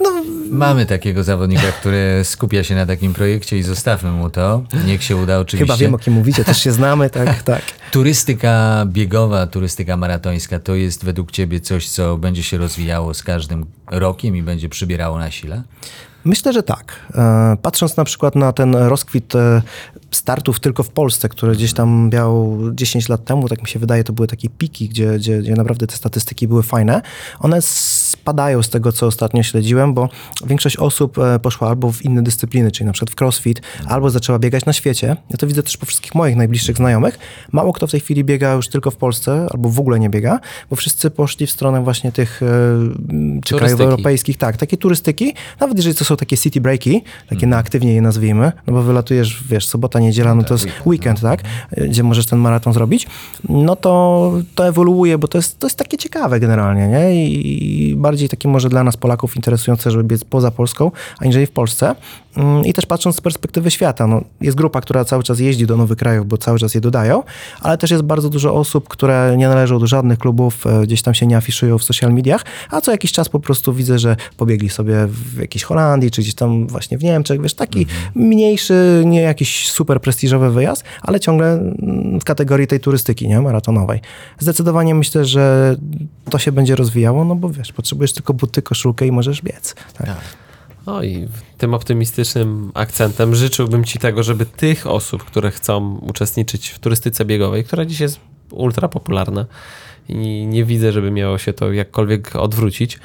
No, 0.00 0.10
Mamy 0.50 0.86
takiego 0.86 1.24
zawodnika, 1.24 1.72
który 1.80 2.20
skupia 2.24 2.64
się 2.64 2.74
na 2.74 2.86
takim 2.86 3.14
projekcie 3.14 3.58
i 3.58 3.62
zostawmy 3.62 4.10
mu 4.10 4.30
to. 4.30 4.62
Niech 4.86 5.02
się 5.02 5.16
uda 5.16 5.38
oczywiście. 5.38 5.72
Chyba 5.72 5.76
wiem, 5.76 5.94
o 5.94 5.98
kim 5.98 6.14
mówicie, 6.14 6.44
też 6.44 6.62
się 6.62 6.72
znamy, 6.72 7.10
tak, 7.10 7.42
tak. 7.52 7.62
Turystyka 7.90 8.84
biegowa, 8.86 9.46
turystyka 9.46 9.96
maratońska 9.96 10.58
to 10.58 10.74
jest 10.74 11.04
według 11.04 11.30
Ciebie 11.30 11.60
coś, 11.60 11.88
co 11.88 12.18
będzie 12.18 12.42
się 12.42 12.58
rozwijało 12.58 13.14
z 13.14 13.22
każdym 13.22 13.66
rokiem 13.90 14.36
i 14.36 14.42
będzie 14.42 14.68
przybierało 14.68 15.18
na 15.18 15.30
sile? 15.30 15.62
Myślę, 16.24 16.52
że 16.52 16.62
tak. 16.62 17.06
E, 17.14 17.56
Patrząc 17.62 17.96
na 17.96 18.04
przykład 18.04 18.34
na 18.34 18.52
ten 18.52 18.74
rozkwit 18.74 19.34
e, 19.34 19.62
startów 20.10 20.60
tylko 20.60 20.82
w 20.82 20.88
Polsce, 20.88 21.28
który 21.28 21.52
gdzieś 21.52 21.72
tam 21.72 22.10
miał 22.12 22.58
10 22.72 23.08
lat 23.08 23.24
temu, 23.24 23.48
tak 23.48 23.62
mi 23.62 23.68
się 23.68 23.78
wydaje, 23.78 24.04
to 24.04 24.12
były 24.12 24.28
takie 24.28 24.48
piki, 24.48 24.88
gdzie, 24.88 25.12
gdzie, 25.18 25.38
gdzie 25.38 25.54
naprawdę 25.54 25.86
te 25.86 25.96
statystyki 25.96 26.48
były 26.48 26.62
fajne. 26.62 27.02
One 27.40 27.62
spadają 28.08 28.62
z 28.62 28.70
tego, 28.70 28.92
co 28.92 29.06
ostatnio 29.06 29.42
śledziłem, 29.42 29.94
bo 29.94 30.08
większość 30.46 30.76
osób 30.76 31.18
e, 31.18 31.38
poszła 31.38 31.68
albo 31.68 31.92
w 31.92 32.04
inne 32.04 32.22
dyscypliny, 32.22 32.70
czyli 32.70 32.86
na 32.86 32.92
przykład 32.92 33.10
w 33.10 33.22
crossfit, 33.22 33.62
albo 33.86 34.10
zaczęła 34.10 34.38
biegać 34.38 34.64
na 34.64 34.72
świecie. 34.72 35.16
Ja 35.30 35.36
to 35.36 35.46
widzę 35.46 35.62
też 35.62 35.76
po 35.76 35.86
wszystkich 35.86 36.14
moich 36.14 36.36
najbliższych 36.36 36.76
znajomych. 36.76 37.18
Mało 37.52 37.72
kto 37.72 37.86
w 37.86 37.90
tej 37.90 38.00
chwili 38.00 38.24
biega 38.24 38.52
już 38.52 38.68
tylko 38.68 38.90
w 38.90 38.96
Polsce, 38.96 39.46
albo 39.50 39.68
w 39.70 39.80
ogóle 39.80 39.98
nie 39.98 40.10
biega, 40.10 40.40
bo 40.70 40.76
wszyscy 40.76 41.10
poszli 41.10 41.46
w 41.46 41.50
stronę 41.50 41.84
właśnie 41.84 42.12
tych 42.12 42.42
e, 42.42 42.46
czy 43.44 43.56
krajów 43.56 43.80
europejskich, 43.80 44.36
tak, 44.36 44.56
takie 44.56 44.76
turystyki, 44.76 45.34
nawet 45.60 45.76
jeżeli 45.76 45.94
to 45.94 46.04
są 46.04 46.16
takie 46.16 46.38
city 46.38 46.60
breaki, 46.60 47.02
takie 47.28 47.46
na 47.46 47.56
aktywnie 47.56 47.94
je 47.94 48.02
nazwijmy, 48.02 48.52
no 48.66 48.72
bo 48.72 48.82
wylatujesz, 48.82 49.44
wiesz, 49.48 49.66
sobota, 49.66 50.00
niedziela, 50.00 50.34
no 50.34 50.42
to 50.42 50.54
jest 50.54 50.66
weekend, 50.86 51.20
tak, 51.20 51.42
gdzie 51.76 52.02
możesz 52.02 52.26
ten 52.26 52.38
maraton 52.38 52.72
zrobić, 52.72 53.06
no 53.48 53.76
to 53.76 54.32
to 54.54 54.66
ewoluuje, 54.66 55.18
bo 55.18 55.28
to 55.28 55.38
jest, 55.38 55.58
to 55.58 55.66
jest 55.66 55.76
takie 55.76 55.96
ciekawe 55.96 56.40
generalnie, 56.40 56.88
nie, 56.88 57.26
i 57.26 57.96
bardziej 57.98 58.28
takie 58.28 58.48
może 58.48 58.68
dla 58.68 58.84
nas 58.84 58.96
Polaków 58.96 59.36
interesujące, 59.36 59.90
żeby 59.90 60.04
biec 60.04 60.24
poza 60.24 60.50
Polską, 60.50 60.90
aniżeli 61.18 61.46
w 61.46 61.50
Polsce 61.50 61.94
i 62.64 62.72
też 62.72 62.86
patrząc 62.86 63.16
z 63.16 63.20
perspektywy 63.20 63.70
świata, 63.70 64.06
no, 64.06 64.20
jest 64.40 64.56
grupa, 64.56 64.80
która 64.80 65.04
cały 65.04 65.22
czas 65.22 65.40
jeździ 65.40 65.66
do 65.66 65.76
nowych 65.76 65.98
krajów, 65.98 66.26
bo 66.26 66.36
cały 66.36 66.58
czas 66.58 66.74
je 66.74 66.80
dodają, 66.80 67.22
ale 67.60 67.78
też 67.78 67.90
jest 67.90 68.02
bardzo 68.02 68.28
dużo 68.28 68.54
osób, 68.54 68.88
które 68.88 69.34
nie 69.36 69.48
należą 69.48 69.78
do 69.78 69.86
żadnych 69.86 70.18
klubów, 70.18 70.66
e, 70.66 70.82
gdzieś 70.82 71.02
tam 71.02 71.14
się 71.14 71.26
nie 71.26 71.36
afiszują 71.36 71.78
w 71.78 71.84
social 71.84 72.12
mediach, 72.12 72.44
a 72.70 72.80
co 72.80 72.90
jakiś 72.90 73.12
czas 73.12 73.28
po 73.28 73.40
prostu 73.40 73.72
widzę, 73.72 73.98
że 73.98 74.16
pobiegli 74.36 74.68
sobie 74.68 75.06
w 75.06 75.38
jakiejś 75.40 75.64
Holandii, 75.64 76.10
czy 76.10 76.22
gdzieś 76.22 76.34
tam 76.34 76.66
właśnie 76.66 76.98
w 76.98 77.02
Niemczech, 77.02 77.42
wiesz, 77.42 77.54
taki 77.54 77.86
mniejszy, 78.14 79.02
nie 79.06 79.20
jakiś 79.20 79.70
super 79.70 80.00
prestiżowy 80.00 80.50
wyjazd, 80.50 80.84
ale 81.02 81.20
ciągle 81.20 81.52
mm, 81.52 82.20
w 82.20 82.24
kategorii 82.24 82.66
tej 82.66 82.80
turystyki, 82.80 83.28
nie, 83.28 83.40
maratonowej. 83.40 84.00
Zdecydowanie 84.38 84.94
myślę, 84.94 85.24
że 85.24 85.76
to 86.30 86.38
się 86.38 86.52
będzie 86.52 86.76
rozwijało, 86.76 87.24
no 87.24 87.34
bo 87.34 87.50
wiesz, 87.50 87.72
potrzebujesz 87.72 88.12
tylko 88.12 88.34
buty, 88.34 88.62
koszulkę 88.62 89.06
i 89.06 89.12
możesz 89.12 89.42
biec. 89.42 89.74
Tak. 89.98 90.08
No 90.88 91.02
i 91.02 91.28
tym 91.58 91.74
optymistycznym 91.74 92.70
akcentem 92.74 93.34
życzyłbym 93.34 93.84
Ci 93.84 93.98
tego, 93.98 94.22
żeby 94.22 94.46
tych 94.46 94.86
osób, 94.86 95.24
które 95.24 95.50
chcą 95.50 95.98
uczestniczyć 95.98 96.68
w 96.68 96.78
turystyce 96.78 97.24
biegowej, 97.24 97.64
która 97.64 97.84
dziś 97.84 98.00
jest 98.00 98.20
ultra 98.50 98.88
popularna 98.88 99.46
i 100.08 100.46
nie 100.46 100.64
widzę, 100.64 100.92
żeby 100.92 101.10
miało 101.10 101.38
się 101.38 101.52
to 101.52 101.72
jakkolwiek 101.72 102.36
odwrócić, 102.36 102.98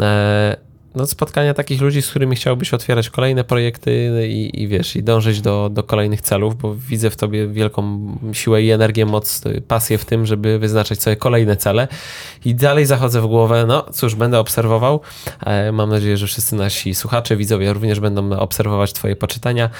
e, 0.00 0.56
no 0.94 1.06
spotkania 1.06 1.54
takich 1.54 1.80
ludzi, 1.80 2.02
z 2.02 2.10
którymi 2.10 2.36
chciałbyś 2.36 2.74
otwierać 2.74 3.10
kolejne 3.10 3.44
projekty 3.44 4.10
i, 4.28 4.62
i 4.62 4.68
wiesz, 4.68 4.96
i 4.96 5.02
dążyć 5.02 5.40
do, 5.40 5.70
do 5.72 5.82
kolejnych 5.82 6.20
celów, 6.20 6.56
bo 6.56 6.74
widzę 6.74 7.10
w 7.10 7.16
tobie 7.16 7.48
wielką 7.48 8.06
siłę 8.32 8.62
i 8.62 8.70
energię, 8.70 9.06
moc, 9.06 9.42
pasję 9.68 9.98
w 9.98 10.04
tym, 10.04 10.26
żeby 10.26 10.58
wyznaczać 10.58 11.02
sobie 11.02 11.16
kolejne 11.16 11.56
cele 11.56 11.88
i 12.44 12.54
dalej 12.54 12.86
zachodzę 12.86 13.20
w 13.20 13.26
głowę, 13.26 13.64
no 13.68 13.86
cóż, 13.92 14.14
będę 14.14 14.38
obserwował. 14.38 15.00
E, 15.46 15.72
Mam 15.72 15.90
nadzieję, 15.90 16.16
że 16.16 16.26
wszyscy 16.26 16.56
nasi 16.56 16.94
słuchacze, 16.94 17.36
widzowie 17.36 17.72
również 17.72 18.00
będą 18.00 18.32
obserwować 18.32 18.92
twoje 18.92 19.16
poczytania. 19.16 19.70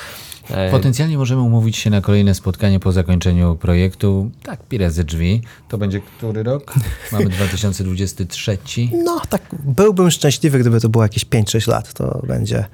Potencjalnie 0.71 1.19
możemy 1.19 1.43
umówić 1.43 1.77
się 1.77 1.91
na 1.91 2.01
kolejne 2.01 2.35
spotkanie 2.35 2.81
po 2.81 2.93
zakończeniu 2.93 3.57
projektu. 3.57 4.31
Tak, 4.43 4.61
pira 4.69 4.91
ze 4.91 5.05
drzwi. 5.05 5.43
To 5.69 5.79
będzie 5.79 6.01
który 6.01 6.43
rok? 6.43 6.75
Mamy 7.13 7.27
2023. 7.37 8.59
No, 9.05 9.21
tak 9.29 9.43
byłbym 9.65 10.11
szczęśliwy, 10.11 10.59
gdyby 10.59 10.81
to 10.81 10.89
było 10.89 11.05
jakieś 11.05 11.27
5-6 11.27 11.69
lat, 11.69 11.93
to 11.93 12.23
będzie, 12.29 12.65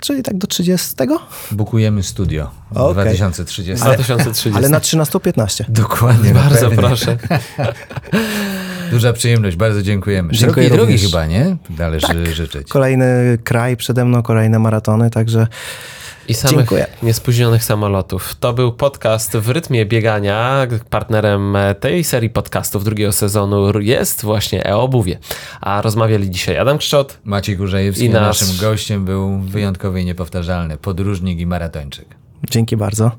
czyli 0.00 0.22
tak 0.22 0.38
do 0.38 0.46
30, 0.46 0.94
Bukujemy 1.52 2.02
studio 2.02 2.50
Okej. 2.74 2.92
2030. 2.94 3.84
2030. 3.84 4.50
ale 4.58 4.68
na 4.68 4.78
13-15. 4.78 5.64
Dokładnie. 5.68 6.34
Bardzo 6.34 6.60
pewnie. 6.60 6.76
proszę. 6.76 7.16
Duża 8.90 9.12
przyjemność, 9.12 9.56
bardzo 9.56 9.82
dziękujemy. 9.82 10.32
Dziękuję 10.32 10.68
Szerokiej 10.68 10.70
drogi 10.78 10.92
również. 10.92 11.02
chyba, 11.10 11.26
nie? 11.26 11.56
Należy 11.78 12.34
życzyć. 12.34 12.68
Kolejny 12.68 13.38
kraj 13.44 13.76
przede 13.76 14.04
mną, 14.04 14.22
kolejne 14.22 14.58
maratony, 14.58 15.10
także 15.10 15.46
I 16.28 16.34
samych 16.34 16.56
Dziękuję. 16.56 16.86
niespóźnionych 17.02 17.64
samolotów. 17.64 18.34
To 18.40 18.52
był 18.52 18.72
podcast 18.72 19.36
w 19.36 19.48
rytmie 19.48 19.86
biegania. 19.86 20.66
Partnerem 20.90 21.56
tej 21.80 22.04
serii 22.04 22.30
podcastów 22.30 22.84
drugiego 22.84 23.12
sezonu 23.12 23.80
jest 23.80 24.22
właśnie 24.22 24.66
e-obuwie. 24.66 25.18
A 25.60 25.82
rozmawiali 25.82 26.30
dzisiaj 26.30 26.58
Adam 26.58 26.78
Kszczot. 26.78 27.18
Maciej 27.24 27.56
Kurzajewski, 27.56 28.04
I 28.04 28.08
a 28.08 28.12
nasz- 28.12 28.40
naszym 28.42 28.56
gościem 28.60 29.04
był 29.04 29.38
wyjątkowy 29.38 30.00
i 30.00 30.04
niepowtarzalny 30.04 30.76
podróżnik 30.76 31.38
i 31.40 31.46
maratończyk. 31.46 32.06
dzięki 32.50 32.76
bardzo. 32.76 33.10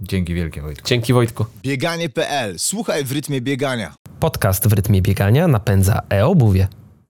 Dzięki 0.00 0.34
wielkie 0.34 0.62
Wojtku. 0.62 0.88
Dzięki 0.88 1.12
Wojtku. 1.12 1.46
Bieganie.pl. 1.62 2.58
Słuchaj 2.58 3.04
w 3.04 3.12
rytmie 3.12 3.40
biegania. 3.40 3.94
Podcast 4.20 4.68
w 4.68 4.72
rytmie 4.72 5.02
biegania 5.02 5.48
napędza 5.48 6.02
e-obuwie. 6.10 6.68